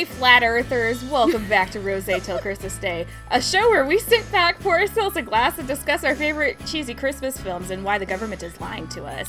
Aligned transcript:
Hey, 0.00 0.06
flat 0.06 0.42
earthers, 0.42 1.04
welcome 1.04 1.46
back 1.46 1.70
to 1.72 1.80
Rose 1.80 2.06
Till 2.06 2.38
Christmas 2.38 2.74
Day, 2.78 3.06
a 3.30 3.38
show 3.38 3.68
where 3.68 3.84
we 3.84 3.98
sit 3.98 4.32
back, 4.32 4.58
pour 4.60 4.80
ourselves 4.80 5.14
a 5.16 5.20
glass, 5.20 5.58
and 5.58 5.68
discuss 5.68 6.04
our 6.04 6.14
favorite 6.14 6.56
cheesy 6.64 6.94
Christmas 6.94 7.38
films 7.38 7.70
and 7.70 7.84
why 7.84 7.98
the 7.98 8.06
government 8.06 8.42
is 8.42 8.58
lying 8.62 8.88
to 8.88 9.04
us. 9.04 9.28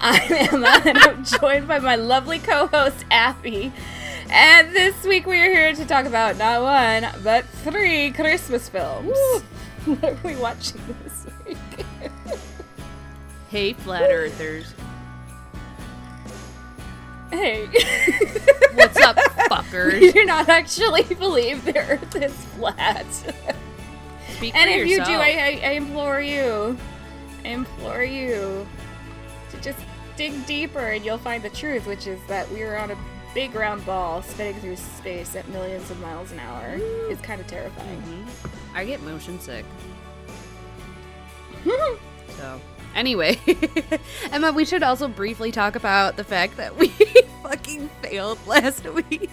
I'm 0.00 0.32
Emma, 0.32 0.82
and 0.84 0.98
I'm 0.98 1.22
joined 1.22 1.68
by 1.68 1.78
my 1.78 1.94
lovely 1.94 2.40
co 2.40 2.66
host, 2.66 3.04
Abby. 3.12 3.72
And 4.28 4.74
this 4.74 5.04
week 5.04 5.24
we 5.24 5.38
are 5.38 5.52
here 5.52 5.72
to 5.72 5.84
talk 5.84 6.04
about 6.04 6.36
not 6.36 6.62
one, 6.62 7.22
but 7.22 7.44
three 7.44 8.10
Christmas 8.10 8.68
films. 8.68 9.16
what 9.84 10.02
are 10.02 10.18
we 10.24 10.34
watching 10.34 10.80
this 11.04 11.26
week? 11.46 11.86
Hey, 13.50 13.72
flat 13.72 14.10
earthers. 14.10 14.74
Hey. 17.30 17.66
What's 18.74 18.96
up, 18.98 19.16
fuckers? 19.50 19.92
We 20.00 20.12
do 20.12 20.24
not 20.24 20.48
actually 20.48 21.02
believe 21.02 21.64
the 21.64 21.78
earth 21.78 22.16
is 22.16 22.32
flat. 22.56 23.06
Speak 24.36 24.54
And 24.54 24.70
if 24.70 24.86
you 24.86 24.96
do, 25.04 25.12
I, 25.12 25.60
I, 25.60 25.60
I 25.64 25.70
implore 25.72 26.20
you, 26.20 26.76
I 27.44 27.48
implore 27.48 28.04
you 28.04 28.66
to 29.50 29.60
just 29.60 29.78
dig 30.16 30.46
deeper 30.46 30.78
and 30.80 31.04
you'll 31.04 31.18
find 31.18 31.42
the 31.42 31.50
truth, 31.50 31.86
which 31.86 32.06
is 32.06 32.20
that 32.28 32.50
we 32.50 32.62
are 32.62 32.76
on 32.76 32.90
a 32.90 32.96
big 33.34 33.54
round 33.54 33.84
ball 33.84 34.22
spinning 34.22 34.60
through 34.60 34.76
space 34.76 35.36
at 35.36 35.46
millions 35.48 35.90
of 35.90 36.00
miles 36.00 36.32
an 36.32 36.38
hour. 36.40 36.76
It's 37.10 37.20
kind 37.20 37.40
of 37.40 37.46
terrifying. 37.46 38.02
Mhm. 38.02 38.50
I 38.74 38.84
get 38.84 39.02
motion 39.02 39.38
sick. 39.40 39.64
So, 42.36 42.60
anyway, 42.98 43.38
Emma, 44.32 44.52
we 44.52 44.64
should 44.64 44.82
also 44.82 45.08
briefly 45.08 45.50
talk 45.52 45.76
about 45.76 46.16
the 46.16 46.24
fact 46.24 46.56
that 46.56 46.76
we 46.76 46.88
fucking 47.42 47.88
failed 48.02 48.38
last 48.46 48.84
week. 48.92 49.30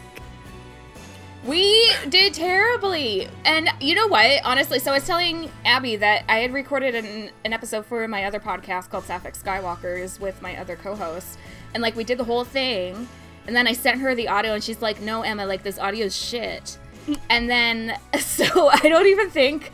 We 1.45 1.91
did 2.09 2.33
terribly. 2.33 3.27
And 3.43 3.69
you 3.79 3.93
know 3.93 4.07
what? 4.07 4.41
Honestly, 4.43 4.79
so 4.79 4.91
I 4.91 4.95
was 4.95 5.05
telling 5.05 5.51
Abby 5.63 5.95
that 5.97 6.23
I 6.27 6.37
had 6.37 6.53
recorded 6.53 6.95
an, 6.95 7.29
an 7.43 7.53
episode 7.53 7.85
for 7.85 8.07
my 8.07 8.25
other 8.25 8.39
podcast 8.39 8.89
called 8.89 9.03
Sapphic 9.03 9.35
Skywalkers 9.35 10.19
with 10.19 10.41
my 10.41 10.57
other 10.57 10.75
co 10.75 10.95
host. 10.95 11.37
And 11.73 11.83
like 11.83 11.95
we 11.95 12.03
did 12.03 12.17
the 12.17 12.23
whole 12.23 12.45
thing. 12.45 13.07
And 13.45 13.55
then 13.55 13.67
I 13.67 13.73
sent 13.73 13.99
her 13.99 14.15
the 14.15 14.27
audio 14.27 14.53
and 14.53 14.63
she's 14.63 14.81
like, 14.81 15.01
no, 15.01 15.21
Emma, 15.21 15.45
like 15.45 15.61
this 15.61 15.77
audio 15.77 16.07
is 16.07 16.15
shit. 16.15 16.79
Mm. 17.05 17.19
And 17.29 17.49
then, 17.49 17.99
so 18.19 18.69
I 18.69 18.79
don't 18.79 19.05
even 19.05 19.29
think 19.29 19.71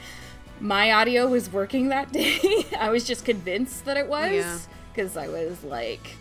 my 0.61 0.91
audio 0.93 1.27
was 1.27 1.51
working 1.51 1.89
that 1.89 2.11
day. 2.13 2.39
I 2.79 2.89
was 2.89 3.03
just 3.05 3.25
convinced 3.25 3.83
that 3.85 3.97
it 3.97 4.07
was. 4.07 4.31
Yeah. 4.31 4.57
Because 4.93 5.17
I 5.17 5.27
was 5.27 5.63
like, 5.63 6.15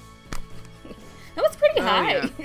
that 1.34 1.42
was 1.44 1.56
pretty 1.56 1.80
Oh, 1.80 1.84
high. 1.84 2.30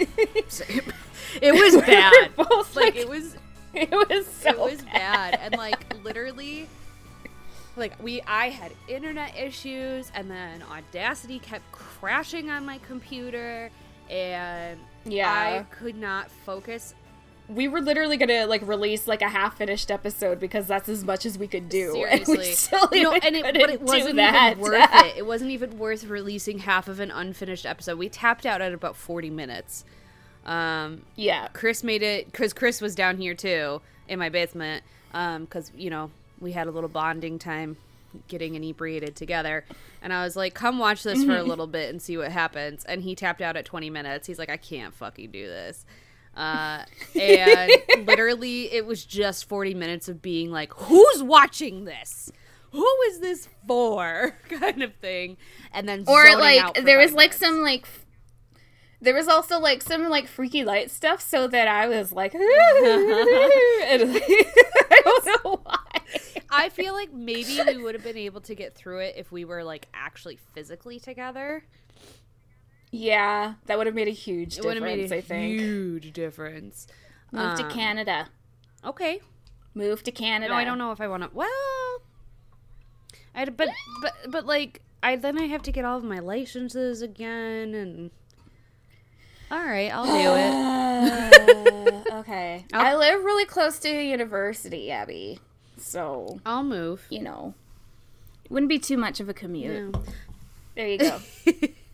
It 1.41 1.53
was 1.53 1.75
bad. 1.85 2.35
both, 2.35 2.75
Like 2.75 2.85
like, 2.93 2.95
it 2.95 3.09
was 3.09 3.35
it 3.73 3.91
was 3.91 4.25
so 4.25 4.49
it 4.51 4.57
was 4.57 4.81
bad 4.83 5.37
and 5.41 5.57
like 5.57 5.93
literally 6.03 6.69
like 7.75 7.91
we 8.01 8.21
I 8.21 8.49
had 8.49 8.71
internet 8.87 9.35
issues 9.37 10.09
and 10.15 10.31
then 10.31 10.63
Audacity 10.71 11.39
kept 11.39 11.69
crashing 11.73 12.49
on 12.49 12.65
my 12.65 12.77
computer 12.87 13.69
and 14.09 14.79
Yeah. 15.03 15.29
I 15.29 15.75
could 15.75 15.95
not 15.97 16.31
focus 16.31 16.93
we 17.47 17.67
were 17.67 17.81
literally 17.81 18.17
gonna 18.17 18.47
like 18.47 18.67
release 18.67 19.07
like 19.07 19.21
a 19.21 19.29
half 19.29 19.57
finished 19.57 19.91
episode 19.91 20.39
because 20.39 20.67
that's 20.67 20.89
as 20.89 21.03
much 21.03 21.25
as 21.25 21.37
we 21.37 21.47
could 21.47 21.69
do. 21.69 22.03
and 22.09 22.25
Seriously, 22.25 22.53
still 22.53 22.89
no, 22.91 23.11
and 23.13 23.35
it, 23.35 23.43
but 23.43 23.69
it 23.69 23.81
wasn't 23.81 24.15
that. 24.15 24.53
even 24.53 24.63
worth 24.63 24.89
it. 24.93 25.17
It 25.17 25.25
wasn't 25.25 25.51
even 25.51 25.77
worth 25.77 26.03
releasing 26.05 26.59
half 26.59 26.87
of 26.87 26.99
an 26.99 27.11
unfinished 27.11 27.65
episode. 27.65 27.97
We 27.97 28.09
tapped 28.09 28.45
out 28.45 28.61
at 28.61 28.73
about 28.73 28.95
forty 28.95 29.29
minutes. 29.29 29.85
Um, 30.45 31.03
yeah, 31.15 31.47
Chris 31.53 31.83
made 31.83 32.03
it 32.03 32.31
because 32.31 32.53
Chris 32.53 32.81
was 32.81 32.95
down 32.95 33.17
here 33.17 33.35
too 33.35 33.81
in 34.07 34.19
my 34.19 34.29
basement. 34.29 34.83
Um, 35.13 35.45
because 35.45 35.71
you 35.75 35.89
know 35.89 36.11
we 36.39 36.51
had 36.51 36.67
a 36.67 36.71
little 36.71 36.89
bonding 36.89 37.39
time, 37.39 37.77
getting 38.27 38.55
inebriated 38.55 39.15
together, 39.15 39.65
and 40.01 40.11
I 40.11 40.23
was 40.23 40.35
like, 40.35 40.55
"Come 40.55 40.79
watch 40.79 41.03
this 41.03 41.23
for 41.23 41.37
a 41.37 41.43
little 41.43 41.67
bit 41.67 41.89
and 41.91 42.01
see 42.01 42.17
what 42.17 42.31
happens." 42.31 42.83
And 42.85 43.03
he 43.03 43.15
tapped 43.15 43.41
out 43.41 43.55
at 43.55 43.65
twenty 43.65 43.89
minutes. 43.91 44.25
He's 44.25 44.39
like, 44.39 44.49
"I 44.49 44.57
can't 44.57 44.93
fucking 44.93 45.31
do 45.31 45.47
this." 45.47 45.85
Uh, 46.35 46.83
and 47.19 47.71
literally, 48.05 48.73
it 48.73 48.85
was 48.85 49.05
just 49.05 49.45
forty 49.45 49.73
minutes 49.73 50.09
of 50.09 50.21
being 50.21 50.51
like, 50.51 50.73
"Who's 50.73 51.23
watching 51.23 51.85
this?" 51.85 52.31
Who 52.71 52.87
is 53.07 53.19
this 53.19 53.47
for? 53.65 54.35
kind 54.49 54.83
of 54.83 54.93
thing, 54.95 55.37
and 55.71 55.87
then 55.87 56.03
or 56.07 56.35
like 56.37 56.83
there 56.83 56.97
was 56.97 57.13
like 57.13 57.29
minutes. 57.31 57.39
some 57.39 57.61
like. 57.61 57.87
There 59.01 59.13
was 59.13 59.27
also 59.27 59.59
like 59.59 59.81
some 59.81 60.09
like 60.09 60.27
freaky 60.27 60.65
light 60.65 60.89
stuff, 60.89 61.21
so 61.21 61.47
that 61.47 61.67
I 61.67 61.87
was 61.87 62.11
like, 62.11 62.33
I 62.35 63.97
don't 65.03 65.25
know 65.25 65.61
why. 65.63 66.01
I 66.49 66.69
feel 66.69 66.93
like 66.93 67.13
maybe 67.13 67.59
we 67.65 67.83
would 67.83 67.93
have 67.93 68.03
been 68.03 68.17
able 68.17 68.41
to 68.41 68.55
get 68.55 68.73
through 68.73 68.99
it 68.99 69.15
if 69.17 69.31
we 69.31 69.45
were 69.45 69.63
like 69.63 69.87
actually 69.93 70.37
physically 70.53 70.99
together. 70.99 71.63
Yeah, 72.97 73.55
that 73.65 73.77
would 73.77 73.87
have 73.87 73.95
made 73.95 74.07
a 74.07 74.11
huge 74.11 74.57
It 74.57 74.63
would 74.65 74.75
have 74.77 74.83
difference. 74.83 75.09
made 75.09 75.15
a 75.15 75.17
I 75.17 75.21
think. 75.21 75.59
huge 75.59 76.13
difference. 76.13 76.87
Move 77.31 77.57
to 77.57 77.65
Um, 77.65 77.71
Canada. 77.71 78.29
Okay. 78.83 79.19
Move 79.73 80.03
to 80.03 80.11
Canada. 80.11 80.53
No, 80.53 80.57
I 80.57 80.63
don't 80.63 80.77
know 80.77 80.91
if 80.91 81.01
I 81.01 81.07
want 81.07 81.23
to. 81.23 81.29
Well, 81.33 82.01
I 83.35 83.45
but 83.45 83.69
but 84.01 84.13
but 84.29 84.45
like 84.45 84.81
I 85.03 85.15
then 85.17 85.37
I 85.37 85.45
have 85.47 85.61
to 85.63 85.71
get 85.71 85.83
all 85.83 85.97
of 85.97 86.03
my 86.03 86.19
licenses 86.19 87.01
again 87.01 87.73
and. 87.73 88.11
All 89.51 89.63
right, 89.63 89.91
I'll 89.93 90.05
do 90.05 90.13
it. 90.15 92.03
Uh, 92.13 92.17
okay. 92.19 92.65
I'll- 92.73 92.85
I 92.85 92.95
live 92.95 93.23
really 93.23 93.45
close 93.45 93.77
to 93.79 93.89
a 93.89 94.09
university, 94.09 94.89
Abby. 94.89 95.39
So, 95.77 96.39
I'll 96.45 96.63
move. 96.63 97.05
you 97.09 97.21
know, 97.21 97.53
it 98.45 98.49
wouldn't 98.51 98.69
be 98.69 98.79
too 98.79 98.97
much 98.97 99.19
of 99.19 99.27
a 99.29 99.33
commute. 99.33 99.95
There 100.75 100.87
you 100.87 100.97
go. 100.97 101.19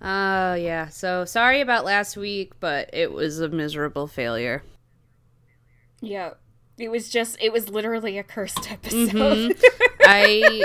Oh 0.00 0.54
yeah. 0.54 0.88
So 0.88 1.24
sorry 1.24 1.60
about 1.60 1.84
last 1.84 2.16
week, 2.16 2.52
but 2.60 2.90
it 2.92 3.12
was 3.12 3.40
a 3.40 3.48
miserable 3.48 4.06
failure. 4.06 4.62
yeah. 6.00 6.34
It 6.78 6.92
was 6.92 7.08
just, 7.08 7.36
it 7.40 7.52
was 7.52 7.68
literally 7.68 8.18
a 8.18 8.22
cursed 8.22 8.70
episode. 8.70 9.10
Mhm. 9.10 9.62
I 10.02 10.64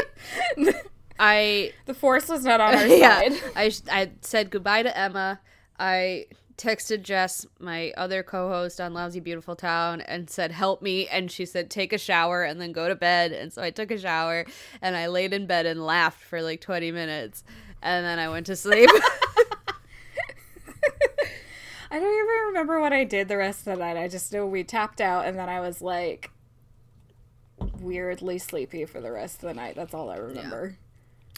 I 1.20 1.74
the 1.86 1.94
force 1.96 2.30
was 2.30 2.44
not 2.46 2.62
on 2.62 2.76
our 2.78 2.86
yeah, 2.86 3.20
side. 3.22 3.34
I 3.56 3.72
I 3.92 4.12
said 4.22 4.52
goodbye 4.52 4.84
to 4.84 4.96
Emma. 4.96 5.40
I 5.80 6.26
texted 6.56 7.02
Jess, 7.02 7.48
my 7.60 7.92
other 7.98 8.22
co-host 8.22 8.80
on 8.80 8.94
Lousy 8.94 9.20
Beautiful 9.22 9.56
Town, 9.56 10.02
and 10.02 10.30
said 10.30 10.52
help 10.52 10.84
me. 10.84 11.08
And 11.08 11.32
she 11.32 11.48
said 11.48 11.72
take 11.72 11.94
a 11.94 11.98
shower 11.98 12.44
and 12.44 12.62
then 12.62 12.74
go 12.74 12.88
to 12.88 12.96
bed. 12.96 13.32
And 13.32 13.52
so 13.52 13.64
I 13.64 13.72
took 13.72 13.90
a 13.90 13.98
shower 13.98 14.46
and 14.84 14.96
I 14.96 15.08
laid 15.08 15.34
in 15.34 15.48
bed 15.48 15.66
and 15.66 15.84
laughed 15.84 16.22
for 16.24 16.44
like 16.44 16.62
twenty 16.62 16.92
minutes, 16.92 17.44
and 17.84 18.04
then 18.06 18.18
I 18.18 18.30
went 18.30 18.46
to 18.48 18.56
sleep. 18.56 18.90
I 21.92 22.00
don't 22.00 22.14
even 22.14 22.48
remember 22.48 22.80
what 22.80 22.92
I 22.92 23.04
did 23.04 23.28
the 23.28 23.38
rest 23.38 23.60
of 23.60 23.66
the 23.66 23.76
night. 23.76 23.98
I 23.98 24.08
just 24.08 24.34
know 24.34 24.48
we 24.48 24.64
tapped 24.64 25.00
out 25.00 25.26
and 25.28 25.38
then 25.38 25.48
I 25.48 25.60
was 25.60 25.80
like 25.82 26.32
weirdly 27.82 28.40
sleepy 28.40 28.86
for 28.86 29.00
the 29.00 29.12
rest 29.12 29.36
of 29.44 29.50
the 29.50 29.54
night. 29.54 29.76
That's 29.76 29.94
all 29.94 30.10
I 30.10 30.16
remember. 30.18 30.76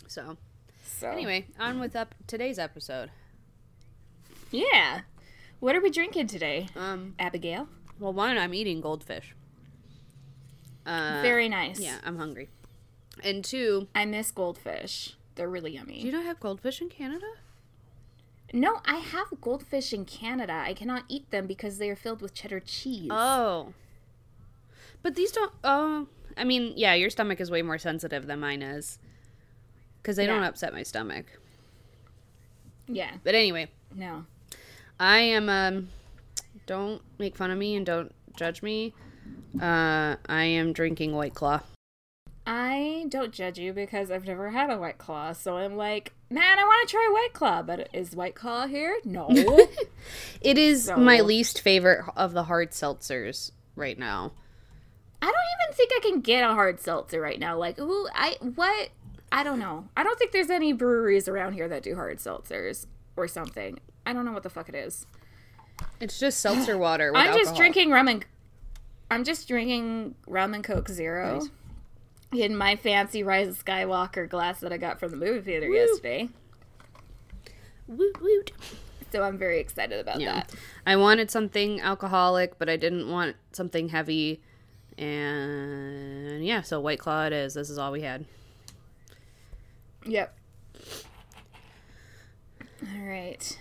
so 0.07 0.38
So, 0.85 1.09
anyway, 1.09 1.45
on 1.59 1.79
with 1.81 1.94
up 1.95 2.16
today's 2.25 2.57
episode. 2.57 3.09
yeah. 4.51 5.01
What 5.59 5.75
are 5.75 5.81
we 5.81 5.89
drinking 5.89 6.28
today, 6.28 6.67
Um, 6.75 7.16
Abigail? 7.19 7.67
well, 8.00 8.13
one, 8.13 8.38
I'm 8.38 8.53
eating 8.53 8.79
goldfish. 8.81 9.34
Uh, 10.85 11.19
Very 11.22 11.50
nice. 11.50 11.79
yeah, 11.79 11.97
I'm 12.05 12.17
hungry. 12.17 12.50
And 13.23 13.44
two, 13.44 13.88
I 13.95 14.05
miss 14.05 14.31
goldfish. 14.31 15.15
They're 15.35 15.50
really 15.50 15.73
yummy. 15.73 16.00
do 16.01 16.06
you 16.07 16.12
not 16.12 16.25
have 16.25 16.40
goldfish 16.40 16.82
in 16.82 16.90
Canada? 16.90 17.26
No, 18.53 18.79
I 18.85 18.96
have 18.97 19.28
goldfish 19.41 19.91
in 19.93 20.05
Canada. 20.05 20.53
I 20.53 20.73
cannot 20.73 21.03
eat 21.09 21.29
them 21.32 21.46
because 21.46 21.78
they 21.78 21.90
are 21.90 21.96
filled 21.96 22.22
with 22.22 22.34
cheddar 22.34 22.59
cheese. 22.61 23.09
Oh. 23.11 23.73
But 25.03 25.16
these 25.16 25.32
don't. 25.32 25.52
Oh. 25.64 26.08
I 26.37 26.43
mean, 26.43 26.73
yeah, 26.76 26.93
your 26.93 27.09
stomach 27.09 27.40
is 27.41 27.49
way 27.52 27.61
more 27.61 27.78
sensitive 27.78 28.28
than 28.28 28.40
mine 28.40 28.61
is. 28.61 28.97
Because 30.02 30.16
they 30.17 30.26
don't 30.26 30.43
upset 30.43 30.73
my 30.73 30.84
stomach. 30.84 31.26
yeah. 32.87 33.11
But 33.23 33.35
anyway, 33.35 33.67
No. 33.93 34.26
I 34.99 35.20
am. 35.20 35.49
um 35.49 35.90
Don't 36.67 37.02
make 37.17 37.35
fun 37.35 37.52
of 37.52 37.58
me 37.58 37.76
and 37.76 37.85
don't 37.85 38.14
judge 38.37 38.61
me. 38.61 38.93
Uh, 39.59 40.16
I 40.28 40.43
am 40.43 40.72
drinking 40.73 41.14
White 41.14 41.34
Claw. 41.34 41.61
I 42.47 43.06
don't 43.09 43.32
judge 43.32 43.58
you 43.58 43.74
because 43.74 44.12
I've 44.12 44.26
never 44.26 44.52
had 44.52 44.70
a 44.70 44.78
White 44.78 44.97
Claw. 45.00 45.34
So 45.34 45.58
I'm 45.58 45.76
like, 45.78 46.14
man, 46.30 46.59
I 46.59 46.64
want 46.64 46.88
to 46.88 46.92
try 46.94 47.09
White 47.12 47.34
Claw. 47.34 47.62
But 47.64 47.90
is 47.94 48.16
White 48.16 48.36
Claw 48.36 48.68
here? 48.68 48.97
No. 49.03 49.30
It 50.42 50.58
is 50.59 50.86
So- 50.86 50.97
my 50.97 51.22
least 51.22 51.62
favorite 51.62 52.06
of 52.16 52.34
the 52.34 52.44
hard 52.44 52.72
seltzers 52.72 53.52
right 53.76 53.97
now. 53.97 54.32
I 55.22 55.26
don't 55.26 55.34
even 55.34 55.76
think 55.76 55.92
I 55.96 56.00
can 56.08 56.22
get 56.22 56.44
a 56.47 56.53
hard 56.53 56.80
seltzer 56.80 57.20
right 57.20 57.40
now. 57.40 57.58
Like, 57.58 57.80
ooh, 57.80 58.08
I, 58.14 58.36
what? 58.53 58.90
I 59.32 59.44
don't 59.44 59.58
know. 59.58 59.88
I 59.97 60.03
don't 60.03 60.20
think 60.20 60.32
there's 60.34 60.52
any 60.52 60.72
breweries 60.72 61.28
around 61.28 61.53
here 61.53 61.68
that 61.68 61.82
do 61.82 61.96
hard 61.96 62.20
seltzers 62.20 62.86
or 63.18 63.28
something. 63.28 63.80
I 64.06 64.14
don't 64.14 64.24
know 64.26 64.34
what 64.34 64.44
the 64.44 64.52
fuck 64.52 64.70
it 64.70 64.76
is. 64.76 65.08
It's 66.00 66.20
just 66.20 66.40
seltzer 66.42 66.78
water. 66.78 67.12
With 67.12 67.20
I'm 67.22 67.28
just 67.30 67.38
alcohol. 67.40 67.58
drinking 67.58 67.90
rum 67.90 68.08
and 68.08 68.26
I'm 69.09 69.24
just 69.24 69.47
drinking 69.47 70.14
rum 70.28 70.53
and 70.53 70.64
Coke 70.64 70.90
Zero 70.90 71.40
Nice. 71.40 71.50
In 72.41 72.55
my 72.55 72.76
fancy 72.76 73.23
Rise 73.23 73.47
of 73.47 73.64
Skywalker 73.64 74.28
glass 74.29 74.59
that 74.61 74.72
I 74.73 74.78
got 74.78 74.99
from 74.99 75.11
the 75.11 75.17
movie 75.17 75.41
theater 75.41 75.67
yesterday. 75.67 76.29
Woot 77.87 78.22
woot. 78.22 78.52
So 79.11 79.23
I'm 79.23 79.37
very 79.37 79.59
excited 79.59 79.99
about 79.99 80.20
Yeah. 80.20 80.34
that. 80.35 80.53
I 80.85 80.96
wanted 80.96 81.32
something 81.32 81.79
alcoholic, 81.79 82.58
but 82.58 82.67
I 82.70 82.76
didn't 82.76 83.09
want 83.09 83.35
something 83.53 83.90
heavy. 83.90 84.41
And 84.97 86.46
yeah, 86.46 86.61
so 86.61 86.79
White 86.79 86.99
Claw 86.99 87.26
it 87.26 87.34
is. 87.34 87.53
This 87.53 87.70
is 87.70 87.78
all 87.78 87.91
we 87.91 88.02
had. 88.02 88.26
Yep. 90.05 90.37
All 92.84 93.02
right. 93.03 93.59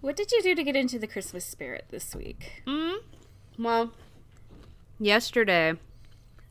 What 0.00 0.16
did 0.16 0.32
you 0.32 0.42
do 0.42 0.54
to 0.54 0.62
get 0.62 0.76
into 0.76 0.98
the 0.98 1.06
Christmas 1.06 1.44
spirit 1.44 1.86
this 1.90 2.14
week? 2.14 2.62
Mm. 2.66 2.98
Well, 3.58 3.92
yesterday 4.98 5.74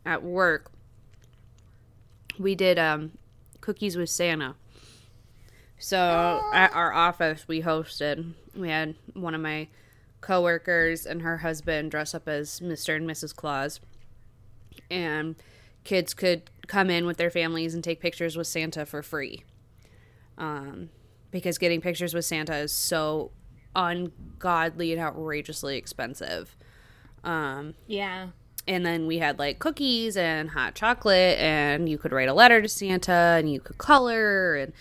at 0.05 0.23
work, 0.23 0.71
we 2.43 2.55
did 2.55 2.77
um, 2.77 3.11
cookies 3.61 3.97
with 3.97 4.09
Santa. 4.09 4.55
So 5.79 6.41
at 6.53 6.73
our 6.73 6.93
office, 6.93 7.47
we 7.47 7.61
hosted. 7.61 8.33
We 8.55 8.69
had 8.69 8.95
one 9.13 9.33
of 9.33 9.41
my 9.41 9.67
coworkers 10.21 11.05
and 11.05 11.21
her 11.21 11.39
husband 11.39 11.91
dress 11.91 12.13
up 12.13 12.27
as 12.27 12.59
Mr. 12.59 12.95
and 12.95 13.09
Mrs. 13.09 13.35
Claus, 13.35 13.79
and 14.89 15.35
kids 15.83 16.13
could 16.13 16.49
come 16.67 16.89
in 16.89 17.05
with 17.05 17.17
their 17.17 17.29
families 17.29 17.73
and 17.73 17.83
take 17.83 17.99
pictures 17.99 18.37
with 18.37 18.47
Santa 18.47 18.85
for 18.85 19.01
free. 19.01 19.43
Um, 20.37 20.89
because 21.31 21.57
getting 21.57 21.81
pictures 21.81 22.13
with 22.13 22.25
Santa 22.25 22.55
is 22.57 22.71
so 22.71 23.31
ungodly 23.75 24.93
and 24.93 25.01
outrageously 25.01 25.77
expensive. 25.77 26.55
Um, 27.23 27.73
Yeah. 27.87 28.27
And 28.67 28.85
then 28.85 29.07
we 29.07 29.17
had 29.17 29.39
like 29.39 29.59
cookies 29.59 30.15
and 30.17 30.49
hot 30.51 30.75
chocolate, 30.75 31.37
and 31.39 31.89
you 31.89 31.97
could 31.97 32.11
write 32.11 32.29
a 32.29 32.33
letter 32.33 32.61
to 32.61 32.69
Santa, 32.69 33.11
and 33.37 33.51
you 33.51 33.59
could 33.59 33.77
color, 33.77 34.55
and 34.55 34.73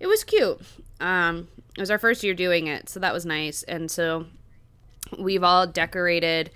it 0.00 0.06
was 0.06 0.24
cute. 0.24 0.60
Um, 1.00 1.48
it 1.76 1.80
was 1.80 1.90
our 1.90 1.98
first 1.98 2.22
year 2.22 2.34
doing 2.34 2.66
it, 2.66 2.88
so 2.88 2.98
that 3.00 3.12
was 3.12 3.26
nice. 3.26 3.62
And 3.64 3.90
so 3.90 4.26
we've 5.18 5.44
all 5.44 5.66
decorated 5.66 6.50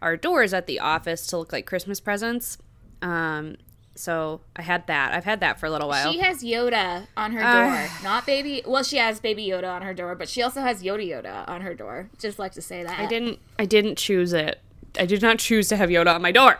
our 0.00 0.16
doors 0.16 0.52
at 0.54 0.66
the 0.66 0.80
office 0.80 1.26
to 1.28 1.38
look 1.38 1.52
like 1.52 1.66
Christmas 1.66 2.00
presents. 2.00 2.58
Um, 3.02 3.56
so 3.94 4.40
I 4.56 4.62
had 4.62 4.86
that. 4.86 5.12
I've 5.12 5.24
had 5.24 5.40
that 5.40 5.60
for 5.60 5.66
a 5.66 5.70
little 5.70 5.88
while. 5.88 6.10
She 6.12 6.20
has 6.20 6.42
Yoda 6.42 7.06
on 7.16 7.32
her 7.32 7.42
Uh. 7.42 7.64
door. 7.68 7.88
Not 8.02 8.24
baby. 8.24 8.62
Well, 8.66 8.82
she 8.84 8.96
has 8.96 9.20
baby 9.20 9.46
Yoda 9.46 9.68
on 9.70 9.82
her 9.82 9.92
door, 9.92 10.14
but 10.14 10.28
she 10.28 10.42
also 10.42 10.60
has 10.62 10.82
Yoda 10.82 11.06
Yoda 11.06 11.48
on 11.48 11.60
her 11.60 11.74
door. 11.74 12.08
Just 12.18 12.38
like 12.38 12.52
to 12.52 12.62
say 12.62 12.82
that. 12.84 12.98
I 12.98 13.06
didn't. 13.06 13.38
I 13.58 13.64
didn't 13.66 13.98
choose 13.98 14.32
it. 14.32 14.60
I 14.98 15.06
did 15.06 15.22
not 15.22 15.38
choose 15.38 15.68
to 15.68 15.76
have 15.76 15.88
Yoda 15.88 16.14
on 16.14 16.22
my 16.22 16.32
door. 16.32 16.58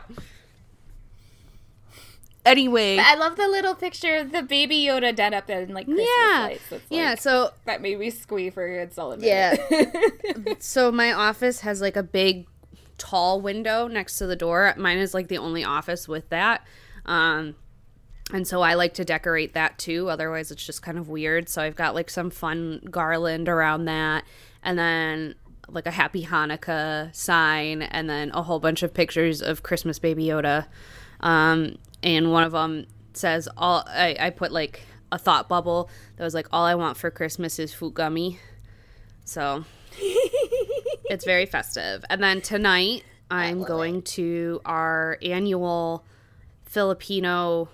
Anyway, 2.44 2.98
I 2.98 3.14
love 3.14 3.36
the 3.36 3.46
little 3.46 3.76
picture 3.76 4.16
of 4.16 4.32
the 4.32 4.42
baby 4.42 4.84
Yoda 4.84 5.14
done 5.14 5.32
up 5.32 5.48
in 5.48 5.72
like 5.72 5.86
Christmas 5.86 6.08
yeah, 6.18 6.42
lights. 6.42 6.72
Yeah. 6.90 7.14
So 7.14 7.52
That 7.66 7.80
made 7.80 8.00
me 8.00 8.10
squee 8.10 8.50
for 8.50 8.66
a 8.66 8.80
good 8.80 8.92
solid 8.92 9.20
minute. 9.20 9.60
Yeah. 9.70 10.54
so 10.58 10.90
my 10.90 11.12
office 11.12 11.60
has 11.60 11.80
like 11.80 11.96
a 11.96 12.02
big 12.02 12.46
tall 13.02 13.40
window 13.40 13.88
next 13.88 14.16
to 14.18 14.26
the 14.26 14.36
door 14.36 14.72
mine 14.76 14.98
is 14.98 15.12
like 15.12 15.26
the 15.26 15.38
only 15.38 15.64
office 15.64 16.06
with 16.06 16.28
that 16.28 16.64
um 17.04 17.56
and 18.32 18.46
so 18.46 18.62
i 18.62 18.74
like 18.74 18.94
to 18.94 19.04
decorate 19.04 19.54
that 19.54 19.76
too 19.76 20.08
otherwise 20.08 20.52
it's 20.52 20.64
just 20.64 20.82
kind 20.82 20.96
of 20.96 21.08
weird 21.08 21.48
so 21.48 21.60
i've 21.60 21.74
got 21.74 21.96
like 21.96 22.08
some 22.08 22.30
fun 22.30 22.80
garland 22.92 23.48
around 23.48 23.86
that 23.86 24.24
and 24.62 24.78
then 24.78 25.34
like 25.72 25.86
a 25.86 25.90
happy 25.90 26.24
hanukkah 26.24 27.14
sign 27.14 27.82
and 27.82 28.08
then 28.08 28.30
a 28.32 28.42
whole 28.42 28.60
bunch 28.60 28.82
of 28.82 28.92
pictures 28.94 29.42
of 29.42 29.62
christmas 29.62 29.98
baby 29.98 30.26
yoda 30.26 30.66
um 31.20 31.76
and 32.02 32.30
one 32.30 32.44
of 32.44 32.52
them 32.52 32.86
says 33.14 33.48
all 33.56 33.84
i, 33.88 34.16
I 34.18 34.30
put 34.30 34.52
like 34.52 34.82
a 35.10 35.18
thought 35.18 35.48
bubble 35.48 35.90
that 36.16 36.24
was 36.24 36.34
like 36.34 36.46
all 36.52 36.64
i 36.64 36.74
want 36.74 36.96
for 36.96 37.10
christmas 37.10 37.58
is 37.58 37.74
food 37.74 37.94
gummy 37.94 38.38
so 39.24 39.64
it's 41.12 41.24
very 41.24 41.46
festive. 41.46 42.04
And 42.08 42.22
then 42.22 42.40
tonight, 42.40 43.04
I'm 43.30 43.62
going 43.62 44.02
to 44.02 44.60
our 44.64 45.18
annual 45.22 46.04
Filipino 46.64 47.68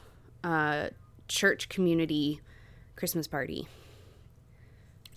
uh, 0.45 0.89
church 1.27 1.69
community 1.69 2.41
Christmas 2.97 3.27
party. 3.27 3.69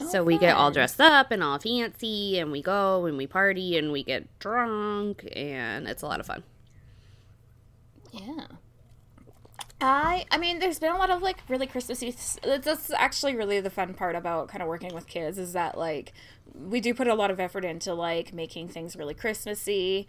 So 0.10 0.24
we 0.24 0.38
get 0.38 0.56
all 0.56 0.72
dressed 0.72 1.00
up 1.00 1.32
and 1.32 1.44
all 1.44 1.60
fancy, 1.60 2.40
and 2.40 2.52
we 2.52 2.62
go 2.62 3.06
and 3.06 3.18
we 3.18 3.28
party 3.28 3.78
and 3.78 3.92
we 3.92 4.04
get 4.04 4.28
drunk, 4.40 5.28
and 5.36 5.88
it's 5.88 6.02
a 6.02 6.06
lot 6.06 6.20
of 6.20 6.26
fun. 6.26 6.44
Yeah. 8.12 8.48
I 9.82 10.26
I 10.30 10.38
mean, 10.38 10.60
there's 10.60 10.80
been 10.80 10.92
a 10.92 10.98
lot 10.98 11.10
of 11.10 11.22
like 11.22 11.38
really 11.50 11.68
Christmassy. 11.68 12.16
That's 12.44 12.92
actually 12.92 13.36
really 13.36 13.60
the 13.60 13.70
fun 13.70 13.94
part 13.94 14.16
about 14.16 14.48
kind 14.48 14.62
of 14.62 14.68
working 14.68 14.94
with 14.94 15.08
kids 15.08 15.38
is 15.38 15.54
that 15.54 15.78
like 15.78 16.14
we 16.54 16.80
do 16.82 16.94
put 16.94 17.08
a 17.08 17.16
lot 17.16 17.32
of 17.32 17.40
effort 17.40 17.66
into 17.66 17.94
like 17.94 18.34
making 18.34 18.68
things 18.68 18.96
really 18.96 19.14
Christmassy, 19.14 20.08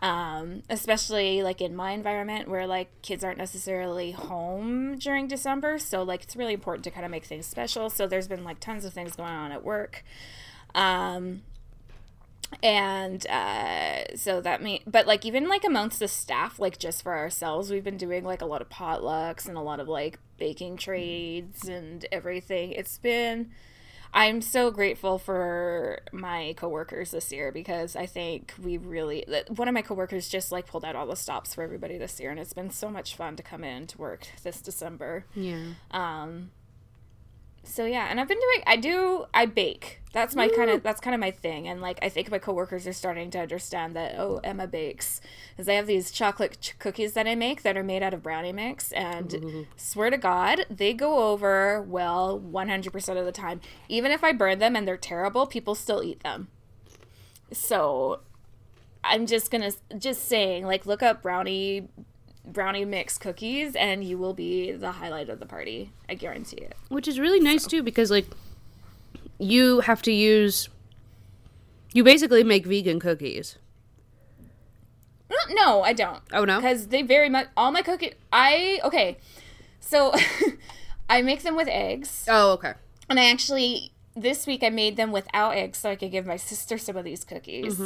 um, 0.00 0.62
especially 0.70 1.42
like 1.42 1.60
in 1.60 1.76
my 1.76 1.92
environment 1.92 2.48
where 2.48 2.66
like 2.66 2.88
kids 3.02 3.22
aren't 3.22 3.38
necessarily 3.38 4.12
home 4.12 4.98
during 4.98 5.28
December. 5.28 5.78
So 5.78 6.02
like 6.02 6.22
it's 6.22 6.36
really 6.36 6.54
important 6.54 6.84
to 6.84 6.90
kind 6.90 7.04
of 7.04 7.10
make 7.10 7.24
things 7.24 7.46
special. 7.46 7.90
So 7.90 8.06
there's 8.06 8.28
been 8.28 8.44
like 8.44 8.60
tons 8.60 8.84
of 8.84 8.92
things 8.92 9.16
going 9.16 9.32
on 9.32 9.52
at 9.52 9.62
work. 9.62 10.02
Um, 10.74 11.42
and 12.62 13.26
uh, 13.28 14.16
so 14.16 14.40
that 14.40 14.62
mean 14.62 14.80
but 14.86 15.06
like 15.06 15.24
even 15.24 15.48
like 15.48 15.64
amongst 15.64 16.00
the 16.00 16.08
staff 16.08 16.58
like 16.58 16.78
just 16.78 17.02
for 17.02 17.16
ourselves 17.16 17.70
we've 17.70 17.84
been 17.84 17.96
doing 17.96 18.24
like 18.24 18.42
a 18.42 18.46
lot 18.46 18.60
of 18.60 18.68
potlucks 18.68 19.46
and 19.46 19.56
a 19.56 19.60
lot 19.60 19.78
of 19.78 19.88
like 19.88 20.18
baking 20.36 20.76
trades 20.76 21.68
and 21.68 22.06
everything 22.10 22.72
it's 22.72 22.98
been 22.98 23.50
i'm 24.12 24.40
so 24.42 24.70
grateful 24.70 25.18
for 25.18 26.00
my 26.12 26.54
coworkers 26.56 27.10
this 27.12 27.30
year 27.32 27.52
because 27.52 27.94
i 27.96 28.06
think 28.06 28.52
we 28.62 28.76
really 28.78 29.24
one 29.56 29.68
of 29.68 29.74
my 29.74 29.82
coworkers 29.82 30.28
just 30.28 30.50
like 30.52 30.66
pulled 30.66 30.84
out 30.84 30.96
all 30.96 31.06
the 31.06 31.16
stops 31.16 31.54
for 31.54 31.62
everybody 31.62 31.96
this 31.98 32.18
year 32.20 32.30
and 32.30 32.40
it's 32.40 32.52
been 32.52 32.70
so 32.70 32.90
much 32.90 33.14
fun 33.16 33.36
to 33.36 33.42
come 33.42 33.62
in 33.64 33.86
to 33.86 33.98
work 33.98 34.26
this 34.42 34.60
december 34.60 35.24
Yeah. 35.34 35.74
um 35.92 36.50
so 37.62 37.84
yeah 37.84 38.06
and 38.10 38.18
i've 38.20 38.28
been 38.28 38.38
doing 38.38 38.62
i 38.66 38.76
do 38.76 39.26
i 39.34 39.46
bake. 39.46 39.98
That's 40.12 40.34
my 40.34 40.48
kind 40.48 40.70
of 40.70 40.82
that's 40.82 41.00
kind 41.00 41.14
of 41.14 41.20
my 41.20 41.30
thing 41.30 41.68
and 41.68 41.80
like 41.80 42.00
i 42.02 42.08
think 42.08 42.32
my 42.32 42.38
coworkers 42.40 42.84
are 42.86 42.92
starting 42.92 43.30
to 43.30 43.38
understand 43.38 43.94
that 43.94 44.16
oh 44.18 44.40
emma 44.42 44.66
bakes 44.66 45.20
because 45.50 45.68
i 45.68 45.74
have 45.74 45.86
these 45.86 46.10
chocolate 46.10 46.58
ch- 46.60 46.76
cookies 46.80 47.12
that 47.12 47.28
i 47.28 47.36
make 47.36 47.62
that 47.62 47.76
are 47.76 47.84
made 47.84 48.02
out 48.02 48.12
of 48.12 48.20
brownie 48.20 48.50
mix 48.52 48.90
and 48.90 49.66
swear 49.76 50.10
to 50.10 50.18
god 50.18 50.66
they 50.68 50.92
go 50.92 51.30
over 51.30 51.80
well 51.82 52.40
100% 52.40 53.18
of 53.18 53.24
the 53.24 53.30
time. 53.32 53.60
Even 53.88 54.10
if 54.10 54.24
i 54.24 54.32
burn 54.32 54.58
them 54.58 54.74
and 54.74 54.86
they're 54.88 54.96
terrible 54.96 55.46
people 55.46 55.76
still 55.76 56.02
eat 56.02 56.22
them. 56.24 56.48
So 57.52 58.20
i'm 59.04 59.26
just 59.26 59.50
gonna 59.50 59.70
just 59.96 60.26
saying 60.26 60.66
like 60.66 60.86
look 60.86 61.02
up 61.02 61.22
brownie 61.22 61.88
brownie 62.44 62.84
mix 62.84 63.18
cookies 63.18 63.74
and 63.76 64.02
you 64.02 64.16
will 64.18 64.34
be 64.34 64.72
the 64.72 64.92
highlight 64.92 65.28
of 65.28 65.38
the 65.40 65.46
party 65.46 65.92
i 66.08 66.14
guarantee 66.14 66.56
it 66.56 66.74
Which 66.88 67.06
is 67.06 67.18
really 67.20 67.40
nice 67.40 67.66
too 67.66 67.82
because 67.82 68.10
like 68.10 68.26
you 69.38 69.80
have 69.80 70.02
to 70.02 70.12
use 70.12 70.68
you 71.92 72.04
basically 72.04 72.44
make 72.44 72.66
vegan 72.66 73.00
cookies. 73.00 73.56
Uh, 75.30 75.34
no 75.50 75.82
i 75.82 75.92
don't 75.92 76.22
Oh 76.32 76.44
no. 76.44 76.56
because 76.56 76.88
they 76.88 77.02
very 77.02 77.28
much 77.28 77.46
all 77.56 77.70
my 77.70 77.82
cookies 77.82 78.14
i 78.32 78.80
okay 78.84 79.16
so 79.78 80.12
i 81.08 81.22
make 81.22 81.42
them 81.42 81.56
with 81.56 81.68
eggs 81.68 82.24
Oh, 82.28 82.52
okay. 82.52 82.72
and 83.08 83.20
i 83.20 83.30
actually 83.30 83.92
this 84.16 84.46
week 84.46 84.62
i 84.64 84.70
made 84.70 84.96
them 84.96 85.12
without 85.12 85.52
eggs 85.56 85.78
so 85.78 85.90
i 85.90 85.94
could 85.96 86.10
give 86.10 86.26
my 86.26 86.36
sister 86.36 86.78
some 86.78 86.96
of 86.96 87.04
these 87.04 87.22
cookies 87.24 87.78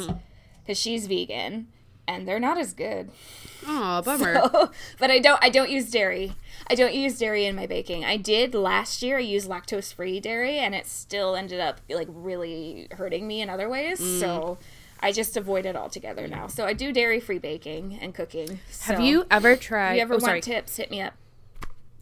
because 0.63 0.77
she's 0.79 1.05
vegan 1.07 1.67
and 2.07 2.27
they're 2.27 2.39
not 2.39 2.57
as 2.57 2.73
good 2.73 3.11
Oh, 3.67 4.01
bummer. 4.03 4.41
but 4.99 5.11
I 5.11 5.19
don't 5.19 5.43
I 5.43 5.49
don't 5.49 5.69
use 5.69 5.89
dairy. 5.89 6.33
I 6.67 6.75
don't 6.75 6.93
use 6.93 7.17
dairy 7.17 7.45
in 7.45 7.55
my 7.55 7.65
baking. 7.65 8.05
I 8.05 8.17
did 8.17 8.53
last 8.53 9.01
year. 9.01 9.17
I 9.17 9.21
used 9.21 9.49
lactose 9.49 9.93
free 9.93 10.19
dairy 10.19 10.59
and 10.59 10.75
it 10.75 10.85
still 10.85 11.35
ended 11.35 11.59
up 11.59 11.81
like 11.89 12.07
really 12.11 12.87
hurting 12.91 13.27
me 13.27 13.41
in 13.41 13.49
other 13.49 13.69
ways. 13.69 13.99
Mm. 13.99 14.19
So 14.19 14.57
I 14.99 15.11
just 15.11 15.35
avoid 15.35 15.65
it 15.65 15.75
altogether 15.75 16.27
now. 16.27 16.47
So 16.47 16.65
I 16.65 16.73
do 16.73 16.91
dairy 16.91 17.19
free 17.19 17.39
baking 17.39 17.97
and 18.01 18.13
cooking. 18.13 18.59
Have 18.81 18.99
you 18.99 19.25
ever 19.31 19.55
tried? 19.55 19.93
if 19.93 19.95
you 19.97 20.01
ever 20.03 20.13
oh, 20.13 20.17
want 20.17 20.23
sorry. 20.23 20.41
tips, 20.41 20.77
hit 20.77 20.91
me 20.91 21.01
up. 21.01 21.13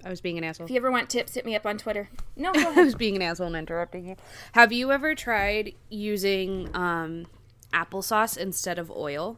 I 0.06 0.10
was 0.10 0.20
being 0.20 0.38
an 0.38 0.44
asshole. 0.44 0.66
If 0.66 0.72
you 0.72 0.78
ever 0.78 0.92
want 0.92 1.10
tips, 1.10 1.34
hit 1.34 1.46
me 1.46 1.56
up 1.56 1.66
on 1.66 1.78
Twitter. 1.78 2.10
No, 2.36 2.52
go 2.54 2.74
I 2.76 2.84
was 2.84 2.96
being 2.96 3.16
an 3.16 3.22
asshole 3.22 3.48
and 3.48 3.56
interrupting 3.56 4.06
you. 4.06 4.16
Have 4.52 4.74
you 4.74 4.92
ever 4.92 5.16
tried 5.16 5.74
using 5.90 6.70
um, 6.76 7.26
applesauce 7.74 8.38
instead 8.38 8.78
of 8.78 8.92
oil? 8.92 9.38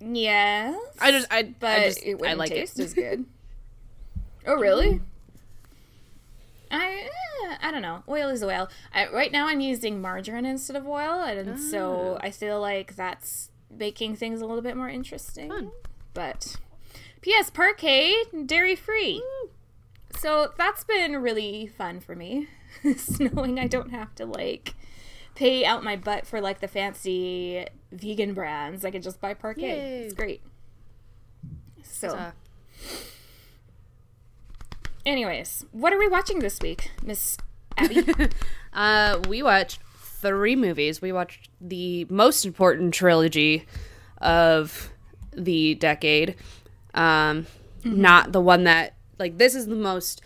Yes. 0.00 0.76
I 1.00 1.10
just, 1.10 1.26
I, 1.30 1.42
but 1.58 1.78
I 1.78 1.84
just, 1.86 2.02
it 2.02 2.18
wouldn't 2.18 2.38
like 2.38 2.50
taste 2.50 2.78
it. 2.78 2.84
as 2.84 2.94
good. 2.94 3.24
Oh 4.46 4.54
really? 4.54 5.02
I 6.70 7.08
eh, 7.50 7.56
I 7.60 7.70
don't 7.70 7.82
know. 7.82 8.02
Oil 8.08 8.30
is 8.30 8.42
oil. 8.42 8.70
I, 8.94 9.06
right 9.08 9.30
now, 9.30 9.48
I'm 9.48 9.60
using 9.60 10.00
margarine 10.00 10.46
instead 10.46 10.76
of 10.76 10.86
oil, 10.88 11.22
and 11.22 11.60
so 11.60 12.18
I 12.22 12.30
feel 12.30 12.58
like 12.58 12.96
that's 12.96 13.50
making 13.70 14.16
things 14.16 14.40
a 14.40 14.46
little 14.46 14.62
bit 14.62 14.78
more 14.78 14.88
interesting. 14.88 15.50
Fun. 15.50 15.72
But 16.14 16.56
P.S. 17.20 17.50
Parkay 17.50 18.46
dairy 18.46 18.76
free. 18.76 19.22
So 20.18 20.52
that's 20.56 20.84
been 20.84 21.16
really 21.18 21.66
fun 21.66 22.00
for 22.00 22.16
me, 22.16 22.48
knowing 23.20 23.58
I 23.58 23.66
don't 23.66 23.90
have 23.90 24.14
to 24.16 24.24
like 24.26 24.74
pay 25.40 25.64
out 25.64 25.82
my 25.82 25.96
butt 25.96 26.26
for 26.26 26.38
like 26.38 26.60
the 26.60 26.68
fancy 26.68 27.64
vegan 27.90 28.34
brands. 28.34 28.84
I 28.84 28.90
can 28.90 29.00
just 29.00 29.22
buy 29.22 29.32
Parkay. 29.32 29.62
Yay. 29.62 30.00
It's 30.02 30.12
great. 30.12 30.42
So, 31.82 32.08
Uh, 32.10 32.32
anyways, 35.06 35.64
what 35.72 35.94
are 35.94 35.98
we 35.98 36.08
watching 36.08 36.40
this 36.40 36.58
week, 36.60 36.90
Miss 37.02 37.38
Abby? 37.78 38.04
uh, 38.74 39.18
we 39.30 39.42
watched 39.42 39.80
three 39.96 40.56
movies. 40.56 41.00
We 41.00 41.10
watched 41.10 41.48
the 41.58 42.04
most 42.10 42.44
important 42.44 42.92
trilogy 42.92 43.64
of 44.18 44.90
the 45.32 45.74
decade. 45.74 46.34
Um, 46.92 47.46
Not 47.82 48.32
the 48.32 48.42
one 48.42 48.64
that, 48.64 48.94
like, 49.18 49.38
this 49.38 49.54
is 49.54 49.68
the 49.68 49.74
most 49.74 50.20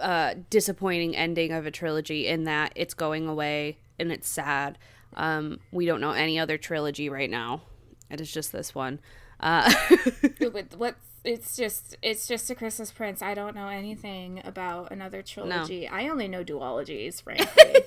uh, 0.00 0.34
disappointing 0.50 1.16
ending 1.16 1.50
of 1.50 1.66
a 1.66 1.72
trilogy 1.72 2.28
in 2.28 2.44
that 2.44 2.72
it's 2.76 2.94
going 2.94 3.26
away 3.26 3.78
and 3.98 4.12
it's 4.12 4.28
sad. 4.28 4.78
Um, 5.14 5.60
we 5.70 5.86
don't 5.86 6.00
know 6.00 6.12
any 6.12 6.38
other 6.38 6.58
trilogy 6.58 7.08
right 7.08 7.30
now. 7.30 7.62
It 8.10 8.20
is 8.20 8.32
just 8.32 8.52
this 8.52 8.74
one. 8.74 9.00
Uh, 9.40 9.72
what? 10.76 10.96
It's 11.24 11.56
just 11.56 11.96
it's 12.02 12.28
just 12.28 12.50
a 12.50 12.54
Christmas 12.54 12.90
Prince. 12.92 13.22
I 13.22 13.34
don't 13.34 13.54
know 13.54 13.68
anything 13.68 14.42
about 14.44 14.90
another 14.92 15.22
trilogy. 15.22 15.88
I 15.88 16.08
only 16.08 16.28
know 16.28 16.44
duologies, 16.44 17.22
frankly. 17.24 17.84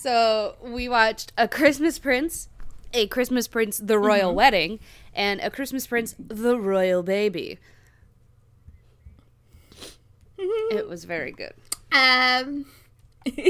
So 0.00 0.56
we 0.62 0.88
watched 0.88 1.32
A 1.36 1.46
Christmas 1.46 1.98
Prince, 1.98 2.48
A 2.94 3.06
Christmas 3.08 3.46
Prince, 3.46 3.76
The 3.78 3.98
Royal 3.98 4.34
Wedding, 4.34 4.80
and 5.14 5.40
A 5.40 5.50
Christmas 5.50 5.86
Prince, 5.86 6.14
The 6.18 6.58
Royal 6.58 7.02
Baby. 7.02 7.58
it 10.38 10.88
was 10.88 11.04
very 11.04 11.32
good. 11.32 11.52
Um, 11.92 12.64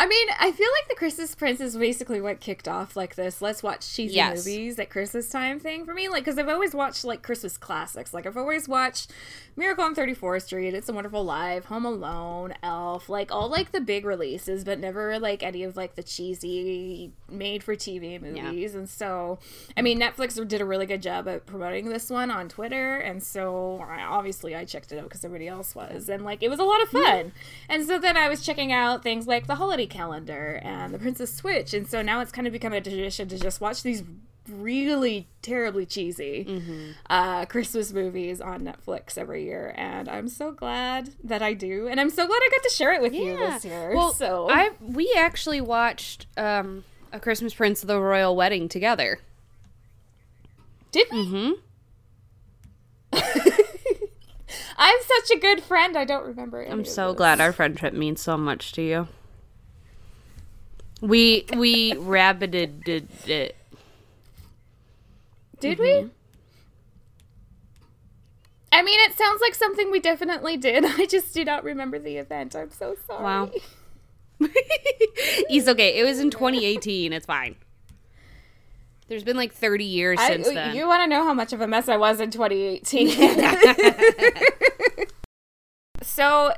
I 0.00 0.06
mean, 0.06 0.28
I 0.38 0.52
feel 0.52 0.68
like 0.80 0.88
the 0.88 0.94
Christmas 0.94 1.34
Prince 1.34 1.60
is 1.60 1.76
basically 1.76 2.20
what 2.20 2.38
kicked 2.38 2.68
off 2.68 2.96
like 2.96 3.16
this. 3.16 3.42
Let's 3.42 3.62
watch 3.64 3.92
cheesy 3.94 4.14
Yes. 4.14 4.46
movies 4.46 4.78
at 4.78 4.90
Christmas 4.90 5.28
time 5.28 5.58
thing 5.58 5.84
for 5.84 5.92
me. 5.92 6.08
Like, 6.08 6.24
because 6.24 6.38
I've 6.38 6.48
always 6.48 6.72
watched 6.72 7.04
like 7.04 7.22
Christmas 7.22 7.56
classics. 7.56 8.14
Like, 8.14 8.24
I've 8.24 8.36
always 8.36 8.68
watched 8.68 9.10
Miracle 9.56 9.82
on 9.82 9.96
34th 9.96 10.42
Street, 10.44 10.72
It's 10.72 10.88
a 10.88 10.92
Wonderful 10.92 11.24
Life, 11.24 11.64
Home 11.64 11.84
Alone, 11.84 12.54
Elf, 12.62 13.08
like 13.08 13.32
all 13.32 13.48
like 13.48 13.72
the 13.72 13.80
big 13.80 14.04
releases, 14.04 14.62
but 14.62 14.78
never 14.78 15.18
like 15.18 15.42
any 15.42 15.64
of 15.64 15.76
like 15.76 15.96
the 15.96 16.02
cheesy 16.04 17.10
made 17.28 17.64
for 17.64 17.74
TV 17.74 18.20
movies. 18.22 18.76
And 18.76 18.88
so, 18.88 19.40
I 19.76 19.82
mean, 19.82 19.98
Netflix 19.98 20.46
did 20.46 20.60
a 20.60 20.64
really 20.64 20.86
good 20.86 21.02
job 21.02 21.26
at 21.26 21.44
promoting 21.44 21.88
this 21.88 22.08
one 22.08 22.30
on 22.30 22.48
Twitter. 22.48 22.98
And 22.98 23.20
so, 23.20 23.84
I- 23.84 24.02
obviously, 24.04 24.54
I 24.54 24.64
checked 24.64 24.92
it 24.92 24.98
out 24.98 25.04
because 25.04 25.24
everybody 25.24 25.48
else 25.48 25.74
was. 25.74 26.08
And 26.08 26.24
like, 26.24 26.40
it 26.44 26.50
was 26.50 26.60
a 26.60 26.64
lot 26.64 26.80
of 26.82 26.88
fun. 26.90 27.32
And 27.68 27.84
so 27.84 27.98
then 27.98 28.16
I 28.16 28.28
was 28.28 28.46
checking 28.46 28.70
out 28.70 29.02
things 29.02 29.26
like 29.26 29.48
the 29.48 29.56
holiday 29.56 29.86
calendar 29.88 30.60
and 30.62 30.92
the 30.94 30.98
Princess 30.98 31.34
Switch. 31.34 31.74
And 31.74 31.86
so 31.88 32.02
now 32.02 32.20
it's 32.20 32.32
kind 32.32 32.46
of 32.46 32.52
become 32.52 32.72
a 32.72 32.80
tradition 32.80 33.28
to 33.28 33.38
just 33.38 33.60
watch 33.60 33.82
these 33.82 34.02
really 34.48 35.28
terribly 35.42 35.84
cheesy 35.84 36.94
uh, 37.10 37.44
Christmas 37.46 37.92
movies 37.92 38.40
on 38.40 38.62
Netflix 38.62 39.18
every 39.18 39.44
year. 39.44 39.74
And 39.76 40.08
I'm 40.08 40.28
so 40.28 40.52
glad 40.52 41.10
that 41.22 41.42
I 41.42 41.52
do. 41.52 41.86
And 41.86 42.00
I'm 42.00 42.08
so 42.10 42.26
glad 42.26 42.38
I 42.42 42.48
got 42.50 42.62
to 42.62 42.74
share 42.74 42.94
it 42.94 43.02
with 43.02 43.12
you 43.12 43.36
this 43.36 43.64
year. 43.64 43.94
Well, 43.94 44.12
so 44.12 44.48
I 44.50 44.70
we 44.80 45.12
actually 45.18 45.60
watched 45.60 46.26
um, 46.38 46.84
A 47.12 47.20
Christmas 47.20 47.52
Prince, 47.52 47.82
of 47.82 47.88
The 47.88 48.00
Royal 48.00 48.34
Wedding 48.34 48.68
together. 48.68 49.20
did 50.92 51.08
we? 51.12 51.26
hmm 51.26 51.50
I'm 54.80 54.98
such 55.02 55.36
a 55.36 55.40
good 55.40 55.62
friend. 55.62 55.96
I 55.96 56.04
don't 56.04 56.24
remember. 56.24 56.62
I'm 56.62 56.84
so 56.84 57.12
glad 57.12 57.40
our 57.40 57.52
friendship 57.52 57.92
means 57.94 58.22
so 58.22 58.36
much 58.36 58.72
to 58.72 58.82
you. 58.82 59.08
We 61.00 61.44
we 61.56 61.92
rabbited 61.94 62.84
did 62.84 63.08
it. 63.26 63.56
Did 65.60 65.78
Mm-hmm. 65.78 66.06
we? 66.06 66.10
I 68.70 68.82
mean, 68.82 69.00
it 69.08 69.16
sounds 69.16 69.40
like 69.40 69.54
something 69.54 69.90
we 69.90 69.98
definitely 70.00 70.56
did. 70.56 70.84
I 70.86 71.06
just 71.06 71.32
do 71.34 71.44
not 71.44 71.64
remember 71.64 71.98
the 71.98 72.16
event. 72.16 72.54
I'm 72.54 72.70
so 72.70 72.96
sorry. 73.06 73.24
Wow. 73.24 73.50
He's 75.48 75.66
okay. 75.68 75.98
It 75.98 76.04
was 76.04 76.20
in 76.20 76.30
2018. 76.30 77.12
It's 77.12 77.26
fine. 77.26 77.56
There's 79.08 79.24
been 79.24 79.36
like 79.38 79.52
30 79.54 79.84
years 79.84 80.18
I, 80.20 80.28
since 80.28 80.48
then. 80.50 80.76
you 80.76 80.86
want 80.86 81.02
to 81.02 81.08
know 81.08 81.24
how 81.24 81.32
much 81.32 81.52
of 81.54 81.60
a 81.62 81.66
mess 81.66 81.88
I 81.88 81.96
was 81.96 82.20
in 82.20 82.30
2018? 82.30 83.08
so, 86.02 86.52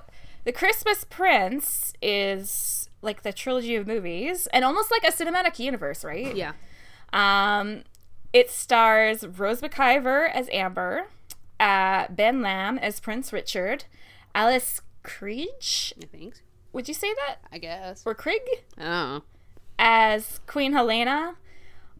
The 0.44 0.52
Christmas 0.52 1.04
Prince 1.08 1.92
is 2.02 2.79
like 3.02 3.22
the 3.22 3.32
trilogy 3.32 3.76
of 3.76 3.86
movies 3.86 4.46
and 4.52 4.64
almost 4.64 4.90
like 4.90 5.04
a 5.04 5.12
cinematic 5.14 5.58
universe, 5.58 6.04
right? 6.04 6.34
yeah. 6.36 6.52
Um, 7.12 7.82
it 8.32 8.50
stars 8.50 9.26
Rose 9.26 9.60
McIver 9.60 10.30
as 10.32 10.48
Amber, 10.50 11.06
uh, 11.58 12.06
Ben 12.10 12.42
Lamb 12.42 12.78
as 12.78 13.00
Prince 13.00 13.32
Richard, 13.32 13.84
Alice 14.34 14.80
Krige. 15.02 15.92
I 16.02 16.06
think. 16.06 16.42
Would 16.72 16.86
you 16.86 16.94
say 16.94 17.12
that? 17.14 17.36
I 17.50 17.58
guess. 17.58 18.04
Or 18.06 18.14
Krieg? 18.14 18.42
Oh. 18.80 19.22
as 19.78 20.40
Queen 20.46 20.72
Helena, 20.72 21.34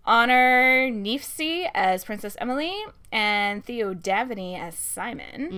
Honor 0.05 0.91
Kneafsey 0.91 1.71
as 1.75 2.05
Princess 2.05 2.37
Emily, 2.41 2.73
and 3.13 3.65
Theo 3.65 3.95
Devaney 3.95 4.59
as 4.59 4.75
Simon. 4.75 5.51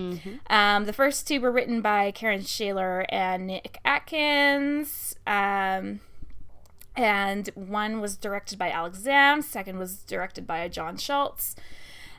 Um, 0.48 0.84
the 0.84 0.92
first 0.92 1.28
two 1.28 1.40
were 1.40 1.52
written 1.52 1.80
by 1.80 2.10
Karen 2.10 2.40
Schaler 2.40 3.04
and 3.08 3.46
Nick 3.46 3.78
Atkins. 3.84 5.16
Um, 5.26 6.00
and 6.96 7.48
one 7.54 8.00
was 8.00 8.16
directed 8.16 8.58
by 8.58 8.70
Alex 8.70 8.98
Zamm, 8.98 9.42
second 9.42 9.78
was 9.78 9.98
directed 9.98 10.46
by 10.46 10.68
John 10.68 10.96
Schultz, 10.96 11.56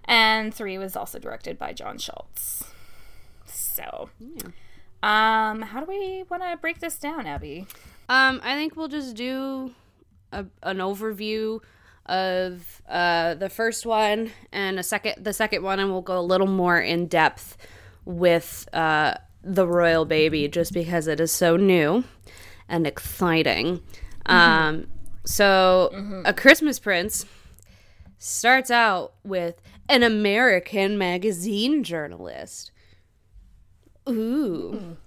and 0.06 0.54
three 0.54 0.78
was 0.78 0.96
also 0.96 1.20
directed 1.20 1.58
by 1.60 1.74
John 1.74 1.98
Schultz. 1.98 2.64
So, 3.46 4.10
um, 5.04 5.62
how 5.62 5.80
do 5.80 5.86
we 5.86 6.24
want 6.30 6.42
to 6.44 6.58
break 6.60 6.80
this 6.80 6.98
down, 6.98 7.28
Abby? 7.28 7.68
Um, 8.10 8.42
I 8.44 8.56
think 8.56 8.76
we'll 8.76 8.88
just 8.88 9.16
do 9.16 9.74
a, 10.32 10.46
an 10.64 10.78
overview 10.78 11.60
of 12.06 12.82
uh, 12.90 13.36
the 13.36 13.50
first 13.50 13.86
one 13.86 14.32
and 14.52 14.80
a 14.80 14.84
second, 14.84 15.24
the 15.24 15.34
second 15.34 15.64
one, 15.64 15.80
and 15.80 15.92
we'll 15.92 16.02
go 16.02 16.20
a 16.20 16.22
little 16.22 16.48
more 16.48 16.80
in 16.80 17.08
depth 17.08 17.58
with 18.06 18.68
uh, 18.74 19.16
the 19.44 19.68
royal 19.68 20.06
baby, 20.06 20.48
just 20.48 20.74
because 20.74 21.08
it 21.08 21.20
is 21.20 21.32
so 21.32 21.56
new 21.58 22.04
and 22.68 22.86
exciting. 22.86 23.82
Um, 24.26 24.88
so, 25.26 26.22
a 26.26 26.34
Christmas 26.34 26.80
Prince 26.80 27.26
starts 28.18 28.72
out 28.72 29.14
with 29.24 29.62
an 29.90 30.04
American 30.04 30.98
magazine 30.98 31.84
journalist. 31.84 32.72
Ooh. 34.10 34.98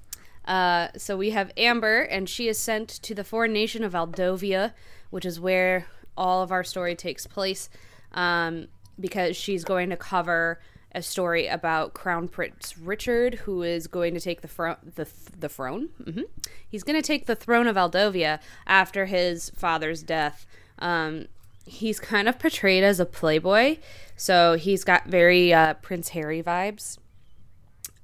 Uh, 0.44 0.88
so 0.96 1.16
we 1.16 1.30
have 1.30 1.50
Amber, 1.56 2.02
and 2.02 2.28
she 2.28 2.48
is 2.48 2.58
sent 2.58 2.88
to 2.88 3.14
the 3.14 3.24
foreign 3.24 3.52
nation 3.52 3.82
of 3.82 3.92
Aldovia, 3.92 4.72
which 5.10 5.24
is 5.24 5.40
where 5.40 5.86
all 6.16 6.42
of 6.42 6.50
our 6.52 6.64
story 6.64 6.94
takes 6.94 7.26
place, 7.26 7.68
um, 8.12 8.68
because 8.98 9.36
she's 9.36 9.64
going 9.64 9.90
to 9.90 9.96
cover 9.96 10.60
a 10.92 11.02
story 11.02 11.46
about 11.46 11.92
Crown 11.92 12.26
Prince 12.28 12.78
Richard, 12.78 13.34
who 13.34 13.62
is 13.62 13.86
going 13.86 14.14
to 14.14 14.20
take 14.20 14.40
the 14.40 14.48
fro- 14.48 14.78
the 14.94 15.06
the 15.38 15.48
throne. 15.48 15.90
hmm 16.04 16.22
He's 16.68 16.82
going 16.82 17.00
to 17.00 17.06
take 17.06 17.26
the 17.26 17.36
throne 17.36 17.66
of 17.66 17.76
Aldovia 17.76 18.40
after 18.66 19.06
his 19.06 19.50
father's 19.50 20.02
death. 20.02 20.46
Um, 20.78 21.26
he's 21.66 22.00
kind 22.00 22.28
of 22.28 22.38
portrayed 22.38 22.82
as 22.82 22.98
a 23.00 23.06
playboy, 23.06 23.78
so 24.16 24.54
he's 24.54 24.84
got 24.84 25.06
very 25.06 25.52
uh, 25.52 25.74
Prince 25.74 26.10
Harry 26.10 26.42
vibes. 26.42 26.98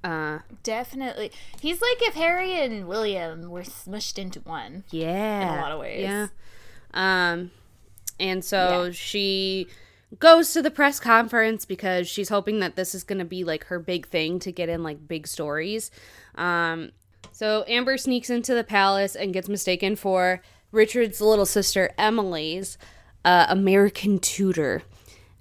Uh, 0.03 0.39
Definitely. 0.63 1.31
He's 1.61 1.81
like 1.81 1.97
if 2.01 2.13
Harry 2.13 2.53
and 2.53 2.87
William 2.87 3.49
were 3.49 3.61
smushed 3.63 4.19
into 4.19 4.41
one. 4.41 4.83
Yeah. 4.91 5.41
In 5.53 5.57
a 5.59 5.61
lot 5.61 5.71
of 5.71 5.79
ways. 5.79 6.01
Yeah. 6.01 6.27
Um 6.93 7.51
and 8.19 8.43
so 8.43 8.91
she 8.91 9.67
goes 10.19 10.53
to 10.53 10.61
the 10.61 10.71
press 10.71 10.99
conference 10.99 11.65
because 11.65 12.07
she's 12.07 12.29
hoping 12.29 12.59
that 12.59 12.75
this 12.75 12.93
is 12.93 13.03
going 13.03 13.19
to 13.19 13.25
be 13.25 13.43
like 13.43 13.65
her 13.65 13.79
big 13.79 14.07
thing 14.07 14.39
to 14.39 14.51
get 14.51 14.69
in 14.69 14.83
like 14.83 15.07
big 15.07 15.27
stories. 15.27 15.91
Um 16.35 16.91
so 17.31 17.63
Amber 17.67 17.97
sneaks 17.97 18.29
into 18.29 18.53
the 18.53 18.63
palace 18.63 19.15
and 19.15 19.33
gets 19.33 19.49
mistaken 19.49 19.95
for 19.95 20.41
Richard's 20.71 21.19
little 21.19 21.47
sister 21.47 21.89
Emily's 21.97 22.77
uh, 23.25 23.47
American 23.49 24.19
tutor. 24.19 24.83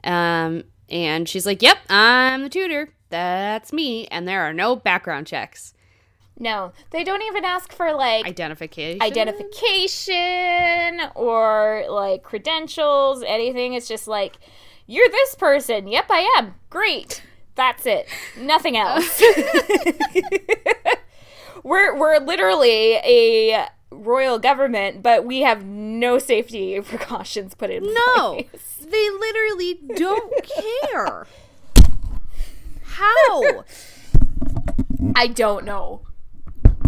Um 0.05 0.64
and 0.88 1.29
she's 1.29 1.47
like, 1.47 1.62
"Yep, 1.62 1.79
I'm 1.88 2.43
the 2.43 2.50
tutor. 2.50 2.91
That's 3.09 3.73
me." 3.73 4.07
And 4.09 4.29
there 4.29 4.43
are 4.43 4.52
no 4.52 4.76
background 4.76 5.26
checks. 5.26 5.73
No, 6.38 6.72
they 6.90 7.04
don't 7.04 7.22
even 7.22 7.44
ask 7.44 7.72
for 7.72 7.92
like 7.92 8.26
Identification. 8.26 9.02
identification 9.02 11.00
or 11.14 11.84
like 11.88 12.22
credentials, 12.22 13.22
anything. 13.22 13.74
It's 13.74 13.86
just 13.86 14.08
like, 14.08 14.36
you're 14.86 15.08
this 15.08 15.34
person. 15.36 15.86
Yep, 15.86 16.06
I 16.10 16.34
am. 16.38 16.54
Great. 16.70 17.22
That's 17.54 17.86
it. 17.86 18.08
Nothing 18.38 18.76
else. 18.76 19.22
we're 21.62 21.96
we're 21.96 22.18
literally 22.18 22.94
a 22.96 23.68
royal 23.90 24.38
government, 24.38 25.02
but 25.02 25.24
we 25.24 25.40
have 25.42 25.64
no 25.64 26.18
safety 26.18 26.80
precautions 26.80 27.54
put 27.54 27.70
in 27.70 27.84
No, 27.84 28.42
place. 28.50 28.86
they 28.90 29.10
literally 29.10 29.78
don't 29.96 30.32
care. 30.90 31.26
How? 32.84 33.64
I 35.14 35.26
don't 35.26 35.64
know. 35.64 36.02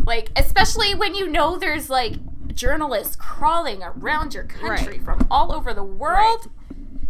Like, 0.06 0.30
especially 0.36 0.94
when 0.94 1.14
you 1.14 1.28
know 1.28 1.56
there's 1.58 1.88
like 1.90 2.14
journalists 2.54 3.16
crawling 3.16 3.82
around 3.82 4.34
your 4.34 4.44
country 4.44 4.94
Right. 4.98 5.02
from 5.04 5.26
all 5.30 5.52
over 5.54 5.72
the 5.74 5.82
world. 5.84 6.48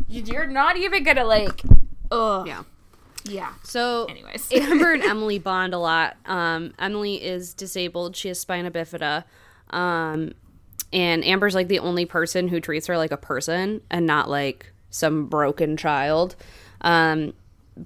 You- 0.09 0.23
You're 0.23 0.47
not 0.47 0.77
even 0.77 1.03
gonna 1.05 1.25
like. 1.25 1.63
Ugh. 2.11 2.47
Yeah. 2.47 2.63
Yeah. 3.25 3.53
So, 3.63 4.05
Anyways. 4.07 4.49
Amber 4.53 4.93
and 4.93 5.03
Emily 5.11 5.39
bond 5.39 5.73
a 5.75 5.79
lot. 5.79 6.17
Um, 6.27 6.73
Emily 6.79 7.23
is 7.23 7.55
disabled; 7.55 8.15
she 8.17 8.29
has 8.29 8.39
spina 8.39 8.71
bifida, 8.71 9.25
um, 9.71 10.33
and 10.93 11.25
Amber's 11.25 11.55
like 11.55 11.69
the 11.69 11.79
only 11.79 12.05
person 12.05 12.49
who 12.49 12.61
treats 12.61 12.87
her 12.87 12.97
like 12.99 13.11
a 13.13 13.17
person 13.17 13.81
and 13.91 14.07
not 14.07 14.29
like 14.29 14.73
some 14.91 15.27
broken 15.27 15.77
child. 15.77 16.37
Um, 16.83 17.33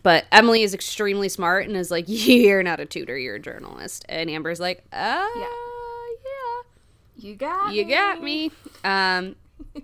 but 0.02 0.26
Emily 0.32 0.62
is 0.62 0.74
extremely 0.74 1.28
smart 1.28 1.66
and 1.66 1.76
is 1.76 1.90
like, 1.90 2.04
"You're 2.08 2.62
not 2.62 2.80
a 2.80 2.86
tutor; 2.86 3.16
you're 3.18 3.36
a 3.36 3.40
journalist." 3.40 4.04
And 4.08 4.28
Amber's 4.30 4.60
like, 4.60 4.84
"Uh, 4.92 5.26
yeah, 5.36 5.46
You 7.16 7.34
got. 7.34 7.72
you 7.74 7.84
got 7.84 8.22
me." 8.22 8.50
Um, 8.84 9.36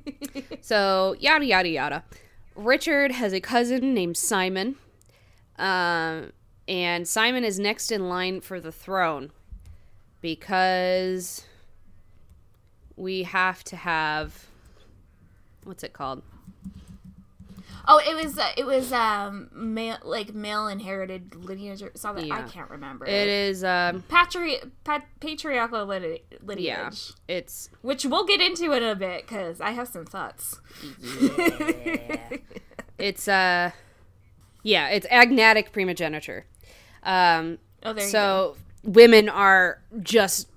so 0.61 1.17
yada 1.19 1.45
yada 1.45 1.69
yada. 1.69 2.05
Richard 2.55 3.13
has 3.13 3.33
a 3.33 3.41
cousin 3.41 3.95
named 3.95 4.17
Simon. 4.17 4.77
Um, 5.59 6.33
and 6.69 7.07
Simon 7.07 7.45
is 7.45 7.59
next 7.59 7.93
in 7.93 8.09
line 8.09 8.41
for 8.41 8.61
the 8.61 8.73
throne 8.73 9.31
because 10.21 11.45
we 12.97 13.25
have 13.25 13.63
to 13.65 13.77
have 13.77 14.47
what's 15.65 15.83
it 15.83 15.93
called? 15.93 16.23
Oh, 17.87 17.99
it 17.99 18.15
was 18.25 18.39
uh, 18.39 18.51
it 18.57 18.65
was 18.67 18.93
um 18.93 19.49
male 19.53 19.99
like 20.03 20.35
male 20.35 20.67
inherited 20.69 21.35
lineage 21.35 21.83
or 21.83 21.93
something. 21.95 22.31
I 22.33 22.43
can't 22.43 22.71
remember. 22.71 23.05
It 23.07 23.29
is 23.29 23.63
um 23.65 24.03
Patri- 24.09 24.61
pat- 24.85 25.07
patriarchal 25.21 25.85
line- 25.87 26.19
lineage, 26.43 26.65
yeah, 26.65 26.91
it's 27.29 27.69
which 27.83 28.05
we'll 28.07 28.25
get 28.25 28.41
into 28.41 28.73
in 28.73 28.83
a 28.83 28.95
bit 28.95 29.23
because 29.27 29.61
I 29.61 29.73
have 29.73 29.89
some 29.89 30.07
thoughts. 30.07 30.61
Yeah. 31.03 32.37
it's 32.99 33.29
uh 33.29 33.71
yeah, 34.63 34.89
it's 34.89 35.07
agnatic 35.11 35.73
primogeniture. 35.73 36.47
Um 37.03 37.59
Oh, 37.87 37.93
there 37.93 38.07
you 38.07 38.13
go. 38.13 38.55
so 38.55 38.57
women 38.83 39.29
are 39.29 39.83
just 40.03 40.49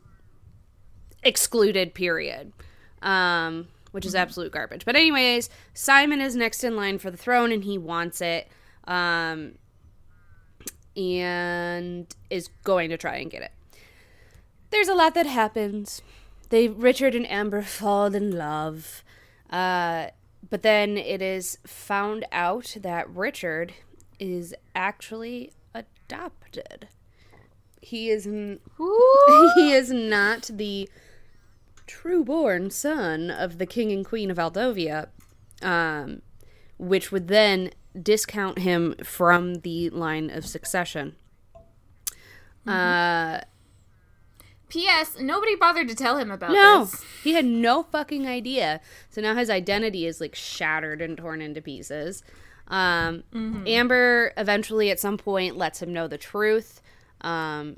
excluded 1.24 1.94
period 1.94 2.54
um 3.02 3.68
which 3.92 4.06
is 4.06 4.16
absolute 4.16 4.52
garbage. 4.52 4.86
But 4.86 4.96
anyways 4.96 5.50
simon 5.74 6.22
is 6.22 6.36
next 6.36 6.64
in 6.64 6.76
line 6.76 6.98
for 7.00 7.12
the 7.12 7.18
throne 7.18 7.52
and 7.52 7.64
he 7.64 7.78
wants 7.78 8.22
it 8.22 8.48
um 8.86 9.54
and 10.96 12.16
is 12.30 12.50
going 12.64 12.90
to 12.90 12.98
try 12.98 13.18
and 13.18 13.30
get 13.30 13.42
it. 13.44 13.52
There's 14.70 14.88
a 14.88 14.96
lot 14.96 15.14
that 15.14 15.26
happens. 15.26 16.02
They 16.50 16.68
richard 16.68 17.16
and 17.16 17.30
amber 17.30 17.62
fall 17.62 18.14
in 18.16 18.32
love 18.32 19.04
uh 19.50 20.08
but 20.50 20.62
then 20.62 20.98
it 20.98 21.22
is 21.22 21.58
found 21.66 22.26
out 22.32 22.78
that 22.82 23.10
richard 23.10 23.74
is 24.20 24.56
actually 24.76 25.52
adopted. 25.74 26.88
He 27.82 28.10
is 28.10 28.26
n- 28.28 28.60
he 29.56 29.72
is 29.72 29.92
not 29.92 30.50
the 30.54 30.90
true-born 31.88 32.70
son 32.70 33.32
of 33.32 33.58
the 33.58 33.66
king 33.66 33.92
and 33.92 34.06
queen 34.06 34.30
of 34.30 34.38
Aldovia, 34.38 35.08
um, 35.62 36.22
which 36.78 37.12
would 37.12 37.28
then 37.28 37.72
discount 38.00 38.60
him 38.60 38.96
from 39.04 39.56
the 39.62 39.90
line 39.90 40.30
of 40.30 40.46
succession. 40.46 41.16
Uh, 42.66 43.40
P.S. 44.70 45.18
Nobody 45.20 45.56
bothered 45.56 45.88
to 45.88 45.96
tell 45.96 46.18
him 46.18 46.30
about 46.30 46.52
no, 46.52 46.86
this. 46.86 47.04
he 47.24 47.34
had 47.34 47.46
no 47.46 47.84
fucking 47.84 48.28
idea. 48.28 48.82
So 49.10 49.22
now 49.22 49.36
his 49.36 49.50
identity 49.50 50.06
is 50.06 50.20
like 50.20 50.36
shattered 50.36 51.02
and 51.02 51.18
torn 51.18 51.42
into 51.42 51.62
pieces. 51.62 52.24
Um, 52.68 53.24
Amber 53.66 54.34
eventually, 54.36 54.92
at 54.92 55.00
some 55.00 55.18
point, 55.18 55.56
lets 55.56 55.82
him 55.82 55.94
know 55.94 56.08
the 56.08 56.18
truth. 56.18 56.82
Um, 57.22 57.78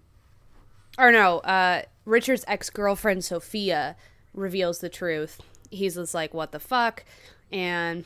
or 0.99 1.11
no, 1.11 1.39
uh, 1.39 1.83
Richard's 2.05 2.43
ex 2.47 2.69
girlfriend 2.69 3.23
Sophia 3.23 3.95
reveals 4.33 4.79
the 4.79 4.89
truth. 4.89 5.41
He's 5.71 5.95
just 5.95 6.13
like, 6.13 6.33
"What 6.33 6.51
the 6.51 6.59
fuck?" 6.59 7.05
And 7.51 8.05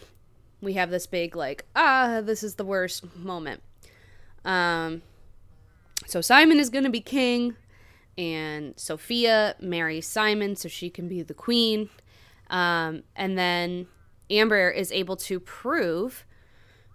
we 0.61 0.73
have 0.73 0.91
this 0.91 1.07
big 1.07 1.35
like, 1.35 1.65
"Ah, 1.75 2.21
this 2.23 2.43
is 2.43 2.55
the 2.55 2.65
worst" 2.65 3.15
moment. 3.15 3.61
Um, 4.45 5.01
so 6.05 6.21
Simon 6.21 6.59
is 6.59 6.69
gonna 6.69 6.89
be 6.89 7.01
king 7.01 7.55
and 8.17 8.79
Sophia 8.79 9.55
marries 9.59 10.05
Simon 10.05 10.55
so 10.55 10.69
she 10.69 10.89
can 10.89 11.07
be 11.07 11.21
the 11.21 11.33
queen. 11.33 11.89
Um, 12.49 13.03
and 13.15 13.37
then 13.37 13.87
Amber 14.29 14.69
is 14.69 14.91
able 14.91 15.15
to 15.17 15.39
prove 15.39 16.25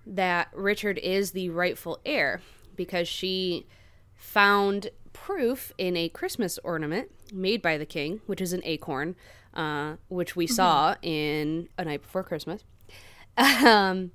that 0.06 0.48
Richard 0.54 0.98
is 0.98 1.32
the 1.32 1.50
rightful 1.50 2.00
heir 2.06 2.40
because 2.76 3.08
she 3.08 3.66
found 4.14 4.90
proof 5.28 5.74
in 5.76 5.94
a 5.94 6.08
Christmas 6.08 6.58
ornament 6.64 7.10
made 7.34 7.60
by 7.60 7.76
the 7.76 7.84
king, 7.84 8.22
which 8.24 8.40
is 8.40 8.54
an 8.54 8.62
acorn, 8.64 9.14
uh, 9.52 9.96
which 10.08 10.34
we 10.34 10.46
saw 10.46 10.94
in 11.02 11.68
A 11.76 11.84
Night 11.84 12.00
Before 12.00 12.22
Christmas. 12.22 12.64
Um, 13.36 14.12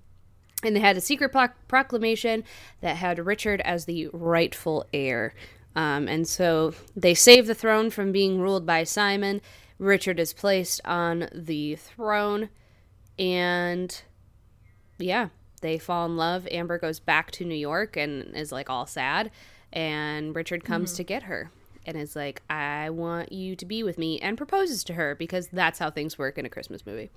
and 0.64 0.76
they 0.76 0.80
had 0.80 0.98
a 0.98 1.02
secret 1.02 1.32
proc- 1.32 1.68
proclamation 1.68 2.44
that 2.82 2.96
had 2.96 3.24
Richard 3.24 3.62
as 3.62 3.86
the 3.86 4.08
rightful 4.12 4.88
heir. 4.92 5.36
Um, 5.76 6.08
and 6.08 6.28
so 6.28 6.74
they 6.96 7.14
save 7.14 7.46
the 7.46 7.54
throne 7.54 7.92
from 7.92 8.12
being 8.12 8.40
ruled 8.40 8.66
by 8.66 8.84
Simon. 8.84 9.40
Richard 9.78 10.20
is 10.20 10.34
placed 10.34 10.82
on 10.84 11.30
the 11.32 11.76
throne, 11.76 12.50
and 13.20 14.02
yeah, 14.98 15.30
they 15.62 15.78
fall 15.78 16.08
in 16.08 16.18
love. 16.18 16.48
Amber 16.50 16.80
goes 16.80 17.00
back 17.00 17.30
to 17.32 17.46
New 17.46 17.54
York 17.54 17.96
and 17.96 18.36
is 18.36 18.52
like 18.52 18.70
all 18.70 18.88
sad, 18.88 19.30
and 19.74 20.34
Richard 20.36 20.64
comes 20.64 20.92
mm-hmm. 20.92 20.98
to 20.98 21.04
get 21.04 21.24
her 21.24 21.52
and 21.86 21.98
is 21.98 22.16
like, 22.16 22.42
"I 22.50 22.90
want 22.90 23.34
you 23.34 23.58
to 23.58 23.66
be 23.66 23.84
with 23.84 23.98
me," 23.98 24.22
and 24.22 24.38
proposes 24.38 24.84
to 24.86 24.94
her 24.94 25.16
because 25.16 25.48
that's 25.48 25.80
how 25.80 25.92
things 25.92 26.18
work 26.18 26.38
in 26.38 26.46
a 26.46 26.50
Christmas 26.50 26.86
movie. 26.86 27.12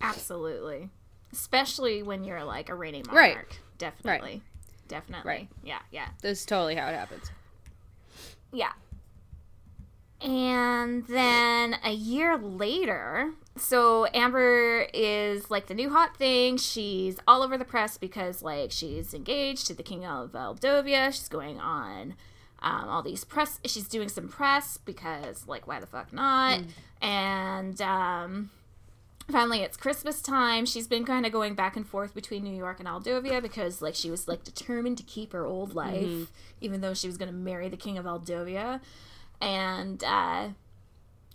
Absolutely. 0.00 0.90
Especially 1.32 2.02
when 2.02 2.24
you're 2.24 2.44
like 2.44 2.68
a 2.68 2.74
reigning 2.74 3.04
monarch. 3.06 3.36
Right. 3.36 3.60
Definitely. 3.78 4.42
Definitely. 4.88 5.28
Right. 5.28 5.48
Yeah, 5.62 5.78
yeah. 5.92 6.08
This 6.20 6.40
is 6.40 6.46
totally 6.46 6.74
how 6.74 6.88
it 6.88 6.94
happens. 6.94 7.30
Yeah. 8.52 8.72
And 10.20 11.06
then 11.06 11.76
a 11.84 11.92
year 11.92 12.36
later, 12.36 13.32
so 13.56 14.06
Amber 14.14 14.86
is 14.94 15.50
like 15.50 15.66
the 15.66 15.74
new 15.74 15.90
hot 15.90 16.16
thing. 16.16 16.56
She's 16.56 17.18
all 17.26 17.42
over 17.42 17.58
the 17.58 17.64
press 17.64 17.98
because 17.98 18.42
like 18.42 18.70
she's 18.70 19.12
engaged 19.12 19.66
to 19.66 19.74
the 19.74 19.82
king 19.82 20.06
of 20.06 20.32
Valdovia. 20.32 21.06
She's 21.12 21.28
going 21.28 21.58
on 21.60 22.14
um, 22.62 22.88
all 22.88 23.02
these 23.02 23.24
press. 23.24 23.58
She's 23.64 23.88
doing 23.88 24.08
some 24.08 24.28
press 24.28 24.76
because 24.78 25.46
like 25.46 25.66
why 25.66 25.80
the 25.80 25.86
fuck 25.86 26.12
not? 26.12 26.60
And 27.02 27.80
um, 27.82 28.50
finally 29.30 29.60
it's 29.62 29.76
Christmas 29.76 30.22
time. 30.22 30.64
She's 30.66 30.86
been 30.86 31.04
kind 31.04 31.26
of 31.26 31.32
going 31.32 31.54
back 31.54 31.76
and 31.76 31.86
forth 31.86 32.14
between 32.14 32.44
New 32.44 32.56
York 32.56 32.78
and 32.78 32.88
Aldovia 32.88 33.42
because 33.42 33.82
like 33.82 33.94
she 33.94 34.10
was 34.10 34.28
like 34.28 34.44
determined 34.44 34.98
to 34.98 35.04
keep 35.04 35.32
her 35.32 35.44
old 35.46 35.74
life, 35.74 36.30
even 36.60 36.80
though 36.82 36.94
she 36.94 37.06
was 37.08 37.16
going 37.16 37.30
to 37.30 37.34
marry 37.36 37.68
the 37.68 37.76
king 37.76 37.98
of 37.98 38.04
Aldovia. 38.04 38.80
And 39.40 40.04
uh, 40.04 40.50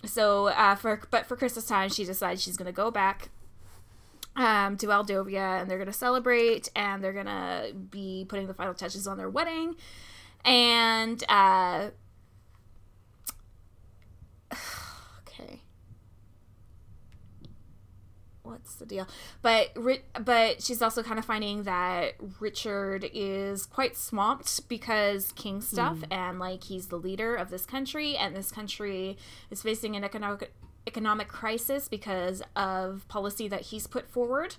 so 0.09 0.47
uh, 0.47 0.75
for 0.75 1.01
but 1.11 1.25
for 1.25 1.35
Christmas 1.35 1.65
time, 1.65 1.89
she 1.89 2.05
decides 2.05 2.41
she's 2.41 2.57
to 2.67 2.71
go 2.75 2.91
back 2.91 3.29
um, 4.35 4.77
to 4.77 4.87
Aldovia 4.87 5.61
and 5.61 5.69
they're 5.69 5.77
to 5.87 5.93
celebrate 5.93 6.69
and 6.75 7.03
they're 7.03 7.13
to 7.25 7.73
be 7.73 8.25
putting 8.27 8.47
the 8.47 8.53
final 8.53 8.73
touches 8.73 9.07
on 9.07 9.17
their 9.17 9.29
wedding. 9.29 9.75
And 10.43 11.23
uh, 11.29 11.89
okay. 15.27 15.61
What 18.43 18.54
that's 18.65 18.75
the 18.75 18.85
deal. 18.85 19.07
But 19.41 19.77
but 20.19 20.63
she's 20.63 20.81
also 20.81 21.03
kind 21.03 21.19
of 21.19 21.25
finding 21.25 21.63
that 21.63 22.15
Richard 22.39 23.09
is 23.13 23.65
quite 23.65 23.95
swamped 23.95 24.67
because 24.67 25.31
king 25.33 25.61
stuff 25.61 25.99
and 26.09 26.39
like 26.39 26.63
he's 26.65 26.87
the 26.87 26.97
leader 26.97 27.35
of 27.35 27.49
this 27.49 27.65
country 27.65 28.17
and 28.17 28.35
this 28.35 28.51
country 28.51 29.17
is 29.51 29.61
facing 29.61 29.95
an 29.95 30.03
economic 30.03 30.51
economic 30.87 31.27
crisis 31.27 31.87
because 31.87 32.41
of 32.55 33.07
policy 33.07 33.47
that 33.47 33.61
he's 33.61 33.87
put 33.87 34.09
forward. 34.09 34.55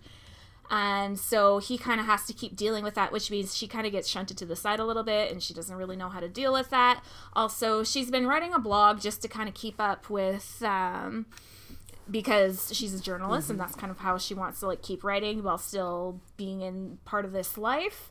And 0.69 1.17
so 1.17 1.59
he 1.59 1.79
kind 1.79 2.01
of 2.01 2.07
has 2.07 2.27
to 2.27 2.33
keep 2.33 2.57
dealing 2.57 2.83
with 2.83 2.95
that, 2.95 3.13
which 3.13 3.31
means 3.31 3.57
she 3.57 3.69
kind 3.69 3.87
of 3.87 3.93
gets 3.93 4.09
shunted 4.09 4.37
to 4.39 4.45
the 4.45 4.57
side 4.57 4.81
a 4.81 4.85
little 4.85 5.05
bit 5.05 5.31
and 5.31 5.41
she 5.41 5.55
doesn't 5.55 5.77
really 5.77 5.95
know 5.95 6.09
how 6.09 6.19
to 6.19 6.29
deal 6.29 6.53
with 6.53 6.71
that. 6.71 7.05
Also, 7.35 7.85
she's 7.85 8.11
been 8.11 8.27
writing 8.27 8.53
a 8.53 8.59
blog 8.59 9.01
just 9.01 9.23
to 9.23 9.29
kind 9.29 9.49
of 9.49 9.55
keep 9.55 9.81
up 9.81 10.11
with 10.11 10.61
um, 10.65 11.27
because 12.11 12.73
she's 12.75 12.95
a 12.95 13.01
journalist 13.01 13.51
and 13.51 13.59
that's 13.59 13.75
kind 13.75 13.91
of 13.91 13.99
how 13.99 14.19
she 14.19 14.35
wants 14.35 14.61
to 14.61 14.67
like 14.67 14.83
keep 14.83 15.03
writing 15.03 15.43
while 15.43 15.59
still 15.59 16.21
being 16.37 16.61
in 16.61 16.99
part 17.05 17.25
of 17.25 17.33
this 17.33 17.59
life. 17.59 18.11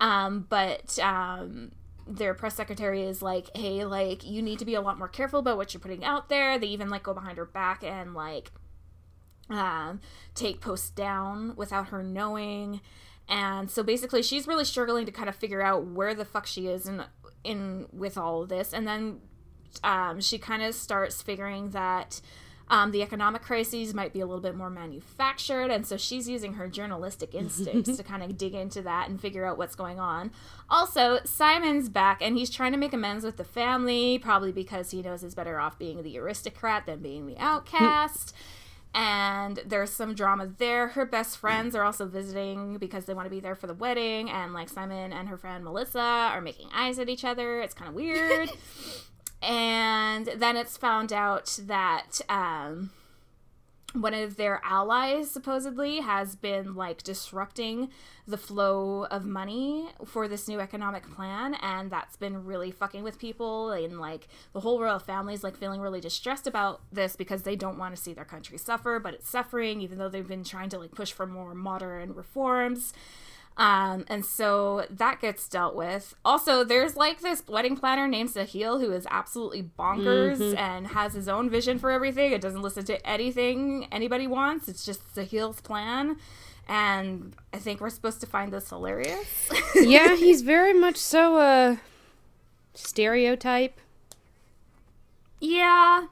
Um, 0.00 0.46
but 0.48 0.98
um, 0.98 1.72
their 2.06 2.34
press 2.34 2.54
secretary 2.54 3.02
is 3.02 3.22
like 3.22 3.56
hey 3.56 3.84
like 3.84 4.24
you 4.24 4.40
need 4.40 4.58
to 4.60 4.64
be 4.64 4.74
a 4.74 4.80
lot 4.80 4.96
more 4.98 5.08
careful 5.08 5.40
about 5.40 5.56
what 5.56 5.72
you're 5.74 5.80
putting 5.80 6.04
out 6.04 6.28
there. 6.28 6.58
They 6.58 6.68
even 6.68 6.88
like 6.88 7.02
go 7.02 7.14
behind 7.14 7.38
her 7.38 7.44
back 7.44 7.82
and 7.84 8.14
like 8.14 8.50
um, 9.48 10.00
take 10.34 10.60
posts 10.60 10.90
down 10.90 11.54
without 11.56 11.88
her 11.88 12.02
knowing. 12.02 12.80
And 13.28 13.70
so 13.70 13.82
basically 13.82 14.22
she's 14.22 14.46
really 14.46 14.64
struggling 14.64 15.06
to 15.06 15.12
kind 15.12 15.28
of 15.28 15.36
figure 15.36 15.62
out 15.62 15.84
where 15.84 16.14
the 16.14 16.24
fuck 16.24 16.46
she 16.46 16.66
is 16.66 16.86
in 16.86 17.04
in 17.44 17.86
with 17.92 18.18
all 18.18 18.42
of 18.42 18.48
this. 18.48 18.72
And 18.72 18.86
then 18.86 19.20
um, 19.84 20.20
she 20.20 20.38
kind 20.38 20.62
of 20.62 20.74
starts 20.74 21.22
figuring 21.22 21.70
that 21.70 22.20
um, 22.68 22.90
the 22.90 23.02
economic 23.02 23.42
crises 23.42 23.94
might 23.94 24.12
be 24.12 24.20
a 24.20 24.26
little 24.26 24.40
bit 24.40 24.56
more 24.56 24.70
manufactured, 24.70 25.70
and 25.70 25.86
so 25.86 25.96
she's 25.96 26.28
using 26.28 26.54
her 26.54 26.66
journalistic 26.68 27.34
instincts 27.34 27.96
to 27.96 28.02
kind 28.02 28.22
of 28.22 28.36
dig 28.36 28.54
into 28.54 28.82
that 28.82 29.08
and 29.08 29.20
figure 29.20 29.44
out 29.44 29.58
what's 29.58 29.76
going 29.76 30.00
on. 30.00 30.32
Also, 30.68 31.20
Simon's 31.24 31.88
back, 31.88 32.20
and 32.20 32.36
he's 32.36 32.50
trying 32.50 32.72
to 32.72 32.78
make 32.78 32.92
amends 32.92 33.24
with 33.24 33.36
the 33.36 33.44
family, 33.44 34.18
probably 34.18 34.52
because 34.52 34.90
he 34.90 35.00
knows 35.02 35.22
he's 35.22 35.34
better 35.34 35.60
off 35.60 35.78
being 35.78 36.02
the 36.02 36.18
aristocrat 36.18 36.86
than 36.86 37.00
being 37.00 37.26
the 37.26 37.38
outcast. 37.38 38.34
and 38.94 39.60
there's 39.66 39.90
some 39.90 40.14
drama 40.14 40.48
there. 40.58 40.88
Her 40.88 41.04
best 41.04 41.36
friends 41.36 41.76
are 41.76 41.84
also 41.84 42.06
visiting 42.06 42.78
because 42.78 43.04
they 43.04 43.14
want 43.14 43.26
to 43.26 43.30
be 43.30 43.40
there 43.40 43.54
for 43.54 43.66
the 43.66 43.74
wedding, 43.74 44.30
and 44.30 44.54
like 44.54 44.70
Simon 44.70 45.12
and 45.12 45.28
her 45.28 45.36
friend 45.36 45.62
Melissa 45.62 46.00
are 46.00 46.40
making 46.40 46.68
eyes 46.74 46.98
at 46.98 47.08
each 47.08 47.24
other. 47.24 47.60
It's 47.60 47.74
kind 47.74 47.88
of 47.88 47.94
weird 47.94 48.50
and 49.42 50.26
then 50.26 50.56
it's 50.56 50.76
found 50.76 51.12
out 51.12 51.58
that 51.66 52.20
um, 52.28 52.90
one 54.00 54.14
of 54.14 54.36
their 54.36 54.60
allies 54.64 55.30
supposedly 55.30 56.00
has 56.00 56.36
been 56.36 56.74
like 56.74 57.02
disrupting 57.02 57.88
the 58.26 58.36
flow 58.36 59.04
of 59.10 59.24
money 59.24 59.88
for 60.04 60.28
this 60.28 60.48
new 60.48 60.60
economic 60.60 61.08
plan 61.14 61.54
and 61.54 61.90
that's 61.90 62.16
been 62.16 62.44
really 62.44 62.70
fucking 62.70 63.02
with 63.02 63.18
people 63.18 63.70
and 63.70 63.98
like 64.00 64.28
the 64.52 64.60
whole 64.60 64.80
royal 64.80 64.98
family's 64.98 65.44
like 65.44 65.56
feeling 65.56 65.80
really 65.80 66.00
distressed 66.00 66.46
about 66.46 66.80
this 66.92 67.16
because 67.16 67.42
they 67.42 67.56
don't 67.56 67.78
want 67.78 67.94
to 67.94 68.00
see 68.00 68.12
their 68.12 68.24
country 68.24 68.58
suffer 68.58 68.98
but 68.98 69.14
it's 69.14 69.30
suffering 69.30 69.80
even 69.80 69.98
though 69.98 70.08
they've 70.08 70.28
been 70.28 70.44
trying 70.44 70.68
to 70.68 70.78
like 70.78 70.92
push 70.92 71.12
for 71.12 71.26
more 71.26 71.54
modern 71.54 72.14
reforms 72.14 72.92
um, 73.58 74.04
and 74.08 74.24
so 74.24 74.84
that 74.90 75.20
gets 75.20 75.48
dealt 75.48 75.74
with. 75.74 76.14
Also, 76.24 76.62
there's 76.62 76.94
like 76.94 77.20
this 77.20 77.42
wedding 77.48 77.76
planner 77.76 78.06
named 78.06 78.30
Sahil 78.30 78.80
who 78.80 78.92
is 78.92 79.06
absolutely 79.10 79.62
bonkers 79.78 80.54
and 80.58 80.88
has 80.88 81.14
his 81.14 81.26
own 81.26 81.48
vision 81.48 81.78
for 81.78 81.90
everything. 81.90 82.32
It 82.32 82.42
doesn't 82.42 82.60
listen 82.60 82.84
to 82.84 83.06
anything 83.06 83.88
anybody 83.90 84.26
wants. 84.26 84.68
It's 84.68 84.84
just 84.84 85.14
Sahil's 85.14 85.62
plan. 85.62 86.16
And 86.68 87.34
I 87.52 87.58
think 87.58 87.80
we're 87.80 87.90
supposed 87.90 88.20
to 88.20 88.26
find 88.26 88.52
this 88.52 88.68
hilarious. 88.68 89.50
yeah, 89.74 90.16
he's 90.16 90.42
very 90.42 90.74
much 90.74 90.96
so 90.96 91.38
a 91.38 91.80
stereotype. 92.74 93.80
yeah. 95.40 96.06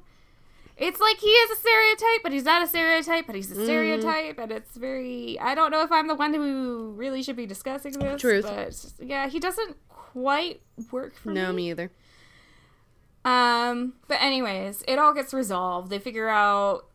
It's 0.77 0.99
like 1.01 1.19
he 1.19 1.29
is 1.29 1.51
a 1.53 1.61
stereotype, 1.61 2.23
but 2.25 2.33
he's 2.33 2.45
not 2.45 2.63
a 2.63 2.67
stereotype, 2.67 3.27
but 3.27 3.37
he's 3.37 3.51
a 3.51 3.55
stereotype, 3.65 4.39
and 4.39 4.51
it's 4.51 4.77
very. 4.77 5.39
I 5.39 5.55
don't 5.55 5.71
know 5.71 5.83
if 5.83 5.93
I'm 5.93 6.09
the 6.09 6.17
one 6.17 6.35
who 6.35 6.93
really 6.97 7.23
should 7.23 7.37
be 7.37 7.47
discussing 7.47 7.93
this. 7.93 8.21
Truth. 8.21 8.45
But 8.99 9.07
yeah, 9.07 9.29
he 9.29 9.39
doesn't 9.39 9.77
quite 9.89 10.63
work 10.91 11.15
for 11.15 11.31
No, 11.31 11.51
me. 11.51 11.57
me 11.57 11.71
either. 11.71 11.93
Um, 13.25 13.95
but 14.09 14.19
anyways, 14.21 14.83
it 14.89 14.99
all 14.99 15.15
gets 15.15 15.33
resolved. 15.33 15.91
They 15.91 15.99
figure 15.99 16.29
out 16.29 16.87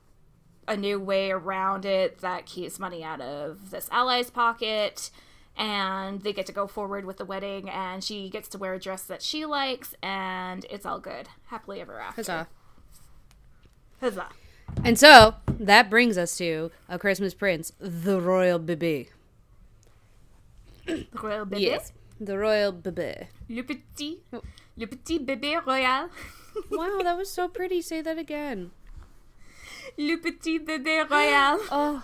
a 0.68 0.78
new 0.78 1.00
way 1.00 1.32
around 1.32 1.86
it 1.86 2.20
that 2.20 2.46
keeps 2.46 2.78
money 2.80 3.04
out 3.04 3.22
of 3.22 3.72
this 3.72 3.88
ally's 3.92 4.30
pocket, 4.30 5.10
and 5.58 6.22
they 6.22 6.34
get 6.34 6.46
to 6.46 6.52
go 6.52 6.68
forward 6.68 7.06
with 7.06 7.18
the 7.18 7.26
wedding. 7.26 7.70
And 7.70 8.04
she 8.04 8.30
gets 8.30 8.48
to 8.50 8.58
wear 8.58 8.74
a 8.74 8.80
dress 8.80 9.04
that 9.04 9.22
she 9.22 9.46
likes, 9.46 9.96
and 10.04 10.66
it's 10.70 10.86
all 10.86 11.00
good, 11.00 11.30
happily 11.48 11.80
ever 11.82 12.00
after. 12.00 12.16
Huzzah. 12.22 12.48
Huzzah! 14.02 14.30
And 14.84 14.98
so 15.00 15.36
that 15.48 15.90
brings 15.90 16.18
us 16.18 16.38
to 16.38 16.72
A 16.88 16.98
Christmas 17.00 17.34
Prince, 17.34 17.74
the 17.80 18.22
Royal 18.22 18.60
Bébé. 18.60 19.08
The 20.86 21.06
royal 21.22 21.46
bébé, 21.46 21.60
Yes, 21.62 21.92
the 22.20 22.38
Royal 22.38 22.72
Bébé. 22.74 23.28
le 23.48 23.62
petit, 23.62 24.20
oh. 24.34 24.42
le 24.76 24.88
petit 24.88 25.20
bébé 25.20 25.64
royal, 25.64 26.10
Wow, 26.72 27.02
that 27.04 27.16
was 27.16 27.30
so 27.30 27.48
pretty. 27.48 27.82
Say 27.82 28.02
that 28.02 28.18
again. 28.18 28.72
le 29.98 30.18
petit 30.18 30.60
bébé 30.60 31.08
royal. 31.10 31.60
Oh, 31.72 32.04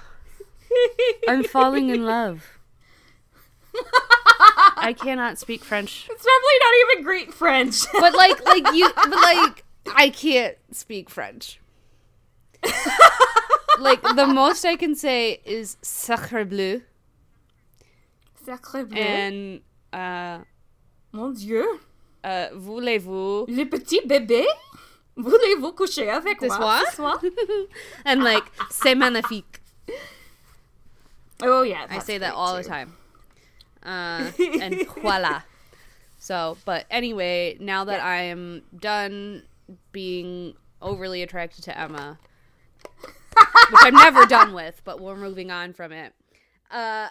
I'm 1.27 1.43
falling 1.43 1.89
in 1.89 2.05
love. 2.05 2.43
I 4.77 4.93
cannot 4.93 5.37
speak 5.39 5.63
French, 5.63 6.07
It's 6.09 6.23
probably 6.23 6.57
not 6.59 6.73
even 6.93 7.03
Greek 7.03 7.31
French. 7.33 7.85
but 7.93 8.13
like, 8.13 8.43
like 8.45 8.73
you, 8.73 8.89
but 8.95 9.09
like, 9.09 9.63
I 9.95 10.09
can't 10.09 10.57
speak 10.71 11.09
French. 11.09 11.59
like 13.79 14.01
the 14.01 14.25
most 14.33 14.65
I 14.65 14.75
can 14.75 14.95
say 14.95 15.41
is 15.45 15.77
sacre 15.81 16.45
bleu 16.45 16.81
Sacre 18.45 18.83
bleu. 18.85 18.97
and 18.99 19.61
uh, 19.93 20.43
Mon 21.11 21.33
Dieu. 21.33 21.79
uh, 22.23 22.47
voulez-vous 22.53 23.45
Le 23.47 23.65
petit 23.65 24.01
bébé 24.05 24.45
Voulez-vous 25.17 25.71
coucher 25.71 26.09
avec 26.09 26.41
moi 26.41 26.81
ce 26.89 26.95
soir? 26.97 27.21
and 28.05 28.21
like 28.23 28.43
c'est 28.69 28.95
magnifique. 28.95 29.61
Oh 31.41 31.61
yeah, 31.63 31.85
I 31.89 31.99
say 31.99 32.17
that 32.17 32.33
all 32.33 32.55
the 32.57 32.63
time. 32.63 32.93
Uh, 33.81 34.29
and 34.61 34.85
voila. 35.01 35.41
So, 36.17 36.57
but 36.65 36.85
anyway, 36.91 37.55
now 37.61 37.85
that 37.85 38.01
I 38.01 38.23
am 38.23 38.63
done 38.77 39.43
being 39.93 40.55
overly 40.81 41.21
attracted 41.21 41.63
to 41.65 41.79
Emma, 41.79 42.19
which 42.85 43.81
I'm 43.81 43.95
never 43.95 44.25
done 44.25 44.53
with, 44.53 44.81
but 44.83 44.99
we're 44.99 45.15
moving 45.15 45.51
on 45.51 45.73
from 45.73 45.91
it. 45.91 46.13
Uh, 46.71 47.09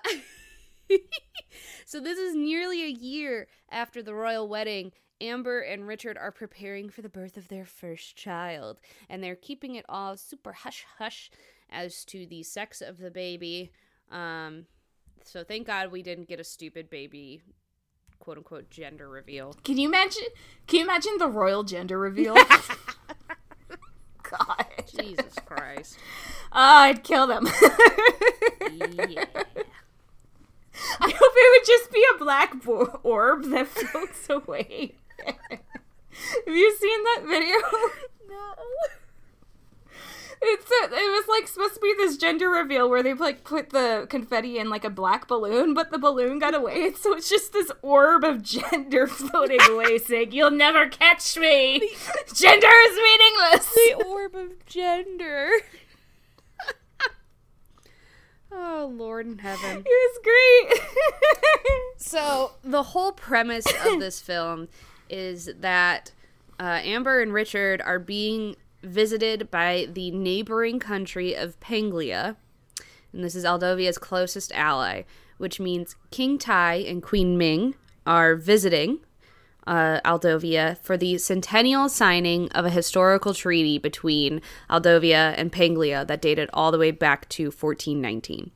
so 1.84 2.00
this 2.00 2.18
is 2.18 2.34
nearly 2.34 2.84
a 2.84 2.88
year 2.88 3.48
after 3.70 4.02
the 4.02 4.14
royal 4.14 4.48
wedding. 4.48 4.92
Amber 5.20 5.60
and 5.60 5.86
Richard 5.86 6.18
are 6.18 6.32
preparing 6.32 6.90
for 6.90 7.00
the 7.00 7.08
birth 7.08 7.36
of 7.36 7.48
their 7.48 7.64
first 7.64 8.16
child, 8.16 8.80
and 9.08 9.22
they're 9.22 9.36
keeping 9.36 9.76
it 9.76 9.84
all 9.88 10.16
super 10.16 10.52
hush 10.52 10.84
hush 10.98 11.30
as 11.70 12.04
to 12.06 12.26
the 12.26 12.42
sex 12.42 12.80
of 12.80 12.98
the 12.98 13.10
baby. 13.10 13.70
Um, 14.10 14.66
so 15.24 15.44
thank 15.44 15.66
God 15.66 15.90
we 15.90 16.02
didn't 16.02 16.28
get 16.28 16.40
a 16.40 16.44
stupid 16.44 16.90
baby, 16.90 17.42
quote 18.18 18.38
unquote, 18.38 18.70
gender 18.70 19.08
reveal. 19.08 19.54
Can 19.64 19.78
you 19.78 19.88
imagine? 19.88 20.24
Can 20.66 20.80
you 20.80 20.84
imagine 20.84 21.12
the 21.18 21.28
royal 21.28 21.62
gender 21.62 21.98
reveal? 21.98 22.34
God, 24.22 24.66
Jesus 24.86 25.34
Christ. 25.44 25.98
oh, 26.52 26.52
I'd 26.52 27.02
kill 27.04 27.26
them. 27.26 27.46
Yeah. 27.46 29.24
I 31.00 31.08
hope 31.08 31.32
it 31.36 31.60
would 31.60 31.66
just 31.66 31.92
be 31.92 32.04
a 32.14 32.18
black 32.18 32.62
bo- 32.62 33.00
orb 33.02 33.44
that 33.50 33.68
floats 33.90 34.28
away. 34.28 34.94
Have 35.26 36.54
you 36.54 36.76
seen 36.80 37.02
that 37.04 37.22
video? 37.26 37.56
No. 38.28 38.54
It's 40.46 40.70
a, 40.70 40.94
it 40.94 41.10
was 41.10 41.26
like 41.28 41.48
supposed 41.48 41.74
to 41.74 41.80
be 41.80 41.94
this 41.96 42.16
gender 42.16 42.50
reveal 42.50 42.88
where 42.88 43.02
they 43.02 43.14
like 43.14 43.44
put 43.44 43.70
the 43.70 44.06
confetti 44.10 44.58
in 44.58 44.68
like 44.68 44.84
a 44.84 44.90
black 44.90 45.26
balloon, 45.26 45.74
but 45.74 45.90
the 45.90 45.98
balloon 45.98 46.38
got 46.38 46.54
away, 46.54 46.92
so 47.00 47.14
it's 47.16 47.28
just 47.28 47.52
this 47.52 47.72
orb 47.82 48.24
of 48.24 48.42
gender 48.42 49.06
floating 49.08 49.60
away, 49.70 49.98
saying, 49.98 50.32
"You'll 50.32 50.50
never 50.50 50.88
catch 50.88 51.36
me. 51.36 51.78
Gender 52.34 52.68
is 52.68 52.96
meaningless." 52.96 53.74
The 53.74 54.04
orb 54.06 54.34
of 54.34 54.66
gender. 54.66 55.50
oh, 58.52 58.92
Lord 58.94 59.26
in 59.26 59.38
heaven. 59.38 59.84
It 59.84 59.88
was 59.88 60.18
great. 60.22 60.82
So, 61.96 62.52
the 62.62 62.82
whole 62.82 63.12
premise 63.12 63.66
of 63.86 63.98
this 63.98 64.20
film 64.20 64.68
is 65.08 65.50
that 65.58 66.12
uh, 66.60 66.80
Amber 66.84 67.20
and 67.20 67.32
Richard 67.32 67.80
are 67.80 67.98
being 67.98 68.56
visited 68.84 69.50
by 69.50 69.88
the 69.92 70.10
neighboring 70.10 70.78
country 70.78 71.34
of 71.34 71.58
Penglia. 71.60 72.36
and 73.12 73.24
this 73.24 73.34
is 73.34 73.44
Aldovia's 73.44 73.98
closest 73.98 74.52
ally, 74.52 75.02
which 75.38 75.60
means 75.60 75.96
King 76.10 76.38
Tai 76.38 76.74
and 76.74 77.02
Queen 77.02 77.38
Ming 77.38 77.74
are 78.06 78.34
visiting 78.34 79.00
uh, 79.66 80.00
Aldovia 80.04 80.78
for 80.78 80.96
the 80.96 81.18
centennial 81.18 81.88
signing 81.88 82.50
of 82.52 82.64
a 82.64 82.70
historical 82.70 83.34
treaty 83.34 83.78
between 83.78 84.42
Aldovia 84.68 85.34
and 85.36 85.50
Penglia 85.50 86.04
that 86.04 86.20
dated 86.20 86.50
all 86.52 86.70
the 86.70 86.78
way 86.78 86.90
back 86.90 87.28
to 87.30 87.44
1419. 87.44 88.50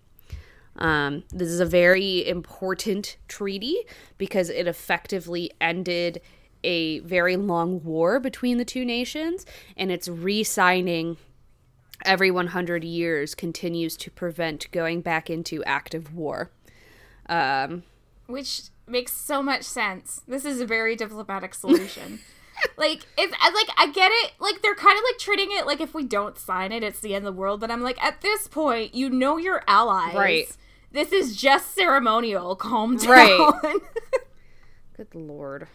Um, 0.77 1.25
this 1.31 1.49
is 1.49 1.61
a 1.61 1.67
very 1.67 2.27
important 2.27 3.17
treaty 3.27 3.79
because 4.17 4.49
it 4.49 4.69
effectively 4.69 5.51
ended 5.61 6.21
a 6.65 7.01
very 7.01 7.37
long 7.37 7.83
war 7.85 8.21
between 8.21 8.59
the 8.59 8.65
two 8.65 8.85
nations, 8.85 9.47
and 9.77 9.91
its 9.91 10.09
re 10.09 10.43
signing 10.43 11.17
every 12.05 12.31
100 12.31 12.85
years 12.85 13.35
continues 13.35 13.97
to 13.97 14.11
prevent 14.11 14.71
going 14.71 15.01
back 15.01 15.29
into 15.29 15.65
active 15.65 16.15
war. 16.15 16.51
Um, 17.29 17.83
Which 18.27 18.63
makes 18.87 19.13
so 19.13 19.43
much 19.43 19.65
sense. 19.65 20.23
This 20.27 20.45
is 20.45 20.61
a 20.61 20.67
very 20.67 20.97
diplomatic 20.97 21.55
solution. 21.55 22.21
like 22.77 23.03
if 23.17 23.31
like 23.31 23.69
I 23.77 23.91
get 23.93 24.11
it, 24.13 24.33
like 24.41 24.63
they're 24.63 24.75
kind 24.75 24.97
of 24.97 25.05
like 25.05 25.19
treating 25.19 25.49
it 25.53 25.67
like 25.67 25.81
if 25.81 25.95
we 25.95 26.05
don't 26.05 26.39
sign 26.39 26.73
it, 26.73 26.83
it's 26.83 27.01
the 27.01 27.15
end 27.15 27.27
of 27.27 27.35
the 27.35 27.39
world. 27.39 27.61
But 27.61 27.71
I'm 27.71 27.83
like, 27.83 28.03
at 28.03 28.21
this 28.21 28.49
point, 28.49 28.95
you 28.95 29.11
know 29.11 29.37
your 29.37 29.63
allies. 29.67 30.15
Right. 30.15 30.57
This 30.91 31.13
is 31.13 31.37
just 31.37 31.75
ceremonial. 31.75 32.57
Calm 32.57 32.97
down. 32.97 33.11
Right. 33.11 33.57
good 34.97 35.15
lord. 35.15 35.69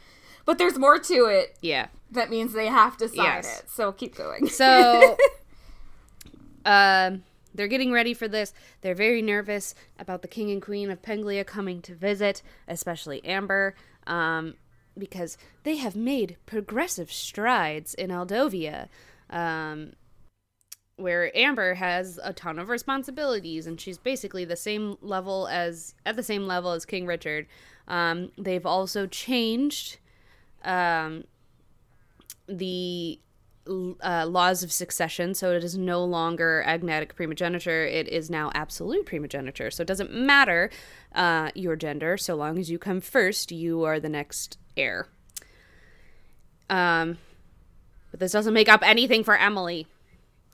But 0.46 0.58
there's 0.58 0.78
more 0.78 1.00
to 1.00 1.26
it. 1.26 1.58
Yeah. 1.62 1.88
That 2.12 2.30
means 2.30 2.54
they 2.54 2.68
have 2.68 2.98
to 2.98 3.08
sign 3.08 3.18
Yes. 3.26 3.60
it. 3.62 3.70
So 3.70 3.92
keep 3.92 4.16
going. 4.16 4.48
So, 4.48 5.18
um, 6.66 7.24
they're 7.56 7.68
getting 7.68 7.92
ready 7.92 8.14
for 8.14 8.28
this. 8.28 8.54
They're 8.82 8.96
very 8.96 9.22
nervous 9.22 9.76
about 10.00 10.22
the 10.22 10.28
king 10.28 10.50
and 10.52 10.62
queen 10.62 10.90
of 10.90 11.02
Penglia 11.02 11.44
coming 11.44 11.82
to 11.84 11.94
visit, 11.96 12.42
especially 12.68 13.24
Amber, 13.26 13.76
um, 14.08 14.56
because 14.98 15.38
they 15.64 15.78
have 15.78 15.96
made 15.96 16.38
progressive 16.46 17.12
strides 17.12 17.94
in 17.94 18.10
Aldovia, 18.10 18.88
um, 19.30 19.94
where 20.96 21.36
Amber 21.36 21.76
has 21.76 22.20
a 22.24 22.34
ton 22.34 22.60
of 22.60 22.70
responsibilities, 22.70 23.66
and 23.68 23.80
she's 23.80 23.98
basically 23.98 24.46
the 24.46 24.56
same 24.56 24.98
level 25.02 25.48
as 25.48 25.96
at 26.06 26.16
the 26.16 26.24
same 26.24 26.48
level 26.48 26.72
as 26.72 26.86
King 26.86 27.06
Richard. 27.06 27.48
Um, 27.88 28.32
they've 28.38 28.66
also 28.66 29.08
changed 29.08 29.98
um, 30.64 31.24
the 32.48 33.20
uh, 33.68 34.26
laws 34.28 34.64
of 34.64 34.72
succession, 34.72 35.34
so 35.34 35.52
it 35.52 35.64
is 35.64 35.78
no 35.78 36.04
longer 36.04 36.64
agnatic 36.66 37.16
primogeniture. 37.16 37.86
It 37.86 38.08
is 38.10 38.30
now 38.30 38.52
absolute 38.54 39.06
primogeniture. 39.06 39.72
So 39.72 39.82
it 39.82 39.88
doesn't 39.88 40.14
matter 40.14 40.70
uh, 41.16 41.52
your 41.56 41.76
gender, 41.76 42.18
so 42.18 42.36
long 42.36 42.58
as 42.60 42.70
you 42.70 42.78
come 42.78 43.00
first, 43.02 43.52
you 43.52 43.84
are 43.84 44.00
the 44.00 44.10
next 44.10 44.58
heir. 44.76 45.08
Um, 46.70 47.18
but 48.12 48.20
this 48.20 48.32
doesn't 48.34 48.54
make 48.54 48.70
up 48.70 48.82
anything 48.84 49.24
for 49.24 49.38
Emily. 49.38 49.88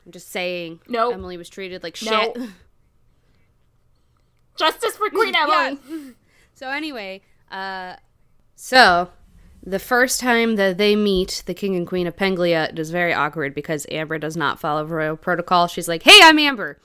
I'm 0.06 0.12
just 0.12 0.32
saying. 0.32 0.80
Nope. 0.88 1.14
Emily 1.14 1.38
was 1.38 1.50
treated 1.50 1.84
like 1.84 1.98
Nope. 2.04 2.38
shit. 2.38 2.50
Justice 4.58 4.96
for 4.98 5.10
Queen 5.10 5.34
Yeah. 5.34 5.76
Emily. 5.88 6.14
So 6.56 6.68
anyway, 6.70 7.22
uh, 7.50 7.96
so 8.58 9.10
the 9.62 9.80
first 9.80 10.20
time 10.20 10.56
that 10.56 10.78
they 10.78 10.96
meet 10.96 11.44
the 11.46 11.54
king 11.54 11.76
and 11.76 11.86
queen 11.86 12.08
of 12.08 12.16
Penglia, 12.16 12.70
it 12.70 12.80
is 12.80 12.92
very 12.92 13.14
awkward 13.14 13.54
because 13.54 13.86
Amber 13.92 14.18
does 14.18 14.38
not 14.38 14.60
follow 14.60 14.86
royal 14.86 15.18
protocol. 15.18 15.68
She's 15.68 15.88
like, 15.88 16.04
"Hey, 16.04 16.20
I'm 16.24 16.40
Amber," 16.40 16.80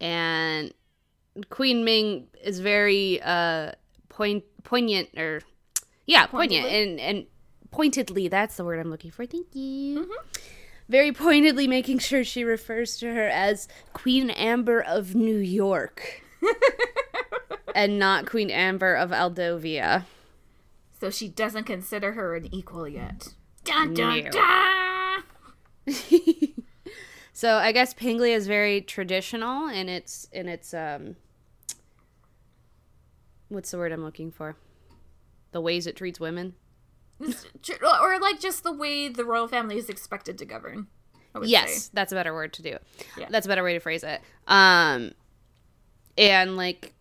and 0.00 0.72
Queen 1.50 1.84
Ming 1.84 2.26
is 2.42 2.60
very 2.60 3.20
uh, 3.22 3.72
point 4.08 4.44
poignant 4.64 5.10
or 5.16 5.40
yeah, 6.06 6.26
poignant 6.26 6.64
Pointedly? 6.64 6.82
and 6.82 7.00
and 7.00 7.26
pointedly. 7.70 8.28
That's 8.28 8.56
the 8.56 8.64
word 8.64 8.78
I'm 8.80 8.90
looking 8.90 9.10
for. 9.10 9.24
Thank 9.26 9.54
you. 9.54 10.10
Very 10.88 11.12
pointedly 11.12 11.68
making 11.68 12.00
sure 12.00 12.24
she 12.24 12.44
refers 12.44 12.96
to 12.98 13.14
her 13.14 13.28
as 13.28 13.68
Queen 13.92 14.30
Amber 14.30 14.80
of 14.82 15.14
New 15.14 15.38
York 15.38 16.22
and 17.74 17.98
not 17.98 18.26
Queen 18.26 18.50
Amber 18.50 18.94
of 18.94 19.10
Aldovia. 19.10 20.04
So 21.02 21.10
she 21.10 21.28
doesn't 21.28 21.64
consider 21.64 22.12
her 22.12 22.36
an 22.36 22.46
equal 22.54 22.86
yet. 22.86 23.34
Dun 23.64 23.92
dun 23.92 24.22
No. 24.22 24.30
dun. 24.30 25.24
So 27.32 27.56
I 27.56 27.72
guess 27.72 27.92
Penglia 27.92 28.36
is 28.36 28.46
very 28.46 28.80
traditional 28.80 29.66
in 29.68 29.88
its 29.88 30.28
in 30.32 30.46
its 30.48 30.72
um 30.72 31.16
what's 33.48 33.72
the 33.72 33.78
word 33.78 33.90
I'm 33.90 34.04
looking 34.04 34.30
for? 34.30 34.54
The 35.50 35.60
ways 35.60 35.88
it 35.88 35.96
treats 35.96 36.20
women. 36.20 36.54
Or 37.20 38.20
like 38.20 38.38
just 38.38 38.62
the 38.62 38.72
way 38.72 39.08
the 39.08 39.24
royal 39.24 39.48
family 39.48 39.78
is 39.78 39.88
expected 39.88 40.38
to 40.38 40.44
govern. 40.44 40.86
I 41.34 41.40
would 41.40 41.48
Yes, 41.48 41.86
say. 41.86 41.90
that's 41.94 42.12
a 42.12 42.14
better 42.14 42.32
word 42.32 42.52
to 42.52 42.62
do. 42.62 42.76
Yeah. 43.18 43.26
That's 43.28 43.46
a 43.46 43.48
better 43.48 43.64
way 43.64 43.72
to 43.72 43.80
phrase 43.80 44.04
it. 44.04 44.20
Um 44.46 45.10
and 46.16 46.56
like 46.56 46.94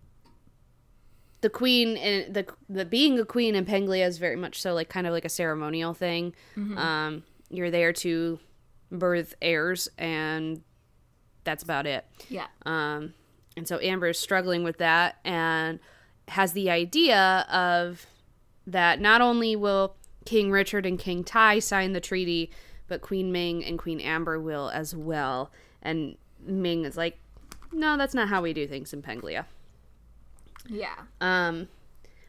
the 1.41 1.49
queen 1.49 1.97
and 1.97 2.33
the 2.33 2.45
the 2.69 2.85
being 2.85 3.19
a 3.19 3.25
queen 3.25 3.55
in 3.55 3.65
Penglia 3.65 4.05
is 4.05 4.17
very 4.17 4.35
much 4.35 4.61
so 4.61 4.73
like 4.73 4.89
kind 4.89 5.07
of 5.07 5.13
like 5.13 5.25
a 5.25 5.29
ceremonial 5.29 5.93
thing. 5.93 6.33
Um 6.77 7.23
you're 7.49 7.71
there 7.71 7.93
to 7.93 8.39
birth 8.91 9.35
heirs 9.41 9.89
and 9.97 10.61
that's 11.43 11.63
about 11.63 11.85
it. 11.85 12.05
Yeah. 12.29 12.47
Um, 12.65 13.13
and 13.57 13.67
so 13.67 13.79
Amber 13.81 14.09
is 14.09 14.19
struggling 14.19 14.63
with 14.63 14.77
that 14.77 15.17
and 15.25 15.79
has 16.29 16.53
the 16.53 16.69
idea 16.69 17.45
of 17.51 18.05
that 18.67 19.01
not 19.01 19.21
only 19.21 19.55
will 19.55 19.95
King 20.25 20.51
Richard 20.51 20.85
and 20.85 20.99
King 20.99 21.23
Tai 21.23 21.59
sign 21.59 21.93
the 21.93 21.99
treaty, 21.99 22.51
but 22.87 23.01
Queen 23.01 23.31
Ming 23.31 23.65
and 23.65 23.77
Queen 23.77 23.99
Amber 23.99 24.39
will 24.39 24.69
as 24.69 24.95
well. 24.95 25.51
And 25.81 26.17
Ming 26.45 26.85
is 26.85 26.95
like, 26.95 27.17
no, 27.71 27.97
that's 27.97 28.13
not 28.13 28.29
how 28.29 28.41
we 28.41 28.53
do 28.53 28.67
things 28.67 28.93
in 28.93 29.01
Penglia. 29.01 29.47
Yeah. 30.67 30.95
Um, 31.19 31.67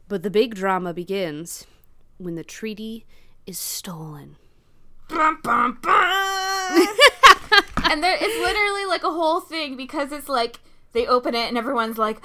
but 0.09 0.23
the 0.23 0.31
big 0.31 0.55
drama 0.55 0.93
begins 0.95 1.67
when 2.19 2.35
the 2.35 2.45
treaty 2.45 3.05
is 3.47 3.59
stolen. 3.59 4.37
Bum, 5.09 5.39
bum, 5.43 5.79
bum. 5.83 5.93
and 7.91 8.03
there, 8.03 8.17
it's 8.19 8.39
literally 8.41 8.85
like 8.87 9.03
a 9.05 9.11
whole 9.11 9.41
thing 9.41 9.77
because 9.77 10.13
it's 10.13 10.29
like 10.29 10.61
they 10.93 11.07
open 11.07 11.35
it 11.35 11.49
and 11.49 11.59
everyone's 11.59 11.99
like, 11.99 12.23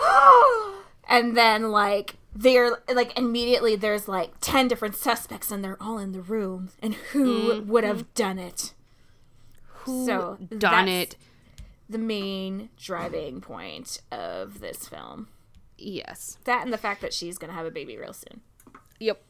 and 1.10 1.36
then 1.36 1.72
like 1.72 2.16
they're 2.36 2.78
like 2.94 3.18
immediately 3.18 3.76
there's 3.76 4.08
like 4.08 4.32
10 4.42 4.68
different 4.68 4.96
suspects 4.96 5.52
and 5.52 5.64
they're 5.64 5.82
all 5.82 5.98
in 5.98 6.12
the 6.12 6.22
room 6.22 6.70
and 6.82 6.94
who 7.12 7.64
would 7.66 7.84
have 7.84 8.14
done 8.14 8.38
it 8.38 8.74
Who 9.86 10.06
So, 10.06 10.38
done 10.50 10.86
that's- 10.86 11.04
it? 11.04 11.16
the 11.90 11.98
main 11.98 12.70
driving 12.78 13.40
point 13.42 14.02
of 14.12 14.60
this 14.60 14.88
film 14.88 15.30
Yes. 15.78 16.38
that 16.46 16.64
and 16.64 16.74
the 16.74 16.78
fact 16.78 17.02
that 17.02 17.14
she's 17.14 17.38
gonna 17.38 17.54
have 17.54 17.66
a 17.66 17.72
baby 17.72 17.98
real 17.98 18.14
soon 18.14 18.42
Yep. 19.00 19.22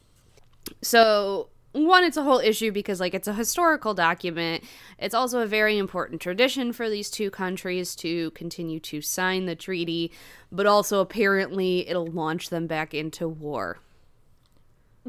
So, 0.81 1.49
one, 1.73 2.03
it's 2.03 2.17
a 2.17 2.23
whole 2.23 2.39
issue 2.39 2.71
because, 2.71 2.99
like, 2.99 3.13
it's 3.13 3.27
a 3.27 3.33
historical 3.33 3.93
document. 3.93 4.63
It's 4.97 5.13
also 5.13 5.39
a 5.41 5.45
very 5.45 5.77
important 5.77 6.21
tradition 6.21 6.73
for 6.73 6.89
these 6.89 7.09
two 7.09 7.29
countries 7.29 7.95
to 7.97 8.31
continue 8.31 8.79
to 8.81 9.01
sign 9.01 9.45
the 9.45 9.55
treaty, 9.55 10.11
but 10.51 10.65
also 10.65 11.01
apparently 11.01 11.87
it'll 11.87 12.07
launch 12.07 12.49
them 12.49 12.65
back 12.67 12.93
into 12.93 13.27
war. 13.27 13.79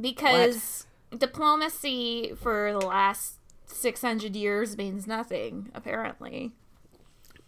because 0.00 0.86
diplomacy 1.16 2.32
for 2.36 2.72
the 2.72 2.86
last 2.86 3.38
600 3.66 4.36
years 4.36 4.76
means 4.76 5.06
nothing 5.06 5.70
apparently 5.74 6.52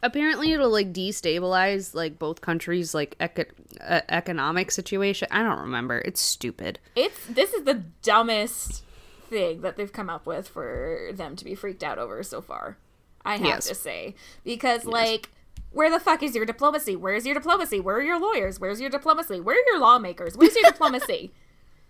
Apparently, 0.03 0.53
it'll 0.53 0.71
like 0.71 0.93
destabilize 0.93 1.95
like 1.95 2.19
both 2.19 2.41
countries' 2.41 2.95
like 2.95 3.17
eco- 3.21 3.45
uh, 3.87 4.01
economic 4.09 4.71
situation. 4.71 5.29
I 5.31 5.43
don't 5.43 5.59
remember. 5.61 5.99
It's 6.05 6.21
stupid. 6.21 6.79
It's 6.97 7.27
this 7.27 7.53
is 7.53 7.65
the 7.65 7.83
dumbest 8.03 8.83
thing 9.29 9.61
that 9.61 9.77
they've 9.77 9.93
come 9.93 10.09
up 10.11 10.25
with 10.27 10.49
for 10.49 11.11
them 11.13 11.37
to 11.37 11.45
be 11.45 11.55
freaked 11.55 11.85
out 11.85 11.99
over 11.99 12.23
so 12.23 12.41
far. 12.41 12.79
I 13.25 13.37
have 13.37 13.45
Yes. 13.47 13.69
to 13.69 13.75
say 13.75 14.15
because 14.45 14.87
like 14.87 15.29
where 15.73 15.91
the 15.91 16.01
fuck 16.01 16.23
is 16.23 16.35
your 16.35 16.47
diplomacy? 16.47 16.97
Where's 16.97 17.27
your 17.27 17.35
diplomacy? 17.35 17.79
Where 17.79 17.97
are 17.97 18.03
your 18.03 18.19
lawyers? 18.19 18.59
Where's 18.59 18.81
your 18.81 18.91
diplomacy? 18.91 19.39
Where 19.41 19.55
are 19.57 19.65
your 19.73 19.79
lawmakers? 19.81 20.37
Where's 20.37 20.55
your 20.57 20.65
diplomacy? 20.71 21.31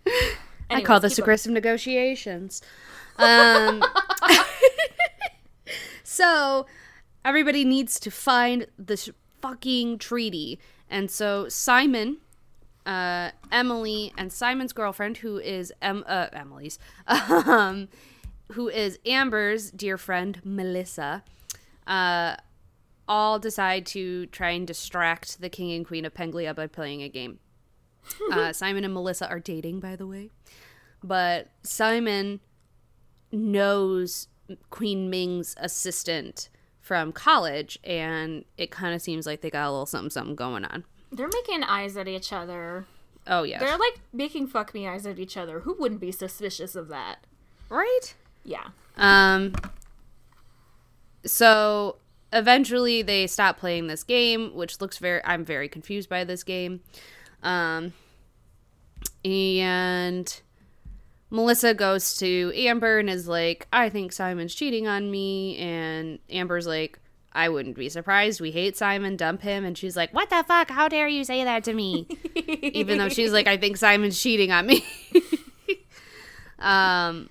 I 0.70 0.82
call 0.82 0.98
this 1.00 1.12
keep 1.14 1.18
going. 1.18 1.24
aggressive 1.26 1.52
negotiations. 1.52 2.60
Um, 3.18 3.82
so 6.02 6.66
everybody 7.24 7.64
needs 7.64 8.00
to 8.00 8.10
find 8.10 8.66
this 8.78 9.10
fucking 9.40 9.98
treaty, 9.98 10.58
and 10.88 11.10
so 11.10 11.48
Simon, 11.48 12.18
uh, 12.86 13.30
Emily, 13.50 14.12
and 14.16 14.32
Simon's 14.32 14.72
girlfriend, 14.72 15.18
who 15.18 15.38
is 15.38 15.72
em- 15.80 16.04
uh, 16.06 16.28
Emily's, 16.32 16.78
um, 17.06 17.88
who 18.52 18.68
is 18.68 18.98
Amber's 19.06 19.70
dear 19.70 19.96
friend 19.96 20.40
Melissa, 20.44 21.22
uh, 21.86 22.36
all 23.08 23.38
decide 23.38 23.86
to 23.86 24.26
try 24.26 24.50
and 24.50 24.66
distract 24.66 25.40
the 25.40 25.48
king 25.48 25.72
and 25.72 25.86
queen 25.86 26.04
of 26.04 26.14
Penglia 26.14 26.54
by 26.54 26.66
playing 26.66 27.02
a 27.02 27.08
game. 27.08 27.38
uh, 28.32 28.52
Simon 28.52 28.84
and 28.84 28.94
Melissa 28.94 29.28
are 29.28 29.40
dating, 29.40 29.80
by 29.80 29.96
the 29.96 30.06
way. 30.06 30.30
But 31.02 31.48
Simon 31.62 32.40
knows 33.32 34.28
Queen 34.70 35.10
Ming's 35.10 35.54
assistant 35.58 36.48
from 36.90 37.12
college, 37.12 37.78
and 37.84 38.44
it 38.58 38.72
kind 38.72 38.96
of 38.96 39.00
seems 39.00 39.24
like 39.24 39.42
they 39.42 39.48
got 39.48 39.68
a 39.68 39.70
little 39.70 39.86
something 39.86 40.10
something 40.10 40.34
going 40.34 40.64
on. 40.64 40.82
They're 41.12 41.30
making 41.32 41.62
eyes 41.62 41.96
at 41.96 42.08
each 42.08 42.32
other. 42.32 42.84
Oh 43.28 43.44
yeah, 43.44 43.60
They're 43.60 43.78
like 43.78 44.00
making 44.12 44.48
fuck 44.48 44.74
me 44.74 44.88
eyes 44.88 45.06
at 45.06 45.20
each 45.20 45.36
other. 45.36 45.60
Who 45.60 45.76
wouldn't 45.78 46.00
be 46.00 46.10
suspicious 46.10 46.74
of 46.74 46.88
that? 46.88 47.18
right. 47.68 48.14
Yeah. 48.42 48.70
Um. 48.96 49.54
So 51.24 51.98
eventually 52.32 53.02
they 53.02 53.28
stop 53.28 53.56
playing 53.56 53.86
this 53.86 54.02
game, 54.02 54.52
which 54.52 54.80
looks 54.80 54.98
very. 54.98 55.20
I'm 55.24 55.44
very 55.44 55.68
confused 55.68 56.08
by 56.08 56.24
this 56.24 56.42
game. 56.42 56.80
Um. 57.44 57.92
And 59.24 60.40
Melissa 61.30 61.74
goes 61.74 62.16
to 62.16 62.52
Amber 62.54 62.98
and 62.98 63.08
is 63.08 63.28
like, 63.28 63.66
"I 63.72 63.88
think 63.88 64.12
Simon's 64.12 64.54
cheating 64.54 64.86
on 64.86 65.10
me," 65.10 65.56
and 65.58 66.18
Amber's 66.28 66.66
like. 66.66 66.98
I 67.32 67.48
wouldn't 67.48 67.76
be 67.76 67.88
surprised. 67.88 68.40
We 68.40 68.50
hate 68.50 68.76
Simon, 68.76 69.14
dump 69.14 69.42
him. 69.42 69.64
And 69.64 69.78
she's 69.78 69.96
like, 69.96 70.12
What 70.12 70.30
the 70.30 70.42
fuck? 70.48 70.68
How 70.68 70.88
dare 70.88 71.06
you 71.06 71.22
say 71.22 71.44
that 71.44 71.62
to 71.62 71.72
me? 71.72 72.08
Even 72.34 72.98
though 72.98 73.08
she's 73.08 73.30
like, 73.30 73.46
I 73.46 73.56
think 73.56 73.76
Simon's 73.76 74.20
cheating 74.20 74.50
on 74.50 74.66
me. 74.66 74.84
um, 76.58 77.30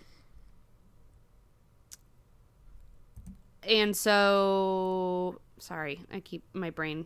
and 3.69 3.95
so 3.95 5.39
sorry 5.59 5.99
i 6.11 6.19
keep 6.19 6.43
my 6.53 6.69
brain 6.69 7.05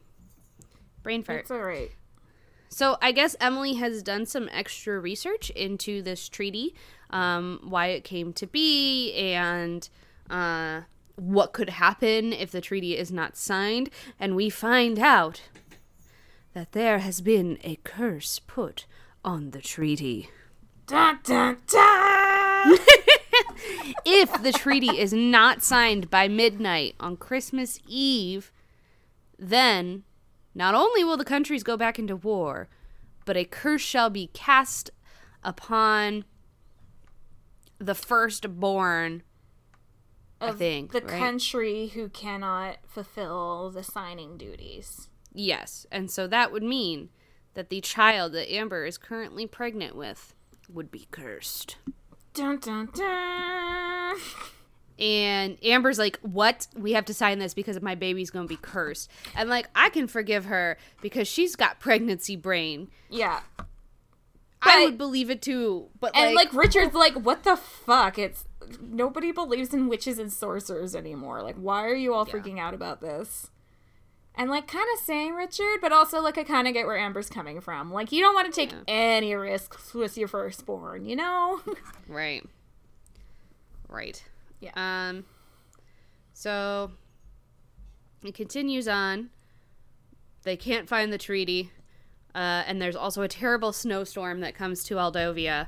brain 1.03 1.21
fart 1.21 1.41
It's 1.41 1.51
all 1.51 1.59
right. 1.59 1.91
So 2.73 2.97
i 3.01 3.11
guess 3.11 3.35
emily 3.39 3.75
has 3.75 4.01
done 4.01 4.25
some 4.25 4.49
extra 4.51 4.99
research 4.99 5.49
into 5.51 6.01
this 6.01 6.27
treaty 6.27 6.73
um, 7.09 7.59
why 7.63 7.87
it 7.87 8.03
came 8.03 8.33
to 8.33 8.47
be 8.47 9.13
and 9.13 9.89
uh, 10.29 10.81
what 11.15 11.53
could 11.53 11.69
happen 11.69 12.33
if 12.33 12.51
the 12.51 12.61
treaty 12.61 12.97
is 12.97 13.11
not 13.11 13.37
signed 13.37 13.89
and 14.19 14.35
we 14.35 14.49
find 14.49 14.97
out 14.97 15.41
that 16.53 16.71
there 16.71 16.99
has 16.99 17.21
been 17.21 17.59
a 17.63 17.77
curse 17.83 18.39
put 18.39 18.85
on 19.23 19.51
the 19.51 19.61
treaty 19.61 20.29
Dun, 20.85 21.19
dun, 21.23 21.57
dun! 21.65 22.77
if 24.05 24.43
the 24.43 24.51
treaty 24.51 24.99
is 24.99 25.13
not 25.13 25.63
signed 25.63 26.09
by 26.09 26.27
midnight 26.27 26.95
on 26.99 27.15
Christmas 27.15 27.79
Eve, 27.87 28.51
then 29.39 30.03
not 30.55 30.75
only 30.75 31.03
will 31.03 31.17
the 31.17 31.25
countries 31.25 31.63
go 31.63 31.77
back 31.77 31.97
into 31.99 32.15
war, 32.15 32.69
but 33.25 33.37
a 33.37 33.45
curse 33.45 33.81
shall 33.81 34.09
be 34.09 34.27
cast 34.33 34.89
upon 35.43 36.25
the 37.79 37.95
firstborn. 37.95 39.23
I 40.41 40.49
Of 40.49 40.57
think, 40.57 40.91
the 40.91 41.01
right? 41.01 41.19
country 41.19 41.87
who 41.87 42.09
cannot 42.09 42.77
fulfill 42.87 43.69
the 43.71 43.83
signing 43.83 44.37
duties. 44.37 45.09
Yes, 45.33 45.85
and 45.91 46.11
so 46.11 46.27
that 46.27 46.51
would 46.51 46.63
mean 46.63 47.09
that 47.53 47.69
the 47.69 47.81
child 47.81 48.33
that 48.33 48.51
Amber 48.53 48.85
is 48.85 48.97
currently 48.97 49.47
pregnant 49.47 49.95
with 49.95 50.35
would 50.69 50.91
be 50.91 51.07
cursed. 51.11 51.77
Dun 52.33 52.59
dun 52.59 52.89
dun. 52.93 54.17
And 54.99 55.57
Amber's 55.63 55.97
like, 55.99 56.19
What? 56.21 56.67
We 56.77 56.93
have 56.93 57.05
to 57.05 57.13
sign 57.13 57.39
this 57.39 57.53
because 57.53 57.81
my 57.81 57.95
baby's 57.95 58.29
going 58.29 58.45
to 58.47 58.49
be 58.49 58.59
cursed. 58.61 59.09
And 59.35 59.49
like, 59.49 59.67
I 59.75 59.89
can 59.89 60.07
forgive 60.07 60.45
her 60.45 60.77
because 61.01 61.27
she's 61.27 61.55
got 61.55 61.79
pregnancy 61.79 62.35
brain. 62.35 62.89
Yeah. 63.09 63.41
I 64.65 64.85
would 64.85 64.97
believe 64.97 65.29
it 65.29 65.41
too. 65.41 65.89
But 65.99 66.15
And 66.15 66.35
like, 66.35 66.53
like 66.53 66.63
Richard's 66.63 66.93
like, 66.93 67.13
what 67.15 67.43
the 67.43 67.57
fuck? 67.57 68.17
It's 68.17 68.45
nobody 68.81 69.31
believes 69.31 69.73
in 69.73 69.87
witches 69.87 70.19
and 70.19 70.31
sorcerers 70.31 70.95
anymore. 70.95 71.41
Like, 71.41 71.55
why 71.55 71.85
are 71.85 71.95
you 71.95 72.13
all 72.13 72.25
freaking 72.25 72.59
out 72.59 72.73
about 72.73 73.01
this? 73.01 73.49
And 74.35 74.49
like 74.49 74.67
kind 74.67 74.87
of 74.93 75.03
saying 75.03 75.35
Richard, 75.35 75.79
but 75.81 75.91
also 75.91 76.19
like 76.19 76.37
I 76.37 76.43
kind 76.43 76.67
of 76.67 76.73
get 76.73 76.87
where 76.87 76.97
Amber's 76.97 77.29
coming 77.29 77.61
from. 77.61 77.91
Like 77.91 78.11
you 78.11 78.21
don't 78.21 78.33
want 78.33 78.51
to 78.51 78.53
take 78.53 78.73
any 78.87 79.35
risks 79.35 79.93
with 79.93 80.17
your 80.17 80.27
firstborn, 80.27 81.05
you 81.05 81.15
know? 81.15 81.61
right. 82.07 82.43
Right. 83.87 84.23
Yeah. 84.63 84.71
Um, 85.09 85.25
so 86.33 86.91
it 88.23 88.33
continues 88.33 88.87
on. 88.87 89.29
They 90.43 90.57
can't 90.57 90.87
find 90.87 91.11
the 91.11 91.17
treaty. 91.17 91.71
Uh, 92.33 92.63
and 92.65 92.81
there's 92.81 92.95
also 92.95 93.21
a 93.21 93.27
terrible 93.27 93.71
snowstorm 93.73 94.39
that 94.39 94.55
comes 94.55 94.83
to 94.85 94.95
Aldovia. 94.95 95.67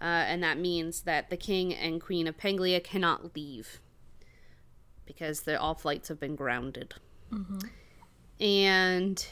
Uh, 0.00 0.04
and 0.04 0.42
that 0.42 0.58
means 0.58 1.02
that 1.02 1.28
the 1.28 1.36
king 1.36 1.74
and 1.74 2.00
queen 2.00 2.26
of 2.26 2.38
Penglia 2.38 2.80
cannot 2.80 3.36
leave 3.36 3.80
because 5.04 5.46
all 5.48 5.74
flights 5.74 6.08
have 6.08 6.18
been 6.18 6.36
grounded. 6.36 6.94
And 8.40 9.26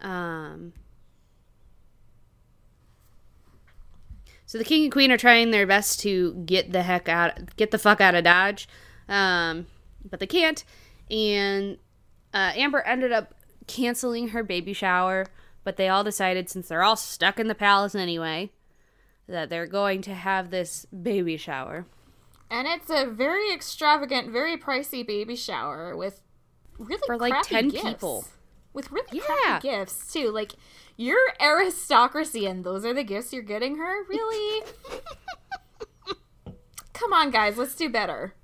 um, 0.00 0.72
so 4.54 4.58
the 4.58 4.64
king 4.64 4.84
and 4.84 4.92
queen 4.92 5.10
are 5.10 5.16
trying 5.16 5.50
their 5.50 5.66
best 5.66 5.98
to 5.98 6.32
get 6.46 6.70
the 6.70 6.84
heck 6.84 7.08
out, 7.08 7.56
get 7.56 7.72
the 7.72 7.78
fuck 7.78 8.00
out 8.00 8.14
of 8.14 8.22
Dodge, 8.22 8.68
um, 9.08 9.66
but 10.08 10.20
they 10.20 10.28
can't. 10.28 10.62
And 11.10 11.76
uh, 12.32 12.52
Amber 12.54 12.80
ended 12.82 13.10
up 13.10 13.34
canceling 13.66 14.28
her 14.28 14.44
baby 14.44 14.72
shower, 14.72 15.26
but 15.64 15.76
they 15.76 15.88
all 15.88 16.04
decided 16.04 16.48
since 16.48 16.68
they're 16.68 16.84
all 16.84 16.94
stuck 16.94 17.40
in 17.40 17.48
the 17.48 17.54
palace 17.56 17.96
anyway, 17.96 18.52
that 19.26 19.50
they're 19.50 19.66
going 19.66 20.02
to 20.02 20.14
have 20.14 20.50
this 20.50 20.84
baby 20.86 21.36
shower. 21.36 21.86
and 22.48 22.68
it's 22.68 22.90
a 22.90 23.06
very 23.10 23.52
extravagant, 23.52 24.30
very 24.30 24.56
pricey 24.56 25.04
baby 25.04 25.34
shower 25.34 25.96
with 25.96 26.22
really 26.78 27.02
For, 27.06 27.18
like, 27.18 27.42
10 27.42 27.70
gifts. 27.70 27.82
people. 27.82 28.24
With 28.74 28.92
really 28.92 29.06
Yeah. 29.18 29.22
crappy 29.60 29.68
gifts 29.68 30.12
too. 30.12 30.30
Like 30.30 30.52
your 30.96 31.18
aristocracy 31.40 32.44
and 32.46 32.62
those 32.64 32.84
are 32.84 32.92
the 32.92 33.04
gifts 33.04 33.32
you're 33.32 33.42
getting 33.42 33.76
her? 33.76 34.04
Really? 34.08 34.62
Come 36.92 37.12
on 37.12 37.30
guys, 37.30 37.56
let's 37.58 37.74
do 37.74 37.88
better. 37.88 38.34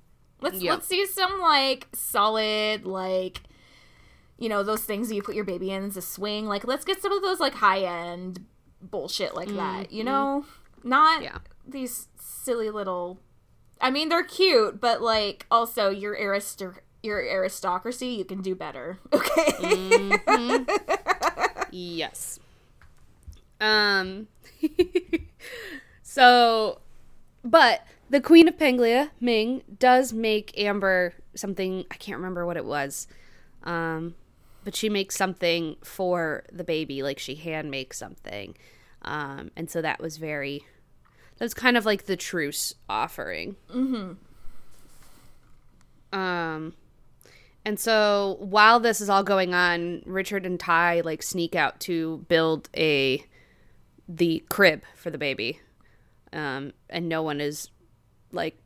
Let's 0.41 0.61
Yeah. 0.61 0.71
let's 0.73 0.87
do 0.87 1.05
some 1.05 1.39
like 1.39 1.87
solid 1.93 2.85
like 2.85 3.41
you 4.37 4.49
know, 4.49 4.63
those 4.63 4.83
things 4.83 5.11
you 5.11 5.21
put 5.21 5.35
your 5.35 5.43
baby 5.45 5.69
in 5.69 5.83
as 5.85 5.95
a 5.97 6.01
swing. 6.01 6.47
Like 6.47 6.65
let's 6.65 6.83
get 6.85 7.01
some 7.01 7.11
of 7.11 7.21
those 7.21 7.39
like 7.39 7.53
high 7.53 7.81
end 7.81 8.45
bullshit 8.81 9.35
like 9.35 9.49
that, 9.49 9.91
you 9.91 10.03
know? 10.03 10.45
Not 10.83 11.17
Mm-hmm. 11.17 11.23
Yeah. 11.25 11.37
these 11.67 12.07
silly 12.17 12.69
little 12.71 13.19
I 13.79 13.89
mean, 13.91 14.09
they're 14.09 14.23
cute, 14.23 14.79
but 14.79 15.01
like 15.01 15.45
also 15.51 15.89
your 15.89 16.15
aristoc 16.17 16.77
your 17.03 17.21
aristocracy, 17.21 18.07
you 18.07 18.25
can 18.25 18.41
do 18.41 18.55
better. 18.55 18.99
Okay. 19.13 20.65
Yes. 21.71 22.39
Um. 23.61 24.27
so, 26.03 26.79
but 27.43 27.85
the 28.09 28.19
Queen 28.19 28.47
of 28.47 28.59
Penglia, 28.59 29.11
Ming, 29.21 29.63
does 29.79 30.11
make 30.11 30.57
Amber 30.59 31.13
something. 31.35 31.85
I 31.89 31.95
can't 31.95 32.17
remember 32.17 32.45
what 32.45 32.57
it 32.57 32.65
was. 32.65 33.07
Um, 33.63 34.15
but 34.63 34.75
she 34.75 34.89
makes 34.89 35.15
something 35.15 35.77
for 35.83 36.43
the 36.51 36.63
baby, 36.63 37.03
like 37.03 37.19
she 37.19 37.35
hand 37.35 37.71
makes 37.71 37.97
something. 37.97 38.55
Um, 39.03 39.51
and 39.55 39.69
so 39.69 39.81
that 39.81 39.99
was 40.01 40.17
very. 40.17 40.65
That 41.37 41.45
was 41.45 41.53
kind 41.53 41.77
of 41.77 41.85
like 41.85 42.05
the 42.05 42.17
truce 42.17 42.75
offering. 42.89 43.55
Mm-hmm. 43.73 44.13
Um. 46.19 46.73
And 47.63 47.79
so 47.79 48.37
while 48.39 48.79
this 48.79 49.01
is 49.01 49.09
all 49.09 49.23
going 49.23 49.53
on, 49.53 50.01
Richard 50.05 50.45
and 50.45 50.59
Tai 50.59 51.01
like 51.01 51.21
sneak 51.21 51.55
out 51.55 51.79
to 51.81 52.25
build 52.27 52.69
a 52.75 53.23
the 54.07 54.43
crib 54.49 54.83
for 54.95 55.09
the 55.09 55.17
baby. 55.17 55.59
Um, 56.33 56.73
and 56.89 57.07
no 57.07 57.21
one 57.21 57.39
is 57.39 57.69
like 58.31 58.57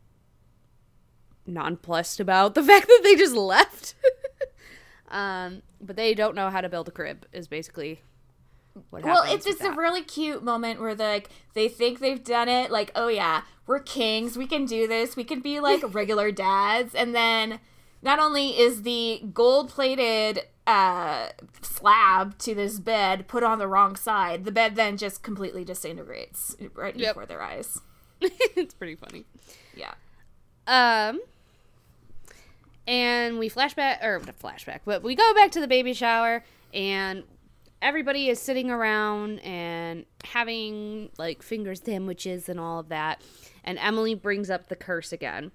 nonplussed 1.45 2.19
about 2.19 2.55
the 2.55 2.63
fact 2.67 2.87
that 2.87 3.01
they 3.03 3.15
just 3.15 3.35
left. 3.35 3.95
um, 5.09 5.61
but 5.81 5.95
they 5.95 6.13
don't 6.13 6.35
know 6.35 6.49
how 6.49 6.61
to 6.61 6.69
build 6.69 6.87
a 6.87 6.91
crib 6.91 7.25
is 7.33 7.47
basically 7.47 8.01
what 8.89 9.03
Well, 9.03 9.23
happens 9.23 9.45
it's 9.45 9.61
it's 9.61 9.65
a 9.65 9.71
really 9.71 10.01
cute 10.03 10.43
moment 10.43 10.79
where 10.79 10.95
they 10.95 11.07
like 11.07 11.29
they 11.53 11.67
think 11.67 11.99
they've 11.99 12.23
done 12.23 12.47
it. 12.47 12.71
Like, 12.71 12.91
oh 12.95 13.07
yeah, 13.09 13.41
we're 13.67 13.79
kings. 13.79 14.37
We 14.37 14.47
can 14.47 14.65
do 14.65 14.87
this. 14.87 15.15
We 15.15 15.23
can 15.23 15.41
be 15.41 15.59
like 15.59 15.93
regular 15.93 16.31
dads. 16.31 16.95
And 16.95 17.13
then 17.13 17.59
not 18.05 18.19
only 18.19 18.57
is 18.57 18.83
the 18.83 19.21
gold 19.33 19.69
plated 19.69 20.43
uh, 20.67 21.29
slab 21.61 22.37
to 22.37 22.55
this 22.55 22.79
bed 22.79 23.27
put 23.27 23.43
on 23.43 23.59
the 23.59 23.67
wrong 23.67 23.95
side, 23.97 24.45
the 24.45 24.51
bed 24.51 24.75
then 24.75 24.95
just 24.95 25.21
completely 25.23 25.65
disintegrates 25.65 26.55
right 26.73 26.95
Yep. 26.95 27.15
before 27.15 27.25
their 27.25 27.41
eyes. 27.41 27.79
it's 28.21 28.73
pretty 28.73 28.95
funny. 28.95 29.25
Yeah. 29.75 29.93
Um 30.67 31.19
and 32.87 33.39
we 33.39 33.49
flashback 33.49 34.03
or 34.03 34.19
not 34.19 34.39
flashback, 34.39 34.81
but 34.85 35.01
we 35.03 35.15
go 35.15 35.33
back 35.33 35.51
to 35.51 35.59
the 35.59 35.67
baby 35.67 35.93
shower 35.93 36.43
and 36.73 37.23
everybody 37.81 38.29
is 38.29 38.39
sitting 38.39 38.69
around 38.69 39.39
and 39.39 40.05
having 40.23 41.09
like 41.17 41.41
finger 41.43 41.75
sandwiches 41.75 42.47
and 42.47 42.59
all 42.59 42.79
of 42.79 42.89
that. 42.89 43.21
And 43.63 43.77
Emily 43.79 44.13
brings 44.15 44.49
up 44.49 44.67
the 44.69 44.75
curse 44.75 45.11
again. 45.11 45.51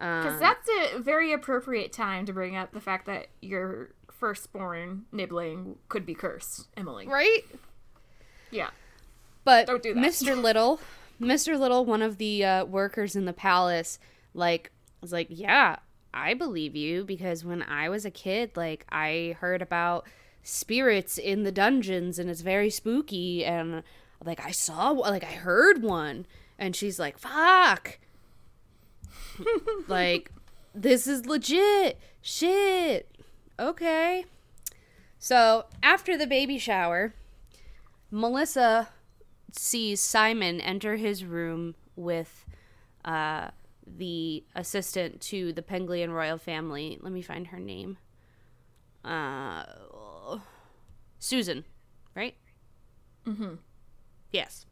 Because 0.00 0.34
Um, 0.34 0.40
that's 0.40 0.68
a 0.94 0.98
very 0.98 1.30
appropriate 1.32 1.92
time 1.92 2.24
to 2.24 2.32
bring 2.32 2.56
up 2.56 2.72
the 2.72 2.80
fact 2.80 3.04
that 3.04 3.26
your 3.42 3.90
firstborn 4.10 5.04
nibbling 5.12 5.76
could 5.90 6.06
be 6.06 6.14
cursed, 6.14 6.68
Emily. 6.76 7.06
right? 7.06 7.42
Yeah. 8.50 8.70
But 9.44 9.66
Don't 9.66 9.82
do 9.82 9.92
that. 9.92 10.02
Mr. 10.02 10.40
Little, 10.40 10.80
Mr. 11.20 11.58
Little, 11.58 11.84
one 11.84 12.00
of 12.02 12.16
the 12.16 12.42
uh, 12.44 12.64
workers 12.64 13.14
in 13.14 13.26
the 13.26 13.32
palace, 13.34 13.98
like 14.32 14.70
was 15.02 15.12
like, 15.12 15.26
"Yeah, 15.30 15.76
I 16.14 16.32
believe 16.34 16.74
you 16.74 17.04
because 17.04 17.44
when 17.44 17.62
I 17.62 17.88
was 17.90 18.04
a 18.06 18.10
kid, 18.10 18.56
like 18.56 18.86
I 18.90 19.36
heard 19.40 19.60
about 19.62 20.06
spirits 20.42 21.18
in 21.18 21.42
the 21.42 21.52
dungeons 21.52 22.18
and 22.18 22.30
it's 22.30 22.40
very 22.40 22.70
spooky 22.70 23.44
and 23.44 23.82
like 24.24 24.42
I 24.44 24.50
saw 24.50 24.90
like 24.92 25.24
I 25.24 25.32
heard 25.32 25.82
one." 25.82 26.24
And 26.58 26.74
she's 26.74 26.98
like, 26.98 27.18
"Fuck." 27.18 27.98
Like 29.88 30.30
this 30.74 31.06
is 31.06 31.26
legit. 31.26 31.98
Shit. 32.22 33.10
Okay. 33.58 34.24
So, 35.18 35.66
after 35.82 36.16
the 36.16 36.26
baby 36.26 36.58
shower, 36.58 37.12
Melissa 38.10 38.88
sees 39.52 40.00
Simon 40.00 40.60
enter 40.60 40.96
his 40.96 41.24
room 41.24 41.74
with 41.94 42.46
uh, 43.04 43.48
the 43.86 44.44
assistant 44.54 45.20
to 45.22 45.52
the 45.52 45.62
Penglian 45.62 46.12
royal 46.12 46.38
family. 46.38 46.98
Let 47.00 47.12
me 47.12 47.20
find 47.22 47.48
her 47.48 47.58
name. 47.58 47.98
Uh, 49.04 49.64
Susan, 51.18 51.64
right? 52.14 52.34
Mm-hmm. 53.26 53.54
Yes. 54.32 54.66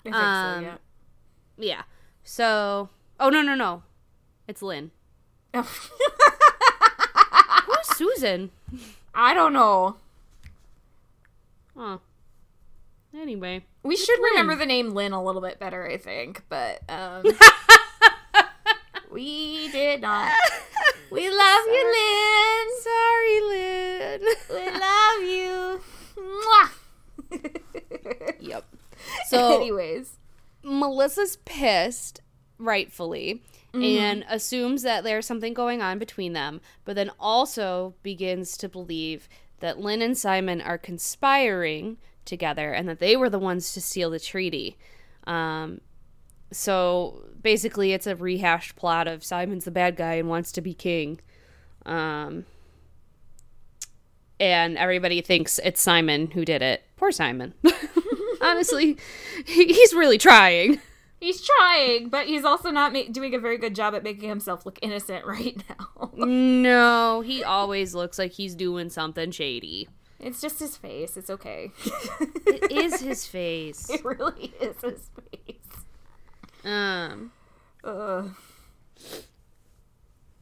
I 0.00 0.02
think 0.02 0.14
Um, 0.14 0.64
so, 0.64 0.66
yeah. 0.66 0.76
Yeah. 1.56 1.82
So, 2.22 2.90
oh 3.20 3.28
no 3.30 3.42
no 3.42 3.54
no, 3.54 3.82
it's 4.48 4.62
Lynn. 4.62 4.90
Who's 5.54 5.66
Susan? 7.94 8.50
I 9.14 9.34
don't 9.34 9.52
know. 9.52 9.96
Oh. 11.76 12.00
Anyway, 13.14 13.64
We 13.82 13.96
should 13.96 14.18
Lynn. 14.20 14.30
remember 14.30 14.54
the 14.56 14.66
name 14.66 14.90
Lynn 14.90 15.12
a 15.12 15.22
little 15.22 15.40
bit 15.42 15.58
better, 15.58 15.86
I 15.86 15.96
think, 15.96 16.42
but 16.48 16.80
um 16.88 17.24
we 19.10 19.68
did 19.72 20.00
not. 20.00 20.32
We 21.12 21.28
love 21.28 21.60
you, 21.66 21.84
Lynn. 21.96 22.68
sorry, 22.82 23.40
Lynn. 23.48 24.20
We 24.48 24.70
love 24.78 25.22
you. 25.24 25.80
Mwah. 26.16 26.70
yep. 28.38 28.64
So 29.28 29.56
anyways, 29.56 30.18
Melissa's 30.62 31.38
pissed, 31.44 32.20
rightfully, 32.60 33.42
and 33.72 34.24
assumes 34.28 34.82
that 34.82 35.04
there's 35.04 35.26
something 35.26 35.54
going 35.54 35.80
on 35.80 35.98
between 35.98 36.32
them, 36.32 36.60
but 36.84 36.96
then 36.96 37.10
also 37.18 37.94
begins 38.02 38.56
to 38.58 38.68
believe 38.68 39.28
that 39.60 39.78
Lynn 39.78 40.02
and 40.02 40.16
Simon 40.16 40.60
are 40.60 40.78
conspiring 40.78 41.98
together 42.24 42.72
and 42.72 42.88
that 42.88 42.98
they 42.98 43.16
were 43.16 43.30
the 43.30 43.38
ones 43.38 43.72
to 43.74 43.80
steal 43.80 44.10
the 44.10 44.18
treaty. 44.18 44.76
Um, 45.24 45.80
so 46.52 47.24
basically, 47.40 47.92
it's 47.92 48.06
a 48.06 48.16
rehashed 48.16 48.76
plot 48.76 49.06
of 49.06 49.22
Simon's 49.24 49.64
the 49.64 49.70
bad 49.70 49.96
guy 49.96 50.14
and 50.14 50.28
wants 50.28 50.50
to 50.52 50.60
be 50.60 50.74
king. 50.74 51.20
Um, 51.86 52.46
and 54.38 54.76
everybody 54.78 55.20
thinks 55.20 55.60
it's 55.62 55.80
Simon 55.80 56.32
who 56.32 56.44
did 56.44 56.62
it. 56.62 56.82
Poor 56.96 57.12
Simon. 57.12 57.54
Honestly, 58.40 58.96
he, 59.46 59.66
he's 59.66 59.92
really 59.92 60.18
trying. 60.18 60.80
He's 61.20 61.40
trying, 61.42 62.08
but 62.08 62.26
he's 62.26 62.44
also 62.44 62.70
not 62.70 62.92
ma- 62.92 63.02
doing 63.10 63.34
a 63.34 63.38
very 63.38 63.58
good 63.58 63.74
job 63.74 63.94
at 63.94 64.02
making 64.02 64.28
himself 64.28 64.64
look 64.66 64.78
innocent 64.82 65.24
right 65.26 65.62
now. 65.68 66.10
No, 66.16 67.20
he 67.20 67.44
always 67.44 67.94
looks 67.94 68.18
like 68.18 68.32
he's 68.32 68.54
doing 68.54 68.88
something 68.90 69.30
shady. 69.30 69.88
It's 70.18 70.40
just 70.40 70.58
his 70.58 70.76
face. 70.76 71.16
It's 71.16 71.30
okay. 71.30 71.70
It 72.46 72.72
is 72.72 73.00
his 73.02 73.26
face. 73.26 73.88
it 73.88 74.04
really 74.04 74.52
is 74.60 74.76
his 74.82 75.08
face. 75.32 75.56
Um, 76.64 77.32
Ugh. 77.84 78.34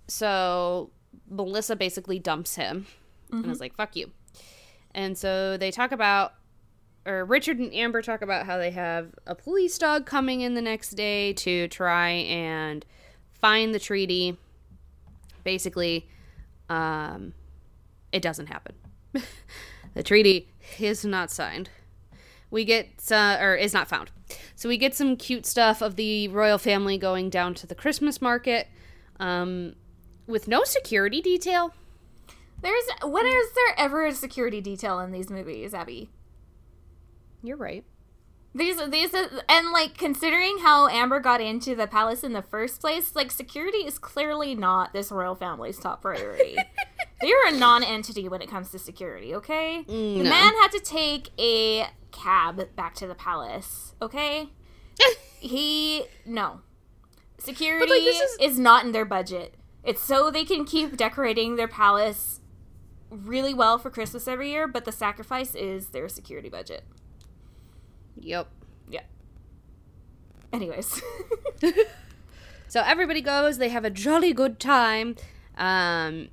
so 0.08 0.90
Melissa 1.30 1.76
basically 1.76 2.18
dumps 2.18 2.56
him 2.56 2.86
and 3.30 3.46
is 3.46 3.60
like, 3.60 3.74
fuck 3.76 3.94
you. 3.94 4.10
And 4.94 5.16
so 5.16 5.56
they 5.58 5.70
talk 5.70 5.92
about, 5.92 6.34
or 7.08 7.24
Richard 7.24 7.58
and 7.58 7.72
Amber 7.72 8.02
talk 8.02 8.20
about 8.20 8.44
how 8.44 8.58
they 8.58 8.70
have 8.70 9.14
a 9.26 9.34
police 9.34 9.78
dog 9.78 10.04
coming 10.04 10.42
in 10.42 10.52
the 10.52 10.60
next 10.60 10.90
day 10.90 11.32
to 11.32 11.66
try 11.68 12.10
and 12.10 12.84
find 13.40 13.74
the 13.74 13.78
treaty. 13.78 14.36
Basically, 15.42 16.06
um, 16.68 17.32
it 18.12 18.20
doesn't 18.20 18.48
happen. 18.48 18.74
the 19.94 20.02
treaty 20.02 20.50
is 20.78 21.02
not 21.02 21.30
signed. 21.30 21.70
We 22.50 22.66
get, 22.66 23.10
uh, 23.10 23.38
or 23.40 23.54
is 23.54 23.72
not 23.72 23.88
found. 23.88 24.10
So 24.54 24.68
we 24.68 24.76
get 24.76 24.94
some 24.94 25.16
cute 25.16 25.46
stuff 25.46 25.80
of 25.80 25.96
the 25.96 26.28
royal 26.28 26.58
family 26.58 26.98
going 26.98 27.30
down 27.30 27.54
to 27.54 27.66
the 27.66 27.74
Christmas 27.74 28.20
market 28.20 28.68
um, 29.18 29.76
with 30.26 30.46
no 30.46 30.62
security 30.64 31.22
detail. 31.22 31.72
There's 32.60 32.84
when 33.02 33.24
is 33.24 33.52
there 33.54 33.74
ever 33.78 34.04
a 34.04 34.12
security 34.12 34.60
detail 34.60 34.98
in 34.98 35.12
these 35.12 35.30
movies, 35.30 35.72
Abby? 35.72 36.10
You're 37.42 37.56
right. 37.56 37.84
These 38.54 38.80
these 38.90 39.14
and 39.48 39.70
like 39.72 39.96
considering 39.96 40.58
how 40.58 40.88
Amber 40.88 41.20
got 41.20 41.40
into 41.40 41.74
the 41.74 41.86
palace 41.86 42.24
in 42.24 42.32
the 42.32 42.42
first 42.42 42.80
place, 42.80 43.14
like 43.14 43.30
security 43.30 43.78
is 43.78 43.98
clearly 43.98 44.54
not 44.54 44.92
this 44.92 45.12
royal 45.12 45.34
family's 45.34 45.78
top 45.78 46.02
priority. 46.02 46.56
They're 47.20 47.48
a 47.48 47.52
non-entity 47.52 48.28
when 48.28 48.40
it 48.40 48.48
comes 48.48 48.70
to 48.70 48.78
security, 48.78 49.34
okay? 49.34 49.84
Mm, 49.88 50.18
the 50.18 50.24
man 50.24 50.54
had 50.54 50.68
to 50.68 50.80
take 50.80 51.30
a 51.38 51.86
cab 52.12 52.74
back 52.76 52.94
to 52.96 53.06
the 53.06 53.14
palace, 53.14 53.94
okay? 54.00 54.48
he 55.38 56.04
no. 56.24 56.60
Security 57.38 57.86
this 57.86 58.20
is... 58.20 58.52
is- 58.52 58.58
not 58.58 58.84
in 58.84 58.92
their 58.92 59.04
budget. 59.04 59.54
It's 59.84 60.02
so 60.02 60.30
they 60.30 60.44
can 60.44 60.64
keep 60.64 60.96
decorating 60.96 61.56
their 61.56 61.68
palace 61.68 62.40
really 63.10 63.54
well 63.54 63.78
for 63.78 63.90
Christmas 63.90 64.26
every 64.28 64.50
year, 64.50 64.66
but 64.66 64.84
the 64.84 64.92
sacrifice 64.92 65.54
is 65.54 65.90
their 65.90 66.08
security 66.08 66.48
budget. 66.48 66.84
Yep. 68.20 68.48
Yeah. 68.90 69.02
Anyways. 70.52 71.02
So 72.68 72.82
everybody 72.84 73.22
goes. 73.22 73.56
They 73.56 73.70
have 73.70 73.86
a 73.86 73.90
jolly 73.90 74.34
good 74.34 74.60
time. 74.60 75.16
Um, 75.56 76.28